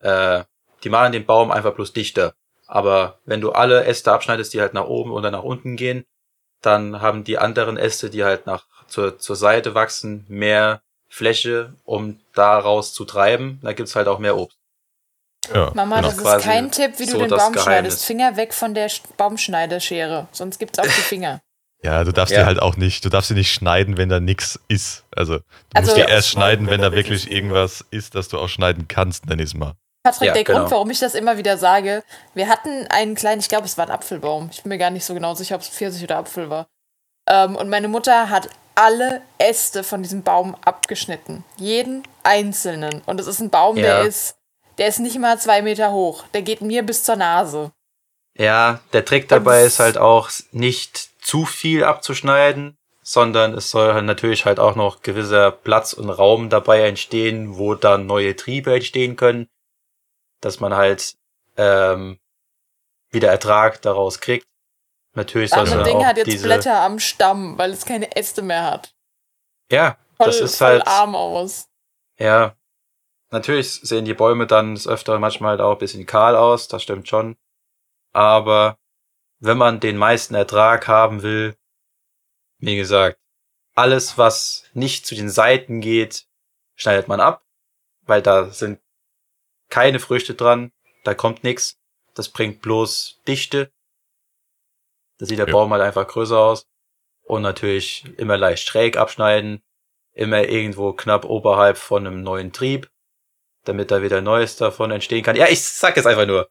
[0.00, 0.44] äh,
[0.84, 2.34] die machen den Baum einfach bloß dichter.
[2.66, 6.04] Aber wenn du alle Äste abschneidest, die halt nach oben oder nach unten gehen,
[6.60, 12.20] dann haben die anderen Äste, die halt nach zur, zur Seite wachsen, mehr Fläche, um
[12.34, 13.58] daraus zu treiben.
[13.62, 14.56] Da gibt's halt auch mehr Obst.
[15.54, 16.08] ja Mama, genau.
[16.08, 17.62] das ist quasi kein Tipp, wie du so den Baum Geheimnis.
[17.62, 18.04] schneidest.
[18.04, 21.40] Finger weg von der Sch- Baumschneideschere, sonst gibt's auch die Finger.
[21.82, 22.40] ja, du darfst Ja.
[22.40, 25.04] die halt auch nicht, du darfst sie nicht schneiden, wenn da nichts ist.
[25.16, 25.44] Also du
[25.74, 29.26] Also- musst die erst schneiden, wenn da wirklich irgendwas ist, das du auch schneiden kannst,
[29.26, 29.74] nenn ich's mal.
[30.12, 30.58] Patrick, Ja, der genau.
[30.60, 32.02] Grund, warum ich das immer wieder sage,
[32.34, 34.48] wir hatten einen kleinen, ich glaube, es war ein Apfelbaum.
[34.52, 36.66] Ich bin mir gar nicht so genau sicher, ob es Pfirsich oder Apfel war.
[37.28, 41.44] Ähm, und meine Mutter hat alle Äste von diesem Baum abgeschnitten.
[41.56, 43.02] Jeden einzelnen.
[43.06, 44.02] Und es ist ein Baum, der Ja.
[44.02, 44.36] ist,
[44.78, 46.24] der ist nicht mal zwei Meter hoch.
[46.34, 47.72] Der geht mir bis zur Nase.
[48.36, 53.92] Ja, der Trick dabei Und- ist halt auch nicht zu viel abzuschneiden, sondern es soll
[53.94, 58.74] halt natürlich halt auch noch gewisser Platz und Raum dabei entstehen, wo dann neue Triebe
[58.74, 59.48] entstehen können,
[60.40, 61.16] dass man halt
[61.56, 62.18] ähm,
[63.10, 64.46] wieder Ertrag daraus kriegt.
[65.14, 68.42] Natürlich soll dann Ding auch hat jetzt diese Blätter am Stamm, weil es keine Äste
[68.42, 68.94] mehr hat.
[69.70, 71.68] ja, Voll, das ist voll halt arm aus.
[72.18, 72.56] Ja,
[73.30, 76.82] natürlich sehen die Bäume dann des Öfteren manchmal halt auch ein bisschen kahl aus, das
[76.82, 77.36] stimmt schon.
[78.12, 78.78] Aber
[79.38, 81.56] wenn man den meisten Ertrag haben will,
[82.58, 83.18] wie gesagt,
[83.74, 86.26] alles, was nicht zu den Seiten geht,
[86.74, 87.44] schneidet man ab,
[88.02, 88.80] weil da sind
[89.68, 90.72] keine Früchte dran,
[91.04, 91.76] da kommt nichts.
[92.14, 93.70] Das bringt bloß Dichte.
[95.18, 95.52] Da sieht der Ja.
[95.52, 96.66] Baum halt einfach größer aus.
[97.22, 99.62] Und natürlich immer leicht schräg abschneiden,
[100.12, 102.90] immer irgendwo knapp oberhalb von einem neuen Trieb,
[103.64, 105.36] damit da wieder Neues davon entstehen kann.
[105.36, 106.48] Ja, ich sag jetzt einfach nur.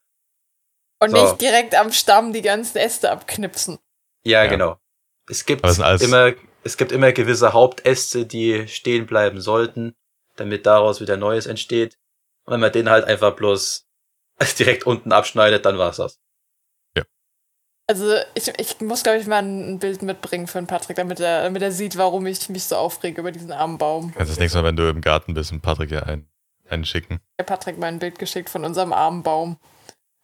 [0.99, 1.21] Und So.
[1.21, 3.79] nicht direkt am Stamm die ganzen Äste abknipsen.
[4.23, 4.49] Ja, Ja.
[4.49, 4.79] genau.
[5.29, 6.33] Es gibt immer,
[6.63, 9.95] es gibt immer gewisse Hauptäste, die stehen bleiben sollten,
[10.35, 11.97] damit daraus wieder Neues entsteht.
[12.47, 13.85] Und wenn man den halt einfach bloß
[14.57, 16.19] direkt unten abschneidet, dann war's das.
[17.89, 21.43] Also ich, ich muss, glaube ich, mal ein Bild mitbringen für den Patrick, damit er,
[21.43, 24.13] damit er sieht, warum ich mich so aufrege über diesen armen Baum.
[24.13, 26.27] Kannst das nächste Mal, wenn du im Garten bist, mit Patrick ja ein,
[26.69, 27.21] einen schicken.
[27.39, 29.57] Der Patrick mal ein Bild geschickt von unserem armen Baum.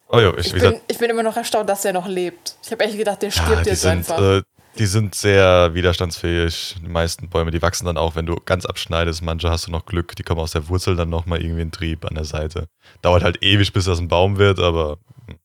[0.10, 2.58] Oh ja, ich, Ich bin, ich bin immer noch erstaunt, dass der noch lebt.
[2.64, 4.20] Ich habe echt gedacht, der ja, stirbt die jetzt sind, einfach.
[4.20, 4.41] äh,
[4.78, 6.76] die sind sehr widerstandsfähig.
[6.82, 9.22] Die meisten Bäume, die wachsen dann auch, wenn du ganz abschneidest.
[9.22, 12.06] Manche hast du noch Glück, die kommen aus der Wurzel dann nochmal irgendwie in Trieb
[12.06, 12.68] an der Seite.
[13.02, 14.98] Dauert halt ewig, bis das ein Baum wird, aber.
[15.28, 15.38] hm.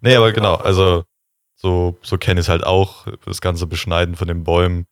[0.00, 1.04] Nee, aber genau, also
[1.56, 4.86] so, so kenne ich es halt auch, das ganze Beschneiden von den Bäumen.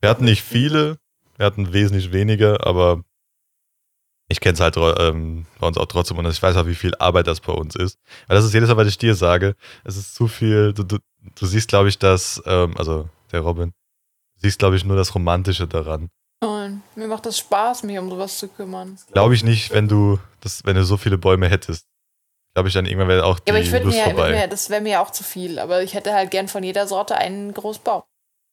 [0.00, 0.98] Wir hatten nicht viele,
[1.36, 3.04] wir hatten wesentlich weniger, aber
[4.28, 6.94] ich kenne es halt ähm, bei uns auch trotzdem und ich weiß auch, wie viel
[6.98, 7.98] Arbeit das bei uns ist.
[8.26, 10.98] Weil das ist jedes Mal, was ich dir sage, es ist zu viel, du, du,
[11.34, 13.70] du siehst, glaube ich, das, ähm, also der Robin,
[14.36, 16.10] du siehst, glaube ich, nur das Romantische daran.
[16.40, 18.96] Und mir macht das Spaß, mich um sowas zu kümmern.
[19.12, 21.86] Glaube ich nicht, wenn du das, wenn du so viele Bäume hättest.
[22.54, 24.30] Glaube ich dann irgendwann wäre auch die Ja, aber ich würde Lust mir, vorbei.
[24.32, 25.58] mir, das wäre mir ja auch zu viel.
[25.58, 28.02] Aber ich hätte halt gern von jeder Sorte einen Großbaum.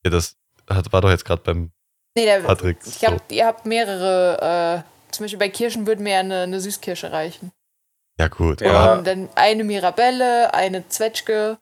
[0.05, 0.35] ja, das
[0.69, 1.71] hat, war doch jetzt gerade beim
[2.17, 2.77] Nee, der, Patrick.
[2.85, 3.07] ich so.
[3.07, 7.11] hab, ihr habt mehrere, äh, zum Beispiel bei Kirschen würde mir ja eine, eine Süßkirsche
[7.11, 7.51] reichen.
[8.19, 8.61] Ja, gut.
[8.61, 8.93] Ja.
[8.93, 11.57] Und dann eine Mirabelle, eine Zwetschge,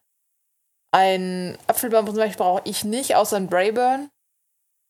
[0.92, 4.10] ein Apfelbaum zum Beispiel brauche ich nicht, außer ein Brayburn.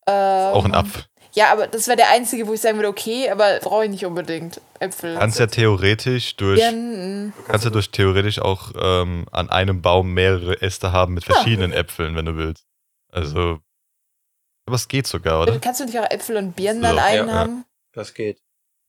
[0.05, 1.05] Ähm, auch ein Apfel.
[1.31, 4.05] Ja, aber das wäre der einzige, wo ich sagen würde, okay, aber brauche ich nicht
[4.05, 4.61] unbedingt.
[4.79, 5.15] Äpfel.
[5.17, 7.29] Kannst ja theoretisch durch, mm.
[7.47, 12.15] kannst ja durch theoretisch auch ähm, an einem Baum mehrere Äste haben mit verschiedenen Äpfeln,
[12.15, 12.65] wenn du willst.
[13.11, 13.59] Also,
[14.67, 15.53] aber es geht sogar, oder?
[15.53, 15.61] mm.
[15.61, 17.33] Kannst du nicht auch Äpfel und Birnen So, an einem ja.
[17.33, 17.65] haben?
[17.93, 18.42] Das geht.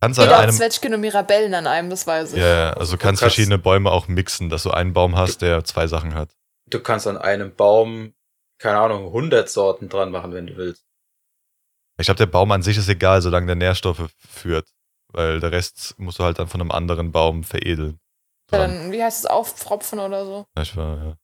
[0.05, 2.39] Kannst Geht an auch einem, Zwetschgen und Mirabellen an einem, das weiß ich.
[2.41, 5.41] ja, ja, also Du kannst kannst- verschiedene Bäume auch mixen, dass du einen Baum hast,
[5.41, 6.37] der zwei Sachen hat.
[6.67, 8.15] Du kannst an einem Baum,
[8.59, 10.85] keine Ahnung, 100 Sorten dran machen, wenn du willst.
[11.99, 14.69] Ich glaube, der Baum an sich ist egal, solange der Nährstoffe führt.
[15.13, 17.99] Weil der Rest musst du halt dann von einem anderen Baum veredeln.
[18.53, 20.45] Ja, dann, wie heißt es, Auffropfen oder so?
[20.57, 21.17] Ja, ich war, ja.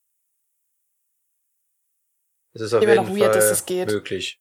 [2.53, 3.87] Es ist auf jeden weird, Fall geht.
[3.89, 4.39] möglich.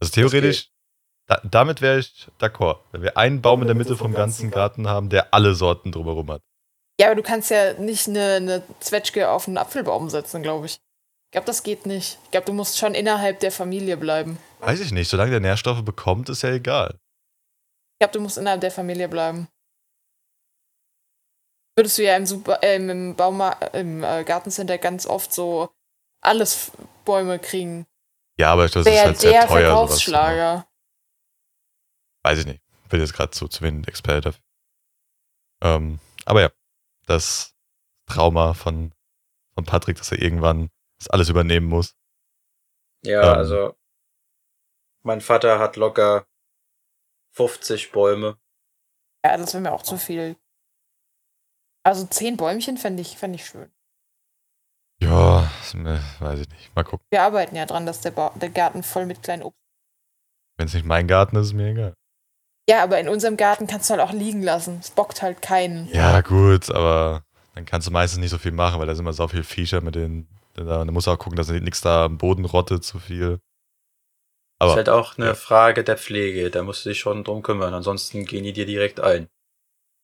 [0.00, 0.70] Also theoretisch,
[1.26, 2.78] da, damit wäre ich d'accord.
[2.90, 6.30] Wenn wir einen Baum in der Mitte vom ganzen Garten haben, der alle Sorten drumherum
[6.30, 6.42] hat.
[7.00, 10.74] Ja, aber du kannst ja nicht eine, eine Zwetschge auf einen Apfelbaum setzen, glaube ich.
[10.74, 12.18] Ich glaube, das geht nicht.
[12.24, 14.38] Ich glaube, du musst schon innerhalb der Familie bleiben.
[14.60, 16.98] Weiß ich nicht, solange der Nährstoffe bekommt, ist ja egal.
[17.94, 19.48] Ich glaube, du musst innerhalb der Familie bleiben.
[21.74, 25.70] Würdest du ja im, Super, äh, im, Bauma im äh, Gartencenter ganz oft so
[26.20, 26.72] alles
[27.04, 27.86] Bäume kriegen.
[28.38, 29.70] Ja, aber das ist halt sehr der teuer.
[29.70, 30.30] Sowas zu machen.
[30.36, 30.66] Verkaufsschlager.
[32.22, 32.62] Weiß ich nicht.
[32.88, 34.42] Bin jetzt gerade zu, zu wenig Experte dafür.
[35.62, 36.50] Ähm, aber ja,
[37.06, 37.54] das
[38.06, 38.92] Trauma von,
[39.54, 41.96] von Patrick, dass er irgendwann das alles übernehmen muss.
[43.04, 43.38] Ja, Ähm.
[43.38, 43.76] also
[45.02, 46.26] mein Vater hat locker
[47.32, 48.38] 50 Bäume.
[49.24, 50.36] Ja, das wäre mir auch zu viel.
[51.84, 53.72] Also zehn Bäumchen fände ich, fänd ich schön.
[55.00, 55.50] Ja,
[56.20, 56.74] weiß ich nicht.
[56.76, 57.04] Mal gucken.
[57.10, 59.58] Wir arbeiten ja dran, dass der, ba der Garten voll mit kleinen Obst.
[60.56, 61.96] Wenn es nicht mein Garten ist, ist mir egal.
[62.68, 64.78] Ja, aber in unserem Garten kannst du halt auch liegen lassen.
[64.80, 65.88] Es bockt halt keinen.
[65.88, 67.24] Ja, gut, aber
[67.54, 69.80] dann kannst du meistens nicht so viel machen, weil da sind immer so viel Viecher
[69.80, 70.28] mit den.
[70.54, 73.32] Da, musst du auch gucken, dass nichts da am Boden rottet, zu viel.
[73.32, 73.40] ist
[74.60, 75.34] Aber halt auch eine ja.
[75.34, 76.50] Frage der Pflege.
[76.50, 77.72] Da musst du dich schon drum kümmern.
[77.74, 79.28] Ansonsten gehen die dir direkt ein.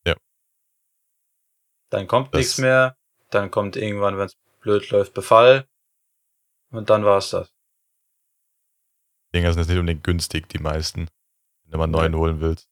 [0.06, 0.14] Ja.
[1.90, 2.96] Dann kommt Das- nichts mehr.
[3.30, 5.68] Dann kommt irgendwann, wenn es blöd läuft, Befall.
[6.70, 7.52] Und dann war's das.
[9.34, 11.08] Dinger sind jetzt nicht unbedingt günstig, die meisten.
[11.68, 12.66] Wenn du mal einen neuen holen willst.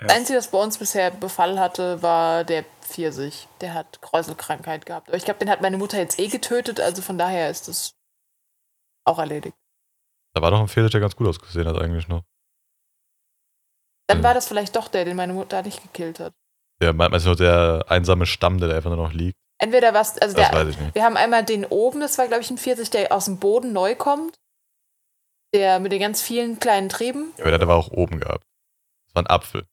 [0.00, 0.08] Ja.
[0.08, 3.46] Das Einzige, das bei uns bisher Befall hatte, war der Pfirsich.
[3.60, 5.08] Der hat Kräuselkrankheit gehabt.
[5.08, 7.94] Aber ich glaube, den hat meine Mutter jetzt eh getötet, also von daher ist es
[9.06, 9.56] auch erledigt.
[10.34, 12.22] Da war doch ein Pfirsich, der ganz gut ausgesehen hat, eigentlich noch.
[14.08, 14.22] Dann Mhm.
[14.24, 16.34] war das vielleicht doch der, den meine Mutter nicht gekillt hat.
[16.80, 19.38] Der meinst du noch der einsame Stamm, der da einfach nur noch liegt?
[19.58, 20.94] Entweder was, also Das der, weiß ich nicht.
[20.96, 23.72] wir haben einmal den oben, das war glaube ich ein Pfirsich, der aus dem Boden
[23.72, 24.34] neu kommt.
[25.54, 27.32] Der mit den ganz vielen kleinen Trieben.
[27.36, 28.44] Ja, aber der hat aber auch oben gehabt.
[29.06, 29.66] Das war ein Apfel.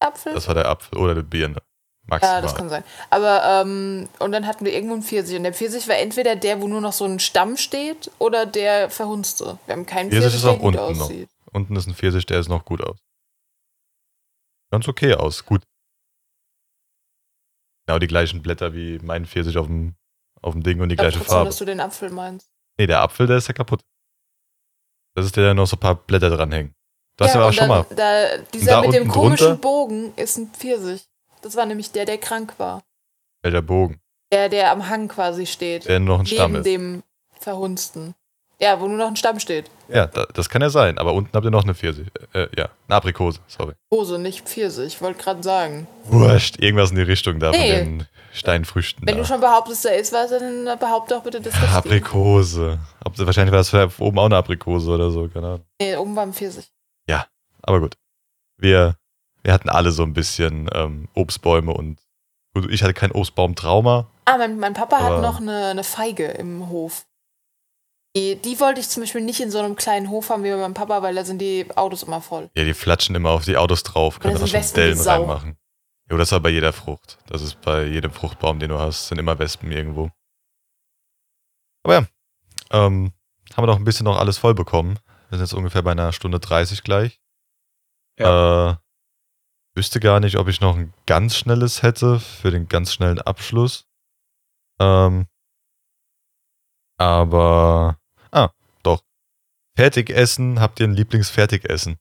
[0.00, 0.34] Apfel.
[0.34, 1.54] Das war der Apfel oder die Birne.
[1.56, 1.62] ja,
[2.08, 2.42] Maximal.
[2.42, 2.84] das kann sein.
[3.10, 5.36] Aber, ähm, und dann hatten wir irgendwo einen Pfirsich.
[5.36, 8.90] Und der Pfirsich war entweder der, wo nur noch so ein Stamm steht, oder der
[8.90, 9.58] verhunzte.
[9.66, 11.04] Wir haben keinen Pfirsich Pfirsich, ist der auch gut unten noch.
[11.06, 11.28] aussieht.
[11.52, 12.98] Unten ist ein Pfirsich, der ist noch gut aus.
[14.72, 15.62] Ganz okay aus, gut.
[17.86, 19.94] Genau die gleichen Blätter wie mein Pfirsich auf dem,
[20.42, 21.46] auf dem Ding und die Ich gleiche trotzdem, Farbe.
[21.48, 22.48] dass du den Apfel meinst.
[22.78, 23.82] Nee, der Apfel, der ist ja kaputt.
[25.16, 26.74] Das ist der, der noch so ein paar Blätter dranhängen.
[27.16, 27.86] Du hast ja, aber und schon dann, mal.
[27.96, 29.60] Da, dieser da mit dem komischen drunter?
[29.60, 31.08] Bogen ist ein Pfirsich.
[31.40, 32.82] Das war nämlich der, der krank war.
[33.42, 33.98] Welcher Bogen?
[34.30, 35.88] Der, der am Hang quasi steht.
[35.88, 36.66] Der noch ein Stamm neben ist.
[36.66, 37.02] dem
[37.40, 38.14] Verhunzten.
[38.60, 39.70] Ja, wo nur noch ein Stamm steht.
[39.88, 42.08] Ja, da, das kann ja sein, aber unten habt ihr noch eine Pfirsich.
[42.32, 43.74] Äh, ja, eine Aprikose, sorry.
[43.92, 45.86] Hose, nicht Pfirsich, wollte gerade sagen.
[46.04, 47.76] Wurscht, irgendwas in die Richtung da Nee.
[47.78, 49.06] von den Steinfrüchten.
[49.06, 49.20] Wenn da.
[49.22, 51.74] du schon behauptest, da ist was, dann behaupte doch bitte, dass das gibt.
[51.74, 52.78] Aprikose.
[53.16, 55.62] Wahrscheinlich war das oben auch eine Aprikose oder so, keine Ahnung.
[55.80, 56.70] Nee, oben war ein Pfirsich.
[57.62, 57.96] Aber gut.
[58.58, 58.96] Wir,
[59.42, 61.98] wir hatten alle so ein bisschen ähm, Obstbäume und
[62.70, 64.06] ich hatte kein Obstbaumtrauma.
[64.24, 67.04] Ah, mein, mein Papa hat noch eine, eine Feige im Hof.
[68.16, 70.72] Die, wollte ich zum Beispiel nicht in so einem kleinen Hof haben wie bei meinem
[70.72, 72.48] Papa, weil da sind die Autos immer voll.
[72.56, 75.20] Ja, die flatschen immer auf die Autos drauf, können da schon Dellen Sau.
[75.20, 75.58] reinmachen.
[76.10, 77.18] Jo, das war bei jeder Frucht.
[77.26, 80.10] Das ist bei jedem Fruchtbaum, den du hast, sind immer Wespen irgendwo.
[81.82, 82.06] Aber ja,
[82.70, 83.12] ähm,
[83.54, 84.98] haben wir noch ein bisschen noch alles voll bekommen.
[85.28, 87.20] Wir sind jetzt ungefähr bei einer Stunde 30 gleich.
[88.16, 88.74] Äh,
[89.74, 93.86] wüsste gar nicht, ob ich noch ein ganz schnelles hätte für den ganz schnellen Abschluss.
[94.80, 95.26] Ähm,
[96.98, 97.98] aber,
[98.36, 98.50] ah,
[98.82, 99.02] doch.
[99.76, 101.98] Fertigessen, habt ihr ein Lieblingsfertigessen?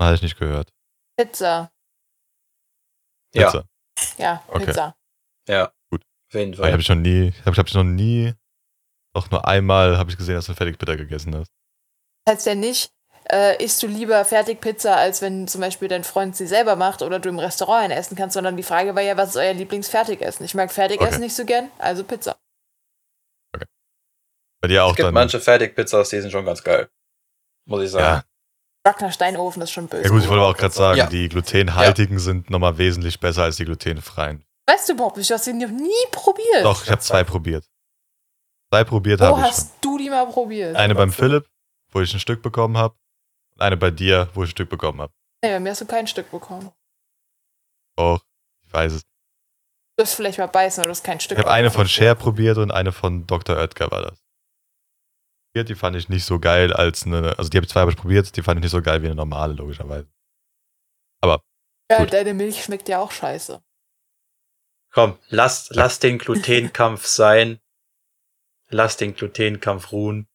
[0.00, 0.72] Habe ich nicht gehört.
[1.16, 1.70] Pizza.
[3.34, 3.50] Ja.
[3.50, 3.64] Pizza.
[4.18, 4.64] Ja, Okay.
[4.66, 4.96] Pizza.
[5.48, 5.72] Ja.
[5.90, 6.02] Gut.
[6.28, 6.80] Auf jeden Weil habe Fall.
[6.80, 8.34] ich noch nie, habe ich, hab ich noch nie,
[9.14, 11.50] doch nur einmal habe ich gesehen, dass du Fertigpizza gegessen hast.
[12.28, 12.92] Heißt ja nicht,
[13.30, 17.18] äh, isst du lieber Fertigpizza, als wenn zum Beispiel dein Freund sie selber macht oder
[17.18, 20.44] du im Restaurant einen essen kannst, sondern die Frage war ja, was ist euer Lieblingsfertigessen?
[20.46, 21.22] Ich mag Fertigessen Okay.
[21.24, 22.36] nicht so gern, also Pizza.
[24.60, 25.14] Bei dir auch Es gibt dann.
[25.14, 26.88] manche Fertigpizzas, die sind schon ganz geil.
[27.66, 28.22] Muss ich sagen.
[28.86, 29.10] ja.
[29.10, 30.04] Steinofen ist schon böse.
[30.04, 31.06] ja gut, ich wollte aber auch gerade sagen, Ja.
[31.06, 34.44] die glutenhaltigen sind nochmal wesentlich besser als die glutenfreien.
[34.66, 36.64] Weißt du überhaupt nicht, du hast sie noch nie probiert.
[36.64, 37.64] Doch, ich habe zwei probiert.
[38.72, 39.50] Zwei probiert Wo habe ich schon.
[39.50, 40.76] hast du die mal probiert?
[40.76, 41.46] Eine beim Philipp,
[41.90, 42.94] wo ich ein Stück bekommen habe.
[43.54, 45.12] Und eine bei dir, wo ich ein Stück bekommen habe.
[45.42, 46.70] Nee, bei mir hast du kein Stück bekommen.
[47.96, 48.20] Auch,
[48.66, 49.02] ich weiß es.
[49.96, 52.14] Du hast vielleicht mal beißen, aber du hast kein Stück Ich habe eine von Cher
[52.14, 53.56] probiert und eine von Dr.
[53.56, 54.22] Oetker war das.
[55.56, 57.96] Die fand ich nicht so geil als eine, also die habe ich zwei habe ich
[57.96, 60.08] probiert, die fand ich nicht so geil wie eine normale, logischerweise.
[61.90, 62.12] Ja, gut.
[62.12, 63.60] deine Milch schmeckt ja auch scheiße.
[64.92, 67.58] Komm, lass, lass den Glutenkampf sein.
[68.68, 70.28] Lass den Glutenkampf ruhen.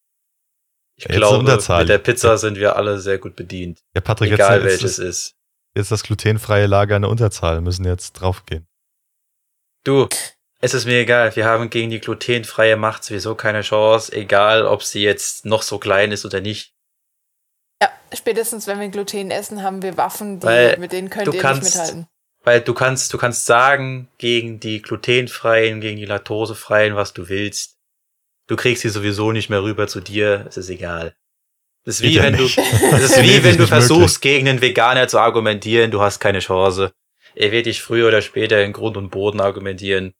[0.98, 1.80] Ich jetzt glaube, Unterzahl.
[1.80, 3.82] mit der Pizza sind wir alle sehr gut bedient.
[3.94, 5.36] Ja, Patrick, Egal jetzt, welches jetzt, ist.
[5.74, 8.66] jetzt das glutenfreie Lager eine Unterzahl, müssen jetzt draufgehen.
[9.84, 10.08] Du,
[10.60, 11.34] es ist mir egal.
[11.36, 14.12] Wir haben gegen die glutenfreie Macht sowieso keine Chance.
[14.12, 16.72] Egal, ob sie jetzt noch so klein ist oder nicht.
[17.82, 21.32] Ja, spätestens wenn wir Gluten essen, haben wir Waffen, die, Weil mit denen könnt du
[21.32, 22.06] ihr kannst- nicht mithalten.
[22.44, 27.76] Weil du kannst, du kannst sagen, gegen die glutenfreien, gegen die laktosefreien, was du willst.
[28.46, 30.46] Du kriegst sie sowieso nicht mehr rüber zu dir.
[30.48, 31.16] Es ist egal.
[31.84, 32.56] Es ist Geht wie ja wenn du, es
[33.02, 34.20] ist wie wenn du versuchst, möglich.
[34.20, 35.90] gegen einen Veganer zu argumentieren.
[35.90, 36.92] Du hast keine Chance.
[37.34, 40.14] Er wird dich früher oder später in Grund und Boden argumentieren,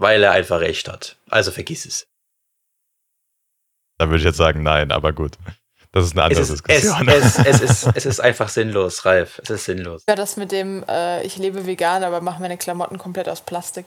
[0.00, 1.16] weil er einfach recht hat.
[1.28, 2.06] Also vergiss es.
[3.98, 5.36] Da würde ich jetzt sagen, nein, aber gut.
[5.92, 7.08] Das ist eine andere Es ist, es, Diskussion.
[7.08, 9.40] es, es, ist, es ist einfach sinnlos, Ralf.
[9.42, 10.04] Es ist sinnlos.
[10.08, 13.86] Ja, das mit dem, äh, ich lebe vegan, aber mache meine Klamotten komplett aus Plastik.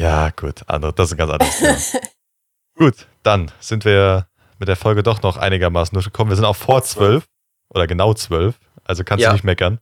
[0.00, 2.04] Ja, gut, andere, das ist ein ganz anderes Thema.
[2.76, 4.26] gut, dann sind wir
[4.58, 6.30] mit der Folge doch noch einigermaßen durchgekommen.
[6.30, 7.26] Wir sind auch vor zwölf
[7.68, 9.28] oder genau zwölf, also kannst Ja.
[9.28, 9.78] du nicht meckern.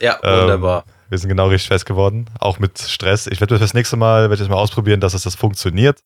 [0.00, 0.84] Ja, Ähm, wunderbar.
[1.12, 3.26] Wir sind genau richtig fest geworden, auch mit Stress.
[3.26, 6.00] Ich werde das nächste Mal, werde ich mal ausprobieren, dass es das funktioniert,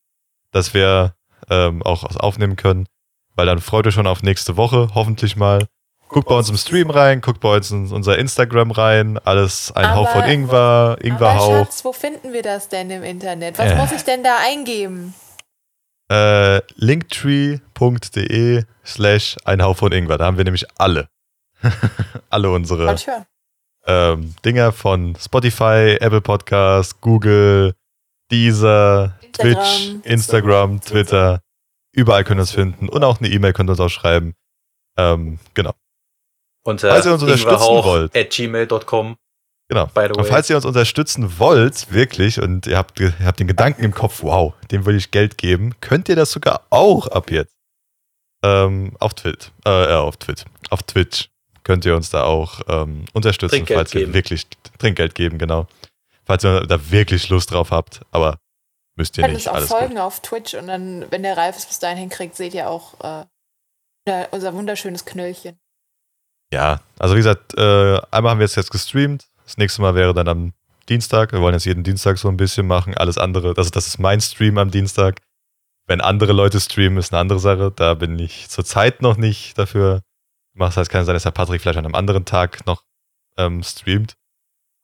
[0.50, 1.14] dass wir
[1.48, 2.88] ähm, auch aufnehmen können,
[3.36, 5.68] weil dann freut euch schon auf nächste Woche, hoffentlich mal.
[6.08, 9.94] Guckt bei uns im Stream rein, guckt bei uns in unser Instagram rein, alles ein
[9.94, 11.66] Hauch von Aber- Ingwer, aber Ingwerhauch.
[11.66, 13.60] Schatz, wo finden wir das denn im Internet?
[13.60, 13.76] Was Äh.
[13.76, 15.14] muss ich denn da eingeben?
[16.10, 20.18] äh, linktree.de slash ein Hauch von Ingwer.
[20.18, 21.08] Da haben wir nämlich alle.
[22.28, 22.86] alle unsere.
[23.86, 27.74] Ähm, Dinger von Spotify, Apple Podcast, Google,
[28.30, 29.54] Deezer, Instagram.
[29.54, 31.40] Twitch, Instagram, Twitter.
[31.92, 32.88] Überall könnt ihr uns finden.
[32.88, 34.34] Und auch eine E-Mail könnt ihr uns auch schreiben.
[34.98, 35.72] Ähm, genau.
[36.64, 38.16] Unter falls ihr uns unterstützen wollt.
[38.16, 39.16] at gmail.com.
[39.68, 39.86] Genau.
[39.86, 43.46] By the Und falls ihr uns unterstützen wollt, wirklich, und ihr habt, ihr habt den
[43.46, 47.30] Gedanken im Kopf, wow, dem will ich Geld geben, könnt ihr das sogar auch ab
[47.30, 47.54] jetzt.
[48.44, 51.30] Ähm, auf Twitch, äh, äh, auf Twitch, auf Twitch
[51.66, 54.14] könnt ihr uns da auch ähm, unterstützen, Trinkgeld falls ihr geben.
[54.14, 54.46] wirklich
[54.78, 55.66] Trinkgeld geben, genau.
[56.24, 58.38] Falls ihr da wirklich Lust drauf habt, aber
[58.94, 59.98] müsst ihr Ihr könnt uns nicht, auch alles folgen gut.
[59.98, 63.24] auf Twitch und dann, wenn der Ralf es bis dahin hinkriegt, seht ihr auch äh,
[64.08, 65.58] ja, unser wunderschönes Knöllchen.
[66.52, 70.14] Ja, also wie gesagt, äh, einmal haben wir es jetzt gestreamt, das nächste Mal wäre
[70.14, 70.52] dann am
[70.88, 71.32] Dienstag.
[71.32, 72.96] Wir wollen jetzt jeden Dienstag so ein bisschen machen.
[72.96, 75.20] Alles andere, also das ist mein Stream am Dienstag.
[75.88, 77.72] Wenn andere Leute streamen, ist eine andere Sache.
[77.74, 80.02] Da bin ich zurzeit noch nicht dafür.
[80.58, 82.82] Das heißt, kann sein, dass der Patrick vielleicht an einem anderen Tag noch
[83.36, 84.16] ähm, streamt.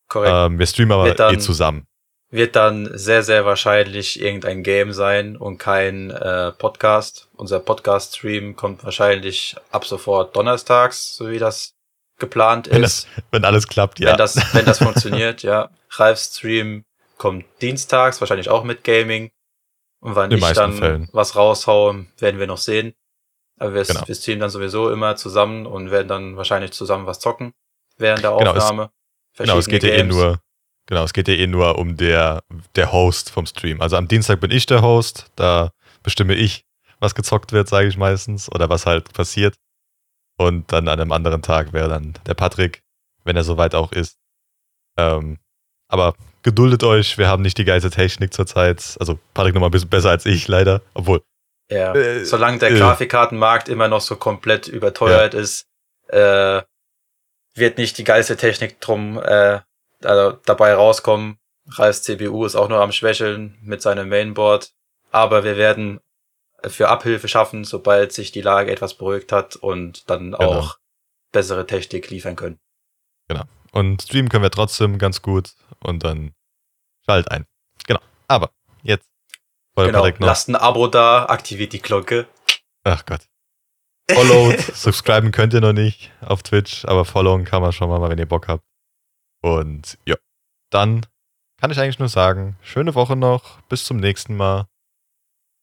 [0.09, 0.33] Korrekt.
[0.35, 1.87] Ähm, wir streamen aber dann- eh zusammen.
[2.31, 7.29] Wird dann sehr, sehr wahrscheinlich irgendein Game sein und kein äh, Podcast.
[7.35, 11.75] Unser Podcast-Stream kommt wahrscheinlich ab sofort donnerstags, so wie das
[12.19, 13.07] geplant Wenn ist.
[13.31, 14.13] Wenn alles klappt, ja.
[14.13, 15.69] Wenn das, wenn das funktioniert, ja.
[15.91, 16.87] Ralfs Stream
[17.19, 19.31] kommt dienstags, wahrscheinlich auch mit Gaming.
[20.01, 21.09] Und wann In ich dann Fällen.
[21.13, 22.95] was raushaue, werden wir noch sehen.
[23.63, 24.03] Aber wir, Genau.
[24.07, 27.53] wir streamen dann sowieso immer zusammen und werden dann wahrscheinlich zusammen was zocken
[27.97, 28.91] während der Genau, es- Aufnahme.
[29.39, 30.41] Genau, es geht ja eh nur,
[30.87, 32.43] genau, es geht ja eh nur um der,
[32.75, 33.81] der Host vom Stream.
[33.81, 35.71] Also am Dienstag bin ich der Host, da
[36.03, 36.65] bestimme ich,
[36.99, 39.55] was gezockt wird, sage ich meistens, oder was halt passiert.
[40.39, 42.83] Und dann an einem anderen Tag wäre dann der Patrick,
[43.25, 44.17] wenn er soweit auch ist.
[44.99, 45.39] Ähm,
[45.89, 48.97] aber geduldet euch, wir haben nicht die geilste Technik zurzeit.
[48.99, 50.83] Also Patrick nochmal ein bisschen besser als ich, leider.
[50.95, 51.23] Obwohl,
[51.73, 52.79] Ja, Äh, solange der äh.
[52.79, 55.67] Grafikkartenmarkt immer noch so komplett überteuert ist,
[56.09, 56.63] äh,
[57.55, 59.61] wird nicht die geilste Technik drum äh,
[60.03, 61.39] also dabei rauskommen.
[61.69, 64.73] Ralfs CPU ist auch nur am Schwächeln mit seinem Mainboard.
[65.11, 66.01] Aber wir werden
[66.65, 70.79] für Abhilfe schaffen, sobald sich die Lage etwas beruhigt hat und dann auch
[71.33, 72.59] bessere Technik liefern können.
[73.73, 76.35] Und streamen können wir trotzdem ganz gut und dann
[77.07, 77.47] schalt ein.
[77.87, 78.01] Genau.
[78.29, 78.51] Aber
[78.83, 79.09] jetzt.
[79.75, 82.27] Wollte Genau, Patrick noch- lasst ein Abo da, aktiviert die Glocke.
[82.85, 83.29] Ach Gott.
[84.11, 88.19] Followed, subscriben könnt ihr noch nicht auf Twitch, aber followen kann man schon mal, wenn
[88.19, 88.65] ihr Bock habt.
[89.43, 90.17] Und ja,
[90.71, 91.07] dann
[91.61, 94.67] kann ich eigentlich nur sagen, schöne Woche noch, bis zum nächsten Mal.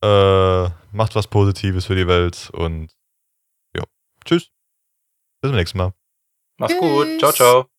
[0.01, 2.95] Äh, macht was Positives für die Welt und
[3.75, 3.83] ja,
[4.23, 4.49] tschüss.
[5.41, 5.93] Bis zum nächsten Mal.
[6.57, 7.19] Macht's gut.
[7.19, 7.67] Ciao, ciao.